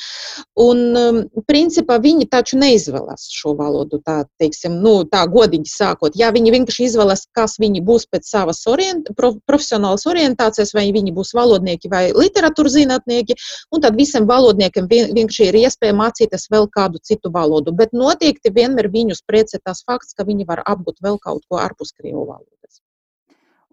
Un, 0.61 0.83
um, 0.93 1.19
principā, 1.49 1.97
viņi 2.03 2.29
taču 2.29 2.61
neizvēlas 2.61 3.25
šo 3.33 3.55
valodu, 3.57 3.97
tā, 4.05 4.19
teiksim, 4.37 4.77
nu, 4.85 4.99
tā 5.09 5.23
godīgi 5.25 5.73
sākot. 5.73 6.13
Jā, 6.13 6.29
viņi 6.35 6.53
vienkārši 6.53 6.85
izvēlas, 6.91 7.25
kas 7.33 7.57
viņi 7.57 7.81
būs 7.87 8.05
pēc 8.13 8.29
savas 8.29 8.61
orient, 8.69 9.09
prof, 9.17 9.41
profesionālas 9.49 10.05
orientācijas, 10.05 10.75
vai 10.77 10.91
viņi 10.93 11.17
būs 11.17 11.33
valodnieki 11.33 11.89
vai 11.89 12.05
literatūras 12.13 12.77
zinātnieki 13.07 13.37
un 13.71 13.81
tad 13.81 13.95
visiem 13.95 14.27
valodniekiem 14.27 14.87
vien, 14.89 15.13
vienkārši 15.13 15.49
ir 15.49 15.59
iespēja 15.63 15.95
mācīties 15.95 16.49
vēl 16.51 16.67
kādu 16.69 16.99
citu 17.03 17.31
valodu. 17.31 17.71
Bet 17.71 17.93
noteikti 17.93 18.53
vienmēr 18.53 18.91
viņus 18.91 19.23
priecē 19.27 19.59
tas 19.63 19.83
fakts, 19.85 20.13
ka 20.13 20.25
viņi 20.25 20.45
var 20.47 20.63
apgūt 20.65 21.01
vēl 21.01 21.19
kaut 21.19 21.43
ko 21.47 21.57
ārpus 21.57 21.93
krievu 21.95 22.25
valodas. 22.25 22.53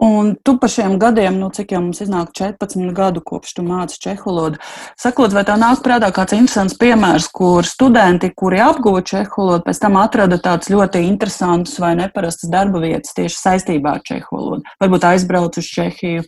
Un 0.03 0.33
tu 0.43 0.57
par 0.59 0.69
šiem 0.69 0.97
gadiem, 0.99 1.37
nu, 1.39 1.53
cik 1.55 1.71
jau 1.71 1.79
mums 1.79 2.01
iznāk 2.03 2.33
14 2.35 2.91
gadu 2.97 3.21
kopš 3.23 3.53
tu 3.55 3.63
māci 3.63 4.01
čehu 4.03 4.27
valodu, 4.27 4.59
sakot, 4.99 5.31
vai 5.31 5.45
tev 5.47 5.61
nāk 5.63 5.85
prātā 5.85 6.09
kāds 6.11 6.35
interesants 6.35 6.75
piemērs, 6.81 7.29
kur 7.31 7.63
studenti, 7.63 8.33
kuri 8.35 8.59
apguva 8.59 9.05
čehu 9.07 9.39
valodu, 9.39 9.63
pēc 9.69 9.81
tam 9.85 10.01
atrada 10.03 10.41
tādus 10.43 10.73
ļoti 10.75 11.05
interesantus 11.07 11.79
vai 11.79 11.95
neparastas 12.01 12.51
darba 12.51 12.83
vietas 12.83 13.15
tieši 13.15 13.39
saistībā 13.39 13.95
ar 13.95 14.03
čehu 14.03 14.35
valodu? 14.35 14.75
Varbūt 14.83 15.07
aizbrauc 15.15 15.63
uz 15.63 15.71
Čehiju 15.79 16.27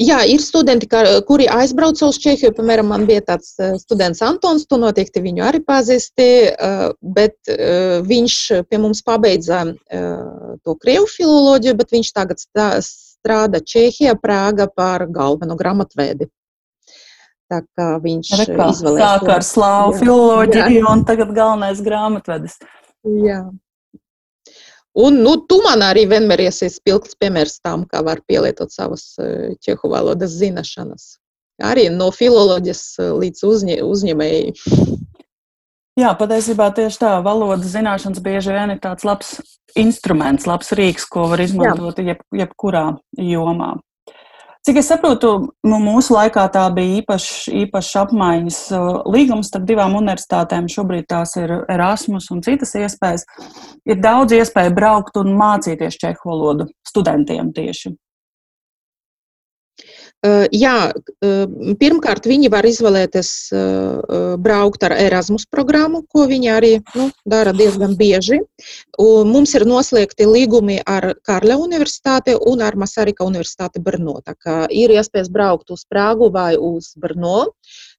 Jā, 0.00 0.22
ir 0.24 0.40
studenti, 0.40 0.86
kuri 1.28 1.44
aizbrauca 1.52 2.06
uz 2.08 2.16
Čehiju. 2.22 2.54
Piemēram, 2.56 2.88
man 2.88 3.04
bija 3.08 3.20
tāds 3.34 3.52
students 3.82 4.22
Antons, 4.24 4.64
tu 4.64 4.78
noteikti 4.80 5.20
viņu 5.20 5.44
arī 5.44 5.60
pazīsti, 5.60 6.28
bet 7.04 7.36
viņš 8.08 8.36
pie 8.70 8.80
mums 8.80 9.04
pabeidza 9.04 9.66
to 10.64 10.76
krievu 10.80 11.04
filoloģiju, 11.10 11.76
bet 11.76 11.92
viņš 11.92 12.12
tagad 12.16 12.40
strādā 12.40 13.60
Čehijā, 13.60 14.16
Prāga 14.16 14.70
par 14.72 15.04
galveno 15.12 15.58
grāmatvēdi. 15.60 16.30
Tā 17.50 17.60
kā 17.66 17.92
viņš 18.00 18.28
izvēlējās. 18.46 18.84
Sāk 19.02 19.28
ar 19.36 19.44
slāvu 19.44 19.98
filoloģiju 20.00 20.86
un 20.86 21.04
tagad 21.04 21.34
galvenais 21.36 21.84
grāmatvedis. 21.84 22.56
Jā. 23.04 23.42
Un, 24.98 25.20
nu, 25.22 25.36
tu 25.46 25.60
man 25.62 25.84
arī 25.86 26.02
vienmēr 26.10 26.48
esi 26.48 26.66
spilgts 26.72 27.14
piemērs 27.20 27.60
tam, 27.62 27.84
kā 27.86 28.02
var 28.02 28.22
pielietot 28.26 28.72
savas 28.74 29.12
e, 29.22 29.54
čehu 29.62 29.90
valodas 29.92 30.34
zināšanas. 30.34 31.12
Arī 31.62 31.86
no 31.94 32.08
filoloģijas 32.14 32.82
e, 32.98 33.06
līdz 33.22 33.44
uzņē, 33.46 33.76
uzņēmēji. 33.86 34.56
Jā, 36.00 36.10
patiesībā 36.18 36.70
tieši 36.74 36.98
tā 37.04 37.12
valodas 37.22 37.70
zināšanas 37.70 38.22
bieži 38.24 38.56
vien 38.56 38.74
ir 38.74 38.80
tāds 38.82 39.06
labs 39.06 39.36
instruments, 39.78 40.48
labs 40.50 40.72
rīks, 40.74 41.06
ko 41.06 41.28
var 41.30 41.42
izmantot 41.44 42.00
jeb, 42.02 42.24
jebkurā 42.34 42.84
jomā. 43.14 43.76
Cik 44.60 44.76
es 44.76 44.90
saprotu, 44.90 45.30
nu, 45.64 45.76
mūsu 45.80 46.12
laikā 46.12 46.42
tā 46.52 46.66
bija 46.76 46.98
īpašs 46.98 47.46
īpaš 47.62 47.94
apmaiņas 48.02 48.58
uh, 48.76 48.88
līgums 49.08 49.48
starp 49.48 49.64
divām 49.70 49.96
universitātēm. 49.96 50.68
Šobrīd 50.68 51.08
tās 51.08 51.32
ir 51.40 51.54
Erasmus 51.64 52.28
un 52.34 52.42
citas 52.44 52.76
iespējas. 52.76 53.24
Ir 53.88 54.02
daudz 54.04 54.36
iespēju 54.36 54.76
braukt 54.76 55.16
un 55.16 55.32
mācīties 55.38 55.96
čehu 56.02 56.28
valodu 56.28 56.68
studentiem 56.84 57.54
tieši. 57.56 57.94
Jā, 60.52 60.92
pirmkārt, 61.80 62.26
viņi 62.28 62.50
var 62.52 62.66
izvēlēties 62.68 63.30
braukt 64.44 64.82
ar 64.84 64.92
Erasmus 64.92 65.46
programmu, 65.48 66.02
ko 66.12 66.26
viņi 66.28 66.50
arī 66.52 66.72
nu, 66.92 67.06
dara 67.24 67.54
diezgan 67.56 67.94
bieži. 67.96 68.42
Un 69.00 69.30
mums 69.32 69.54
ir 69.56 69.64
noslēgti 69.64 70.26
līgumi 70.28 70.76
ar 70.84 71.14
Karla 71.24 71.56
Universitāti 71.62 72.34
un 72.36 72.60
ar 72.60 72.76
Masarika 72.76 73.24
Universitāti 73.24 73.80
Brno. 73.80 74.18
Ir 74.68 74.92
iespējas 74.92 75.30
braukt 75.32 75.72
uz 75.72 75.86
Prāgu 75.88 76.28
vai 76.34 76.52
uz 76.60 76.92
Brno. 77.00 77.46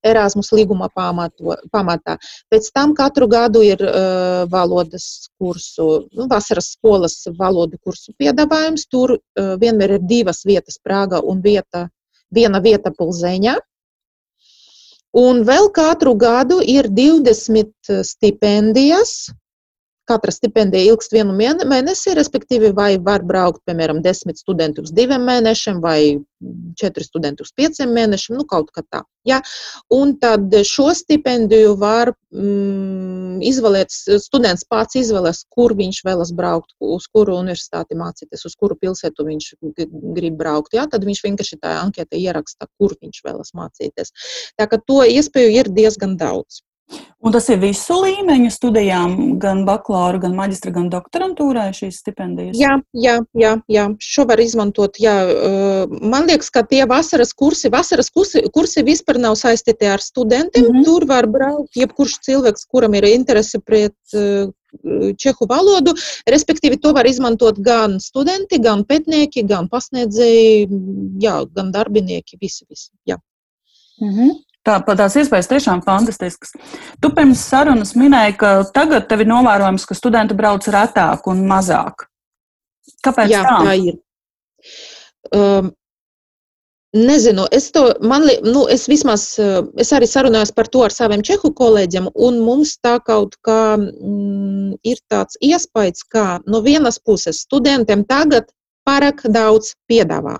Erasmus 0.05 0.51
līguma 0.53 0.89
pamato, 0.93 1.55
pamatā. 1.73 2.17
Pēc 2.53 2.69
tam 2.73 2.93
katru 2.97 3.27
gadu 3.29 3.61
ir 3.65 3.81
uh, 3.85 4.43
valodas 4.49 5.29
kursu, 5.39 6.07
nu, 6.17 6.27
vasaras 6.29 6.71
skolas 6.75 7.17
valodu 7.37 7.77
kursu 7.81 8.13
piedāvājums. 8.21 8.87
Tur 8.89 9.15
uh, 9.17 9.53
vienmēr 9.61 9.97
ir 9.97 10.05
divas 10.09 10.41
vietas 10.45 10.79
Prāga 10.81 11.21
un 11.21 11.41
vieta 11.45 11.87
viena 12.35 12.61
vieta 12.63 12.91
pulzeņā. 12.95 13.57
Un 15.21 15.41
vēl 15.43 15.67
katru 15.75 16.13
gadu 16.15 16.61
ir 16.63 16.87
20 16.87 18.03
stipendijas. 18.07 19.31
Katra 20.11 20.33
stipendija 20.35 20.91
ilgst 20.91 21.13
vienu 21.15 21.31
mēnesi, 21.37 22.11
respektīvi, 22.17 22.73
vai 22.75 22.91
var 22.99 23.23
braukt, 23.23 23.61
piemēram, 23.69 24.01
10 24.03 24.35
studenti 24.41 24.83
uz 24.83 24.91
diviem 24.95 25.23
mēnešiem, 25.23 25.79
vai 25.83 26.19
četri 26.79 27.05
studenti 27.05 27.45
uz 27.45 27.51
pieciem 27.55 27.93
mēnešiem, 27.95 28.35
nu 28.39 28.45
kaut 28.49 28.71
kā 28.75 28.83
tā. 28.83 29.03
Ja? 29.27 29.39
Un 29.93 30.15
tad 30.19 30.51
šo 30.67 30.89
stipendiju 30.97 31.75
var 31.79 32.11
mm, 32.33 33.39
izvēlēt, 33.47 33.93
students 34.23 34.65
pats 34.67 34.97
izvēlēs, 34.99 35.43
kur 35.53 35.75
viņš 35.77 36.01
vēlas 36.07 36.33
braukt, 36.35 36.73
uz 36.83 37.07
kuru 37.13 37.37
universitāti 37.39 37.97
mācīties, 37.99 38.43
uz 38.49 38.57
kuru 38.59 38.75
pilsētu 38.81 39.27
viņš 39.29 39.51
grib 40.17 40.41
braukt. 40.41 40.75
Ja? 40.75 40.87
Tad 40.91 41.05
viņš 41.07 41.23
vienkārši 41.27 41.61
tajā 41.61 41.79
anketē 41.85 42.19
ieraksta, 42.19 42.67
kur 42.81 42.97
viņš 42.97 43.23
vēlas 43.27 43.55
mācīties. 43.57 44.11
Tā 44.59 44.67
kā 44.67 44.81
to 44.81 45.05
iespēju 45.05 45.55
ir 45.61 45.71
diezgan 45.71 46.17
daudz. 46.19 46.63
Un 47.21 47.33
tas 47.35 47.45
ir 47.53 47.59
visu 47.61 47.99
līmeņu 48.01 48.49
studijām, 48.49 49.11
gan 49.41 49.61
bakalaura, 49.67 50.17
gan 50.23 50.33
maģistra, 50.33 50.71
gan 50.73 50.87
doktorantūrai 50.89 51.67
šīs 51.77 51.99
stipendijas? 52.01 52.57
Jā, 52.57 52.79
jā, 52.97 53.19
jā, 53.37 53.51
jā. 53.69 53.85
šo 54.01 54.25
var 54.31 54.41
izmantot. 54.41 54.97
Jā. 55.01 55.13
Man 56.01 56.25
liekas, 56.29 56.49
ka 56.49 56.65
tie 56.65 56.81
vasaras 56.89 57.35
kursi, 57.37 57.69
vasaras 57.69 58.09
kursi, 58.09 58.41
kursi 58.53 58.81
vispār 58.87 59.21
nav 59.21 59.37
saistīti 59.37 59.85
ar 59.85 60.01
studentiem. 60.01 60.65
Mm 60.65 60.79
-hmm. 60.79 60.85
Tur 60.85 61.05
var 61.05 61.29
braukt 61.29 61.77
jebkurš 61.77 62.17
cilvēks, 62.25 62.65
kuram 62.71 62.93
ir 62.97 63.05
interese 63.13 63.59
pret 63.59 63.95
čehu 65.17 65.47
valodu. 65.49 65.93
Respektīvi, 66.25 66.81
to 66.81 66.93
var 66.93 67.05
izmantot 67.05 67.59
gan 67.59 67.99
studenti, 67.99 68.59
gan 68.59 68.83
pētnieki, 68.83 69.45
gan 69.47 69.69
pasniedzēji, 69.69 70.67
jā, 71.21 71.45
gan 71.53 71.71
darbinieki, 71.71 72.37
visi. 72.41 72.65
visi 72.69 72.89
jā. 73.05 73.17
Mm 74.01 74.09
-hmm. 74.09 74.50
Tā, 74.61 74.77
tās 74.85 75.17
iespējas 75.17 75.49
tiešām 75.49 75.81
fantastiskas. 75.81 76.53
Tu 77.01 77.09
pirms 77.17 77.41
sarunas 77.49 77.95
minēji, 77.97 78.37
ka 78.43 78.53
tagad 78.75 79.07
tev 79.09 79.23
ir 79.23 79.31
novērojams, 79.31 79.87
ka 79.89 79.97
studenti 79.97 80.37
brauc 80.37 80.67
retāk 80.69 81.25
un 81.31 81.41
mazāk. 81.49 82.05
Kāpēc 83.01 83.31
Jā, 83.33 83.41
tā? 83.47 83.59
tā 83.65 83.77
ir? 83.81 84.01
Um, 85.33 85.71
Nezinu, 86.91 87.45
es 87.55 87.69
to, 87.71 87.85
man, 88.03 88.25
nu, 88.43 88.65
es 88.67 88.83
vismaz, 88.91 89.23
uh, 89.39 89.61
es 89.79 89.93
arī 89.95 90.09
sarunājos 90.11 90.51
par 90.51 90.67
to 90.67 90.81
ar 90.83 90.91
saviem 90.91 91.21
čehu 91.23 91.53
kolēģiem, 91.55 92.09
un 92.19 92.41
mums 92.43 92.73
tā 92.83 92.97
kaut 93.07 93.37
kā 93.47 93.77
mm, 93.79 94.73
ir 94.83 94.99
tāds 95.07 95.39
iespējas, 95.39 96.03
ka 96.11 96.25
no 96.51 96.59
vienas 96.65 96.99
puses 96.99 97.39
studentiem 97.47 98.03
tagad 98.09 98.51
pārāk 98.91 99.23
daudz 99.31 99.73
piedāvā. 99.89 100.35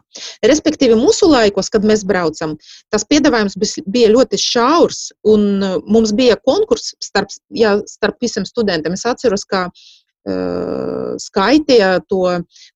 Respektīvi, 0.45 0.97
mūsu 0.99 1.29
laikos, 1.31 1.71
kad 1.71 1.87
mēs 1.87 2.03
braucam, 2.07 2.57
tas 2.91 3.07
piedāvājums 3.07 3.57
bija 3.87 4.11
ļoti 4.11 4.39
šaurs, 4.41 5.07
un 5.27 5.47
uh, 5.63 5.79
mums 5.87 6.13
bija 6.17 6.39
konkurss 6.45 6.95
starp, 7.03 7.31
jā, 7.55 7.77
starp 7.89 8.21
visiem 8.23 8.47
studentiem. 8.47 8.97
Es 8.97 9.07
atceros, 9.07 9.45
ka 9.47 9.67
uh, 9.71 11.15
skaitīja 11.21 11.93
to 12.11 12.25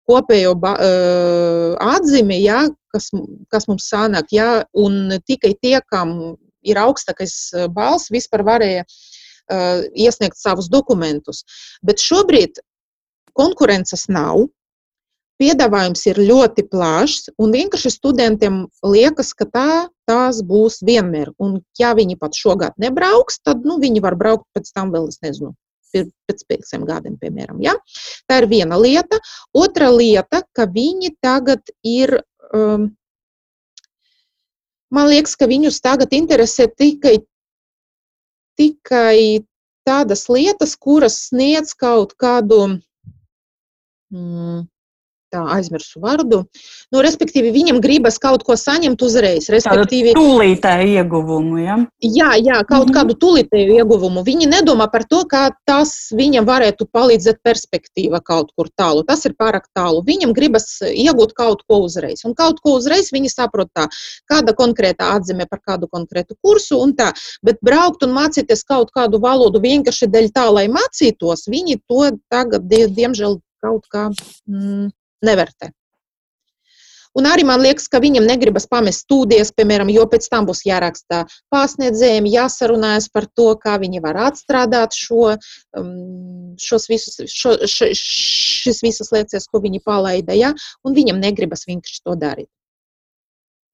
kopējo 0.09 0.55
uh, 0.55 1.75
atzīmi, 1.95 2.39
jā, 2.45 2.65
kas, 2.93 3.11
kas 3.51 3.67
mums 3.71 3.89
sanāk, 3.91 4.31
jā, 4.35 4.49
un 4.73 5.19
tikai 5.27 5.55
tie, 5.61 5.77
kam 5.91 6.35
ir 6.65 6.79
augstākais 6.81 7.35
uh, 7.53 7.67
balss, 7.71 8.11
vispār 8.13 8.45
varēja 8.47 8.85
uh, 8.85 9.83
iesniegt 9.93 10.39
savus 10.39 10.69
dokumentus. 10.71 11.43
Bet 11.85 12.01
šobrīd 12.03 12.61
konkurences 13.35 14.07
nav 14.09 14.47
piedāvājums 15.41 16.05
ir 16.09 16.19
ļoti 16.21 16.65
plašs, 16.71 17.29
un 17.41 17.53
vienkārši 17.55 17.91
studentiem 17.91 18.63
liekas, 18.85 19.33
ka 19.37 19.47
tā, 19.49 19.69
tās 20.09 20.41
būs 20.45 20.81
vienmēr. 20.87 21.33
Un, 21.41 21.59
ja 21.79 21.93
viņi 21.97 22.17
pat 22.21 22.37
šogad 22.37 22.75
nebrauks, 22.81 23.41
tad 23.43 23.65
nu, 23.67 23.79
viņi 23.81 24.03
var 24.05 24.17
braukt 24.19 24.47
pēc 24.55 24.71
tam 24.75 24.93
vēl, 24.95 25.09
es 25.11 25.19
nezinu, 25.25 25.53
pēc 25.93 26.43
pieciem 26.49 26.85
gadiem, 26.87 27.17
piemēram. 27.21 27.61
Ja? 27.63 27.75
Tā 28.29 28.41
ir 28.43 28.49
viena 28.51 28.79
lieta. 28.79 29.19
Otra 29.55 29.89
lieta, 29.93 30.43
ka 30.55 30.67
viņi 30.71 31.15
tagad 31.23 31.63
ir. 31.83 32.19
Um, 32.53 32.91
man 34.93 35.09
liekas, 35.11 35.35
ka 35.35 35.49
viņus 35.51 35.81
tagad 35.83 36.13
interesē 36.15 36.67
tikai, 36.71 37.17
tikai 38.59 39.43
tādas 39.85 40.27
lietas, 40.31 40.75
kuras 40.79 41.17
sniedz 41.29 41.75
kaut 41.77 42.15
kādu. 42.21 42.79
Mm, 44.13 44.65
tā 45.35 45.43
aizmirsu 45.57 46.01
vārdu. 46.03 46.43
Nu, 46.93 47.01
respektīvi, 47.03 47.51
viņam 47.55 47.81
gribas 47.83 48.17
kaut 48.21 48.45
ko 48.47 48.55
saņemt 48.59 49.01
uzreiz. 49.05 49.49
Respektīvi, 49.51 50.13
tūlītēju 50.15 50.95
ieguvumu. 51.01 51.59
Ja? 51.61 51.77
Jā, 52.01 52.31
jā, 52.39 52.61
kaut 52.63 52.87
mm 52.87 52.91
-hmm. 52.91 52.95
kādu 52.97 53.17
tūlītēju 53.21 53.79
ieguvumu. 53.79 54.23
Viņi 54.25 54.49
nedomā 54.51 54.87
par 54.91 55.05
to, 55.09 55.23
kā 55.29 55.49
tas 55.67 55.93
viņam 56.15 56.47
varētu 56.47 56.87
palīdzēt 56.93 57.41
perspektīva 57.43 58.21
kaut 58.23 58.51
kur 58.55 58.69
tālu. 58.77 59.03
Tas 59.07 59.25
ir 59.25 59.35
pārāk 59.37 59.67
tālu. 59.75 60.03
Viņam 60.05 60.33
gribas 60.33 60.79
iegūt 60.81 61.33
kaut 61.33 61.63
ko 61.67 61.81
uzreiz. 61.87 62.23
Un 62.25 62.35
kaut 62.35 62.61
ko 62.63 62.77
uzreiz 62.79 63.11
viņi 63.11 63.33
saprot 63.33 63.69
tā, 63.75 63.87
kāda 64.31 64.53
konkrēta 64.53 65.11
atzīme 65.17 65.47
par 65.49 65.59
kādu 65.59 65.89
konkrētu 65.91 66.35
kursu 66.41 66.79
un 66.79 66.93
tā. 66.93 67.11
Bet 67.43 67.57
braukt 67.61 68.03
un 68.03 68.13
mācīties 68.15 68.63
kaut 68.63 68.91
kādu 68.95 69.19
valodu 69.19 69.59
vienkārši 69.59 70.07
dēļ 70.07 70.29
tā, 70.35 70.49
lai 70.51 70.67
mācītos, 70.67 71.47
viņi 71.51 71.81
to 71.89 72.11
tagad, 72.29 72.69
diemžēl, 72.69 73.39
kaut 73.65 73.87
kā 73.91 74.09
mm, 74.47 74.91
nevērtē. 75.25 75.71
Un 77.15 77.27
arī 77.29 77.45
man 77.47 77.61
liekas, 77.63 77.87
ka 77.87 78.01
viņam 78.03 78.25
negribas 78.27 78.65
pamest 78.67 79.05
studijas, 79.05 79.53
piemēram, 79.55 79.87
jo 79.93 80.03
pēc 80.11 80.27
tam 80.31 80.47
būs 80.49 80.65
jāraksta 80.67 81.21
pārsniedzējiem, 81.53 82.27
jāsarunājas 82.27 83.07
par 83.13 83.29
to, 83.31 83.53
kā 83.61 83.77
viņi 83.79 84.01
var 84.03 84.19
atstrādāt 84.25 84.97
šo, 84.99 85.37
um, 85.79 85.93
šos 86.59 86.89
visus, 86.91 87.21
šo, 87.31 87.55
š, 87.63 87.87
šis 87.95 88.83
visas 88.83 89.13
lietas, 89.15 89.47
ko 89.47 89.63
viņi 89.63 89.79
palaida, 89.85 90.35
ja? 90.35 90.51
un 90.83 90.97
viņam 90.97 91.21
negribas 91.23 91.63
vienkārši 91.69 92.03
to 92.03 92.17
darīt. 92.19 92.51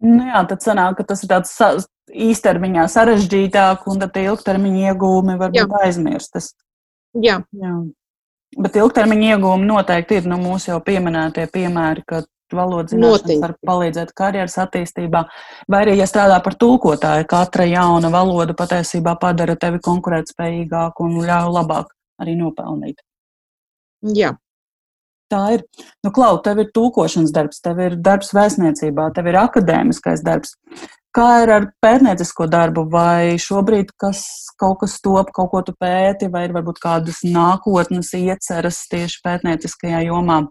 Nu 0.05 0.21
jā, 0.29 0.43
tad 0.49 0.61
sanāk, 0.65 0.99
ka 0.99 1.07
tas 1.09 1.25
ir 1.25 1.33
tāds 1.33 1.57
īstermiņā 2.11 2.85
sarežģītāk, 2.93 3.89
un 3.89 4.01
tad 4.01 4.21
ilgtermiņa 4.21 4.91
iegūmi 4.91 5.37
var 5.41 5.53
būt 5.53 5.75
aizmirstas. 5.81 6.53
Jā. 7.17 7.41
jā. 7.57 7.73
Bet 8.59 8.75
ilgtermiņa 8.75 9.35
iegūmi 9.35 9.67
noteikti 9.67 10.19
ir 10.19 10.27
nu, 10.27 10.37
mūsu 10.41 10.73
jau 10.73 10.79
pieminētie 10.83 11.45
piemēri, 11.53 12.03
ka 12.07 12.23
valodas 12.55 12.91
zināšanas 12.91 13.39
var 13.39 13.53
palīdzēt 13.67 14.11
karjeras 14.17 14.57
attīstībā, 14.65 15.23
vai 15.71 15.81
arī, 15.85 15.95
ja 16.01 16.07
strādā 16.09 16.41
par 16.43 16.57
tulkotāju, 16.59 17.27
katra 17.31 17.67
jauna 17.69 18.11
valoda 18.11 18.55
patiesībā 18.57 19.15
padara 19.21 19.55
tevi 19.55 19.79
konkurētspējīgāku 19.87 21.07
un 21.07 21.19
ļauj 21.23 21.51
labāk 21.55 21.93
arī 22.21 22.35
nopelnīt. 22.39 23.01
Jā. 24.17 24.35
Tā 25.31 25.41
ir. 25.55 25.61
Nu, 26.03 26.11
Klau, 26.11 26.41
tev 26.43 26.59
ir 26.59 26.71
tūkošanas 26.75 27.31
darbs, 27.31 27.61
tev 27.63 27.79
ir 27.79 27.95
darbs 28.03 28.33
vēstniecībā, 28.35 29.13
tev 29.15 29.29
ir 29.31 29.39
akadēmiskais 29.39 30.25
darbs. 30.27 30.57
Kā 31.11 31.27
ir 31.43 31.51
ar 31.51 31.65
pētniecisko 31.83 32.47
darbu? 32.47 32.85
Vai 32.91 33.35
šobrīd 33.41 33.89
kas, 33.99 34.23
kaut 34.59 34.79
kas 34.83 34.95
top, 35.03 35.33
kaut 35.35 35.49
ko 35.51 35.61
tu 35.67 35.73
pēti, 35.75 36.29
vai 36.31 36.45
ir 36.47 36.53
varbūt 36.55 36.79
kādas 36.79 37.19
nākotnes 37.27 38.13
ieceras 38.15 38.79
tieši 38.91 39.19
pētnieciskajā 39.25 40.05
jomā? 40.07 40.45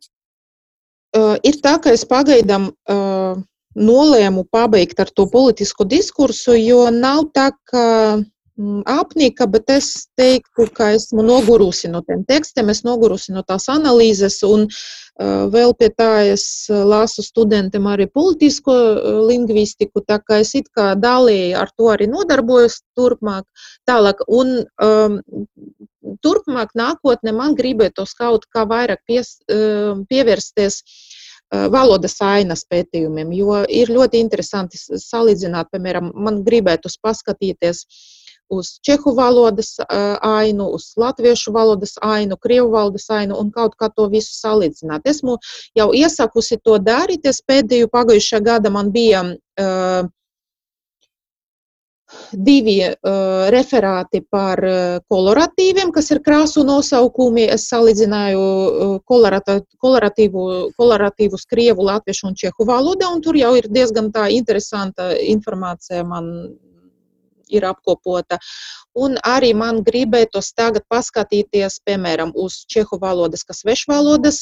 Uh, 1.17 1.39
ir 1.43 1.57
tā, 1.65 1.79
ka 1.83 1.95
es 1.97 2.05
pagaidām 2.07 2.69
uh, 2.71 3.41
nolēmu 3.75 4.45
pabeigt 4.53 5.01
ar 5.01 5.09
to 5.09 5.25
politisku 5.33 5.87
diskursu, 5.89 6.55
jo 6.61 6.85
nav 6.93 7.31
tā, 7.35 7.51
ka 7.71 7.85
apnika, 8.87 9.47
bet 9.51 9.71
es 9.73 10.09
teiktu, 10.19 10.67
ka 10.75 10.91
esmu 10.97 11.23
nogurusi 11.25 11.91
no 11.91 12.03
tiem 12.07 12.25
tekstiem, 12.29 12.71
es 12.73 12.83
nogurusi 12.85 13.35
no 13.35 13.43
tās 13.47 13.69
analīzes, 13.73 14.41
un 14.47 14.67
vēl 15.53 15.75
pie 15.79 15.91
tā 15.93 16.11
es 16.33 16.45
lasu 16.69 17.23
studentiem 17.25 17.89
arī 17.91 18.07
politisko 18.09 18.75
lingvistiku, 19.29 20.03
tā 20.07 20.21
kā 20.25 20.41
es 20.45 20.55
it 20.59 20.71
kā 20.77 20.95
dalīju 20.97 21.59
ar 21.61 21.73
to 21.77 21.91
arī 21.93 22.09
nodarbojos 22.11 22.81
turpmāk, 22.97 23.45
tālāk, 23.89 24.25
un 24.29 24.63
um, 24.83 25.19
turpmāk 26.25 26.73
nākotnē 26.77 27.35
man 27.37 27.57
gribētos 27.59 28.17
kaut 28.19 28.49
kā 28.53 28.65
vairāk 28.69 29.05
pies, 29.09 29.39
pievērsties 29.49 30.83
valodas 31.51 32.15
ainas 32.23 32.63
pētījumiem, 32.71 33.33
jo 33.35 33.65
ir 33.67 33.91
ļoti 33.91 34.21
interesanti 34.23 34.79
salīdzināt, 34.79 35.73
piemēram, 35.75 36.13
man 36.15 36.45
gribētos 36.47 36.95
paskatīties, 37.03 37.83
uh, 37.83 38.20
uz 38.51 38.75
čehu 38.87 39.15
valodas 39.15 39.77
ainu, 39.89 40.69
uz 40.77 40.91
latviešu 41.01 41.53
valodas 41.55 41.97
ainu, 42.03 42.37
krievu 42.37 42.71
valodas 42.75 43.09
ainu 43.11 43.39
un 43.41 43.51
kaut 43.55 43.77
kā 43.81 43.91
to 43.95 44.09
visu 44.13 44.35
salīdzināt. 44.37 45.07
Esmu 45.07 45.39
jau 45.79 45.91
iesakusi 45.95 46.61
to 46.65 46.79
darīt. 46.83 47.27
Es 47.31 47.43
pēdējo 47.47 47.91
pagājušā 47.93 48.43
gada 48.45 48.71
man 48.75 48.91
bija 48.95 49.23
uh, 49.31 50.09
divi 52.33 52.79
uh, 52.83 53.49
referāti 53.55 54.21
par 54.31 54.61
koloratīviem, 55.11 55.93
kas 55.95 56.11
ir 56.11 56.23
krāsu 56.27 56.65
nosaukumi. 56.67 57.47
Es 57.55 57.69
salīdzināju 57.71 58.41
uh, 58.41 58.97
koloratīvu, 59.07 60.47
koloratīvus 60.79 61.47
krievu, 61.51 61.87
latviešu 61.87 62.31
un 62.31 62.39
čehu 62.43 62.67
valodā, 62.67 63.13
un 63.15 63.23
tur 63.23 63.39
jau 63.39 63.55
ir 63.59 63.71
diezgan 63.71 64.11
tā 64.15 64.27
interesanta 64.35 65.13
informācija 65.37 66.03
man 66.07 66.35
ir 67.51 67.67
apkopota. 67.69 68.39
Un 68.99 69.15
arī 69.23 69.53
man 69.55 69.85
gribētos 69.87 70.51
tagad 70.59 70.83
paskatīties, 70.91 71.79
piemēram, 71.87 72.33
uz 72.35 72.65
čehu 72.71 72.99
valodas, 73.03 73.45
kas 73.47 73.63
svešvalodas 73.63 74.41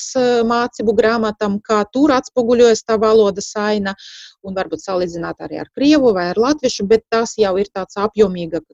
mācību 0.49 0.95
grāmatām, 0.97 1.59
kā 1.65 1.83
tur 1.93 2.15
atspoguļojas 2.17 2.87
tā 2.89 2.97
valodas 3.01 3.51
aina, 3.61 3.93
un 4.41 4.57
varbūt 4.57 4.85
salīdzināt 4.85 5.45
arī 5.45 5.61
ar 5.61 5.69
krievu 5.77 6.15
vai 6.17 6.31
ar 6.31 6.41
latviešu, 6.41 6.87
bet 6.89 7.05
tas 7.13 7.37
jau 7.37 7.53
ir 7.61 7.69
tāds 7.75 7.99
apjomīgāk, 8.01 8.65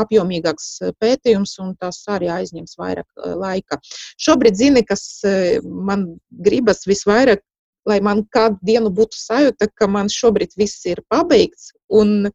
apjomīgāks 0.00 0.70
pētījums, 0.96 1.58
un 1.60 1.74
tas 1.76 2.00
arī 2.08 2.32
aizņems 2.38 2.78
vairāk 2.80 3.28
laika. 3.42 3.82
Šobrīd 4.16 4.56
zini, 4.56 4.84
kas 4.88 5.04
man 5.62 6.08
gribas 6.30 6.86
visvairāk 6.88 7.44
lai 7.88 7.98
man 8.04 8.24
kādu 8.34 8.58
dienu 8.68 8.92
būtu 8.94 9.16
sajūta, 9.18 9.70
ka 9.74 9.88
man 9.90 10.10
šobrīd 10.12 10.56
viss 10.60 10.84
ir 10.90 11.02
pabeigts, 11.12 11.72
un 11.88 12.30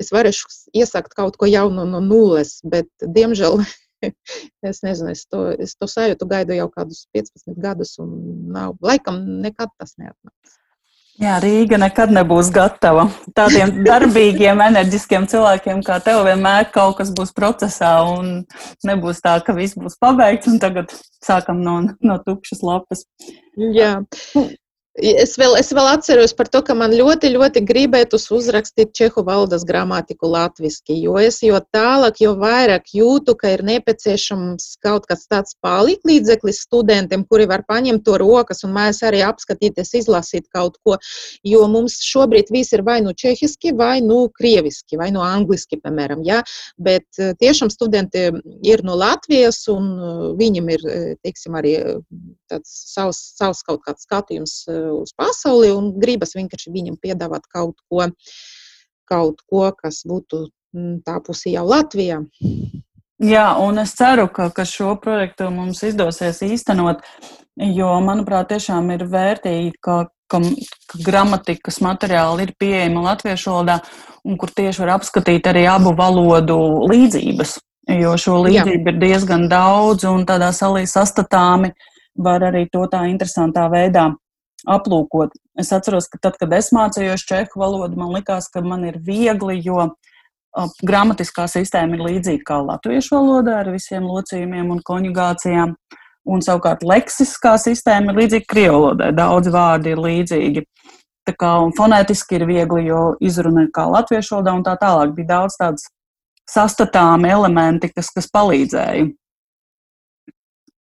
es 0.00 0.12
varēšu 0.14 0.50
iesākt 0.80 1.14
kaut 1.18 1.36
ko 1.40 1.48
jaunu 1.50 1.86
no 1.88 2.00
nulles, 2.04 2.58
bet, 2.64 2.88
diemžēl, 3.02 3.60
es 4.70 4.82
nezinu, 4.86 5.12
es 5.12 5.26
to, 5.28 5.44
es 5.60 5.76
to 5.76 5.90
sajūtu 5.90 6.28
gaidu 6.30 6.56
jau 6.56 6.70
kādus 6.72 7.04
15 7.16 7.60
gadus, 7.60 7.96
un 8.02 8.16
nav, 8.54 8.76
laikam 8.84 9.20
nekad 9.44 9.72
tas 9.76 9.96
neatnāks. 10.00 10.56
Jā, 11.20 11.34
Rīga 11.42 11.76
nekad 11.76 12.12
nebūs 12.16 12.48
gatava. 12.54 13.02
Tādiem 13.36 13.74
darbīgiem, 13.88 14.62
enerģiskiem 14.64 15.26
cilvēkiem 15.28 15.82
kā 15.84 15.98
tev 16.04 16.22
vienmēr 16.24 16.70
kaut 16.72 16.96
kas 17.00 17.10
būs 17.16 17.34
procesā, 17.36 17.90
un 18.08 18.46
nebūs 18.88 19.20
tā, 19.20 19.34
ka 19.44 19.52
viss 19.56 19.76
būs 19.76 19.98
pabeigts, 20.00 20.48
un 20.48 20.56
tagad 20.62 20.94
sākam 21.20 21.60
no, 21.66 21.76
no 22.00 22.16
tukšas 22.24 22.64
lapas. 22.64 23.04
Jā. 23.76 23.98
Es 25.00 25.36
vēl, 25.40 25.54
es 25.56 25.70
vēl 25.72 25.86
atceros 25.94 26.34
par 26.36 26.48
to, 26.52 26.60
ka 26.66 26.74
man 26.76 26.92
ļoti, 26.92 27.30
ļoti 27.32 27.62
gribētos 27.64 28.26
uzrakstīt 28.34 28.92
čehu 28.96 29.22
valodas 29.24 29.64
gramatiku 29.64 30.28
latviešu, 30.28 30.96
jo 30.96 31.16
es 31.20 31.40
jo 31.44 31.58
tālāk, 31.72 32.20
jo 32.20 32.34
vairāk 32.38 32.92
jūtu, 32.94 33.34
ka 33.40 33.54
ir 33.54 33.62
nepieciešams 33.64 34.66
kaut 34.84 35.06
kas 35.08 35.24
tāds 35.30 35.56
palīdzeklis 35.64 36.62
studentiem, 36.66 37.24
kuri 37.24 37.48
var 37.50 37.64
paņemt 37.68 38.04
to 38.04 38.18
rokas 38.20 38.64
un 38.66 38.74
mājās 38.76 39.00
arī 39.06 39.22
apskatīties, 39.24 39.94
izlasīt 40.02 40.48
kaut 40.52 40.76
ko. 40.84 40.98
Jo 41.46 41.64
mums 41.70 42.00
šobrīd 42.04 42.52
viss 42.52 42.74
ir 42.76 42.84
vai 42.86 43.00
nu 43.04 43.14
čehiski, 43.16 43.72
vai 43.76 44.00
nu 44.04 44.26
krieviski, 44.36 44.98
vai 45.00 45.10
nu 45.14 45.24
angliski, 45.24 45.80
piemēram. 45.80 46.24
Ja? 46.26 46.42
Bet 46.78 47.08
eh, 47.18 47.32
tiešām 47.40 47.72
studenti 47.72 48.28
ir 48.66 48.84
no 48.84 48.98
Latvijas 49.00 49.62
un 49.72 49.90
eh, 49.96 50.22
viņam 50.40 50.70
ir, 50.76 50.86
eh, 50.86 51.08
teiksim, 51.24 51.56
arī 51.60 51.76
tāds 52.50 52.72
savs, 52.92 53.22
savs 53.38 53.64
kaut 53.66 53.84
kāds 53.86 54.04
skatījums 54.08 54.60
uz 54.92 55.14
pasauli 55.16 55.72
un 55.74 55.92
gribas 56.00 56.36
vienkārši 56.36 56.72
viņam 56.74 56.98
piedāvāt 57.02 57.46
kaut 57.52 57.76
ko, 57.88 58.06
kaut 59.10 59.42
ko 59.48 59.70
kas 59.78 60.02
būtu 60.08 60.46
mm, 60.76 61.00
tā 61.06 61.18
pusē 61.24 61.54
jau 61.56 61.66
Latvijā. 61.68 62.22
Jā, 63.20 63.50
un 63.60 63.82
es 63.82 63.92
ceru, 63.98 64.30
ka, 64.32 64.48
ka 64.56 64.64
šo 64.64 64.94
projektu 65.00 65.50
mums 65.52 65.82
izdosies 65.84 66.40
īstenot, 66.46 67.02
jo, 67.60 67.90
manuprāt, 68.00 68.48
tiešām 68.54 68.88
ir 68.94 69.04
vērtīgi, 69.12 69.74
ka, 69.84 70.06
ka, 70.30 70.40
ka 70.88 71.00
gramatikas 71.04 71.82
materiāli 71.84 72.48
ir 72.48 72.54
pieejami 72.56 73.02
latviešu 73.04 73.52
valodā, 73.52 73.76
un 74.24 74.40
kur 74.40 74.52
tieši 74.56 74.84
var 74.86 74.94
apskatīt 74.96 75.50
arī 75.52 75.66
abu 75.68 75.92
valodu 75.96 76.56
līdzības. 76.88 77.58
Jo 77.90 78.14
šo 78.20 78.38
līdzību 78.46 78.88
Jā. 78.88 78.94
ir 78.94 78.98
diezgan 79.02 79.48
daudz, 79.50 80.06
un 80.08 80.24
tādā 80.28 80.52
salī 80.54 80.86
sastatāmi 80.88 81.72
var 82.16 82.44
arī 82.48 82.66
to 82.72 82.86
tā 82.92 83.02
interesantā 83.10 83.66
veidā 83.72 84.10
aplūkot. 84.68 85.34
Es 85.58 85.72
atceros, 85.72 86.08
ka 86.10 86.20
tad, 86.22 86.38
kad 86.40 86.52
es 86.56 86.70
mācījos 86.74 87.24
čehu 87.28 87.60
valodu, 87.60 87.98
man 88.00 88.14
likās, 88.14 88.48
ka 88.52 88.62
man 88.64 88.84
ir 88.88 88.98
viegli, 89.04 89.60
jo 89.64 89.90
gramatiskā 90.82 91.46
sistēma 91.50 91.96
ir 91.96 92.04
līdzīga 92.08 92.44
kā 92.46 92.58
latviešu 92.64 93.14
valodā 93.16 93.60
ar 93.62 93.70
visiem 93.74 94.08
locījumiem 94.08 94.72
un 94.74 94.82
konjugācijām. 94.84 95.76
Un 96.30 96.42
savukārt 96.44 96.82
leksiskā 96.84 97.54
sistēma 97.58 98.12
ir 98.12 98.24
līdzīga 98.24 98.48
krievu 98.50 98.74
valodai. 98.74 99.12
Daudz 99.16 99.48
vārdi 99.54 99.94
ir 99.94 100.02
līdzīgi. 100.04 100.64
Tā 101.26 101.32
kā 101.38 101.52
fonētiski 101.76 102.36
ir 102.36 102.44
viegli, 102.48 102.84
jo 102.90 103.14
izruna 103.24 103.64
ir 103.64 103.72
kā 103.74 103.86
latviešu 103.88 104.36
valodā 104.36 104.56
un 104.58 104.66
tā 104.66 104.76
tālāk. 104.80 105.14
Bija 105.16 105.30
daudz 105.36 105.56
tādas 105.60 105.86
sastatāmi 106.50 107.30
elementi, 107.30 107.88
kas, 107.94 108.10
kas 108.12 108.28
palīdzēja 108.34 109.08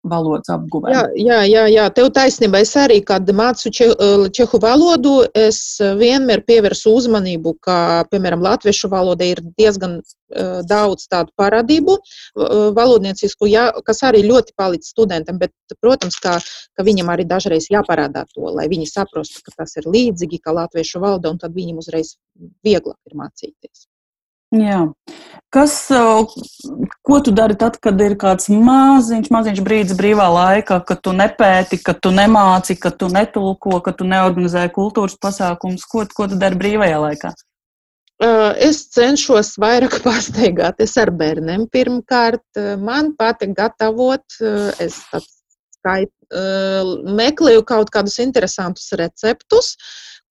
valodas 0.07 0.49
apguvē. 0.53 0.93
Jā, 0.93 1.03
jā, 1.19 1.39
jā, 1.49 1.65
jā. 1.73 1.87
tev 1.95 2.11
taisnība. 2.15 2.61
Es 2.63 2.75
arī, 2.79 3.01
kad 3.07 3.29
mācu 3.35 3.71
eh, 3.73 4.29
čehu 4.35 4.61
valodu, 4.63 5.15
es 5.37 5.81
vienmēr 5.99 6.45
pievērsu 6.47 6.95
uzmanību, 7.01 7.57
ka, 7.65 7.79
piemēram, 8.13 8.45
latviešu 8.45 8.91
valoda 8.93 9.27
ir 9.27 9.43
diezgan 9.59 9.99
uh, 9.99 10.61
daudz 10.69 11.09
tādu 11.11 11.33
parādību 11.39 11.97
uh, 11.99 12.71
valodniecisku, 12.77 13.49
jā, 13.51 13.69
kas 13.87 14.03
arī 14.07 14.23
ļoti 14.27 14.55
palīdz 14.59 14.93
studentiem, 14.95 15.41
bet, 15.43 15.55
protams, 15.83 16.19
ka, 16.23 16.39
ka 16.79 16.87
viņam 16.87 17.13
arī 17.15 17.27
dažreiz 17.29 17.69
jāparādā 17.73 18.25
to, 18.33 18.47
lai 18.55 18.69
viņi 18.71 18.89
saprastu, 18.91 19.43
ka 19.47 19.63
tas 19.63 19.77
ir 19.81 19.91
līdzīgi 19.91 20.43
kā 20.45 20.55
latviešu 20.57 21.03
valoda, 21.03 21.35
un 21.35 21.43
tad 21.43 21.57
viņam 21.57 21.83
uzreiz 21.83 22.17
vieglāk 22.65 22.99
ir 23.09 23.19
mācīties. 23.19 23.88
Jā. 24.55 24.87
Kas, 25.53 25.75
ko 27.05 27.19
tu 27.25 27.33
dari 27.33 27.57
tad, 27.57 27.79
kad 27.81 28.01
ir 28.05 28.15
kāds 28.21 28.51
maziņš, 28.53 29.29
maziņš 29.33 29.61
brīdis 29.65 29.97
brīvā 29.97 30.27
laikā, 30.33 30.81
kad 30.89 31.01
tu 31.05 31.13
nepēti, 31.17 31.81
kad 31.85 32.01
tu 32.05 32.13
nemāci, 32.13 32.77
kad 32.81 32.99
tu 33.01 33.09
netulko, 33.13 33.81
kad 33.85 33.97
tu 34.01 34.09
neorganizē 34.09 34.67
kultūras 34.73 35.17
pasākumus? 35.21 35.85
Ko, 35.89 36.05
ko 36.13 36.29
tu 36.29 36.41
dari 36.41 36.57
brīvajā 36.61 37.01
laikā? 37.05 37.33
Es 38.69 38.83
cenšos 38.93 39.55
vairāk 39.63 40.01
pastaigāties 40.07 40.97
ar 41.01 41.13
bērniem. 41.17 41.69
Pirmkārt, 41.73 42.61
man 42.83 43.15
patīk 43.17 43.55
gatavot. 43.57 44.25
Es 44.83 45.01
skait, 45.79 46.13
meklēju 47.19 47.65
kaut 47.69 47.93
kādus 47.95 48.19
interesantus 48.21 48.91
receptus, 48.99 49.77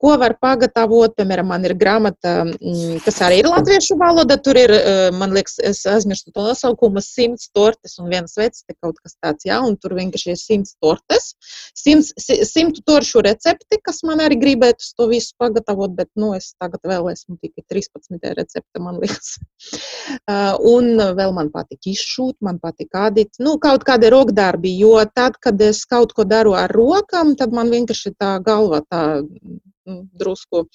ko 0.01 0.13
var 0.21 0.35
pagatavot. 0.41 1.15
Piemēram, 1.17 1.49
man 1.51 1.65
ir 1.65 1.73
grāmata, 1.77 2.33
mm, 2.45 2.99
kas 3.05 3.19
arī 3.25 3.41
ir 3.41 3.49
latviešu 3.49 3.97
valoda. 3.99 4.37
Tur 4.41 4.57
ir, 4.59 4.71
eh, 4.71 5.11
man 5.11 5.33
liekas, 5.35 5.57
es 5.63 5.83
aizmirstu 5.89 6.33
to 6.33 6.45
nosaukumu, 6.45 7.01
simts 7.03 7.49
tortes 7.53 7.97
un 7.99 8.09
viens 8.09 8.33
vecs, 8.37 8.63
te 8.67 8.75
kaut 8.81 8.97
kas 9.03 9.17
tāds, 9.23 9.45
jā, 9.45 9.59
un 9.65 9.77
tur 9.77 9.95
vienkārši 9.97 10.33
ir 10.33 10.39
simts 10.41 10.75
tortes, 10.81 11.33
simts, 11.75 12.13
simtu 12.51 12.83
toršu 12.85 13.23
recepti, 13.25 13.81
kas 13.83 14.03
man 14.03 14.19
arī 14.19 14.39
gribētu 14.39 14.85
to 14.97 15.07
visu 15.07 15.33
pagatavot, 15.39 15.95
bet, 15.95 16.09
nu, 16.15 16.33
es 16.35 16.53
tagad 16.61 16.81
vēl 16.83 17.11
esmu 17.11 17.37
tikai 17.41 17.63
13. 17.69 18.35
recepte, 18.37 18.79
man 18.79 18.99
liekas. 19.01 19.37
Uh, 20.27 20.53
un 20.75 20.97
vēl 21.17 21.33
man 21.33 21.49
patīk 21.53 21.89
izšūt, 21.93 22.37
man 22.41 22.59
patīk 22.59 22.93
ādīt, 22.93 23.39
nu, 23.39 23.57
kaut 23.57 23.83
kādi 23.87 24.11
rokdarbi, 24.13 24.77
jo 24.77 24.97
tad, 25.15 25.39
kad 25.41 25.61
es 25.61 25.85
kaut 25.85 26.13
ko 26.13 26.23
daru 26.27 26.53
ar 26.57 26.71
rokām, 26.73 27.35
tad 27.39 27.55
man 27.55 27.71
vienkārši 27.73 28.13
tā 28.19 28.37
galva 28.45 28.83
tā 28.85 29.03
drusku 29.87 30.67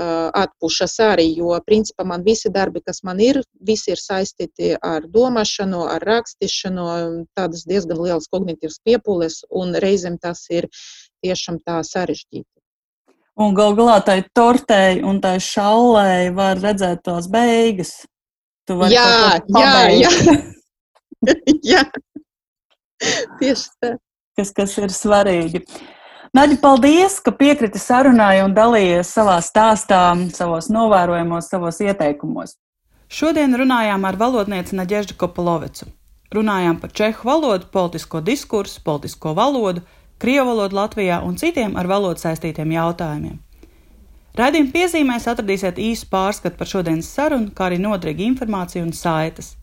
atpušas 0.00 0.94
arī, 1.02 1.26
jo 1.36 1.56
principā 1.66 2.06
man 2.06 2.22
visi 2.24 2.48
darbi, 2.52 2.80
kas 2.80 3.02
man 3.04 3.20
ir, 3.20 3.40
visi 3.60 3.90
ir 3.92 4.00
saistīti 4.00 4.76
ar 4.80 5.04
domāšanu, 5.10 5.82
ar 5.92 6.04
rakstīšanu, 6.06 6.86
tādas 7.36 7.66
diezgan 7.68 8.00
lielas 8.00 8.30
kognitīvas 8.32 8.78
piepūles, 8.86 9.42
un 9.50 9.74
reizēm 9.74 10.16
tas 10.22 10.46
ir 10.50 10.70
tiešām 11.24 11.60
tā 11.66 11.82
sarežģīti. 11.84 12.48
Un 13.40 13.54
gal 13.56 13.74
galā 13.76 13.98
tai 14.04 14.20
tortei 14.36 15.00
un 15.06 15.20
tai 15.20 15.38
šallei 15.40 16.30
var 16.36 16.60
redzēt 16.60 17.04
tās 17.06 17.28
beigas. 17.30 17.92
Jā, 18.68 19.40
jā, 19.48 19.70
jā. 19.96 20.10
jā. 21.72 21.84
Tieši 23.40 23.70
tā. 23.80 23.94
Kas, 24.38 24.52
kas 24.56 24.76
ir 24.78 24.92
svarīgi. 24.94 25.64
Naģi, 26.30 26.60
paldies, 26.62 27.16
ka 27.26 27.32
piekriti 27.34 27.80
sarunai 27.82 28.36
un 28.44 28.52
dalījies 28.54 29.08
savā 29.16 29.40
stāstā, 29.42 30.12
savos 30.30 30.68
novērojumos, 30.70 31.48
savos 31.50 31.80
ieteikumos. 31.82 32.52
Šodien 33.10 33.56
runājām 33.58 34.06
ar 34.06 34.14
valodnieci 34.20 34.78
Naģeždu 34.78 35.16
Kopolovicu. 35.18 35.88
Runājām 36.30 36.78
par 36.78 36.94
čehu 36.94 37.26
valodu, 37.26 37.66
politisko 37.74 38.22
diskursu, 38.22 38.78
politisko 38.86 39.34
valodu, 39.34 39.82
krievu 40.22 40.52
valodu 40.52 40.78
Latvijā 40.78 41.18
un 41.26 41.34
citiem 41.34 41.74
ar 41.74 41.90
valodu 41.90 42.22
saistītiem 42.22 42.78
jautājumiem. 42.78 43.42
Raidījuma 44.38 44.74
piezīmēs 44.78 45.26
atradīsiet 45.34 45.82
īsu 45.82 46.06
pārskatu 46.14 46.62
par 46.62 46.70
šodienas 46.76 47.10
sarunu, 47.10 47.50
kā 47.50 47.72
arī 47.72 47.82
noderīgu 47.82 48.28
informāciju 48.30 48.86
un 48.86 48.94
saites. 48.94 49.56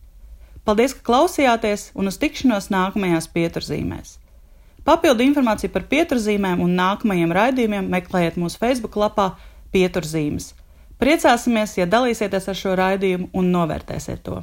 Paldies, 0.68 0.92
ka 0.92 1.14
klausījāties 1.14 1.94
un 1.96 2.12
uz 2.12 2.20
tikšanos 2.20 2.68
nākamajās 2.76 3.32
pieturzīmēs! 3.32 4.18
Papildu 4.88 5.20
informāciju 5.20 5.68
par 5.68 5.82
pieturzīmēm 5.90 6.62
un 6.64 6.70
nākamajiem 6.78 7.32
raidījumiem 7.36 7.90
meklējiet 7.92 8.38
mūsu 8.40 8.56
Facebook 8.56 8.94
lapā 8.96 9.34
Pieturzīmes. 9.74 10.54
Priecāsimies, 10.96 11.74
ja 11.76 11.84
dalīsieties 11.84 12.48
ar 12.48 12.56
šo 12.56 12.72
raidījumu 12.80 13.28
un 13.36 13.50
novērtēsiet 13.52 14.22
to! 14.24 14.38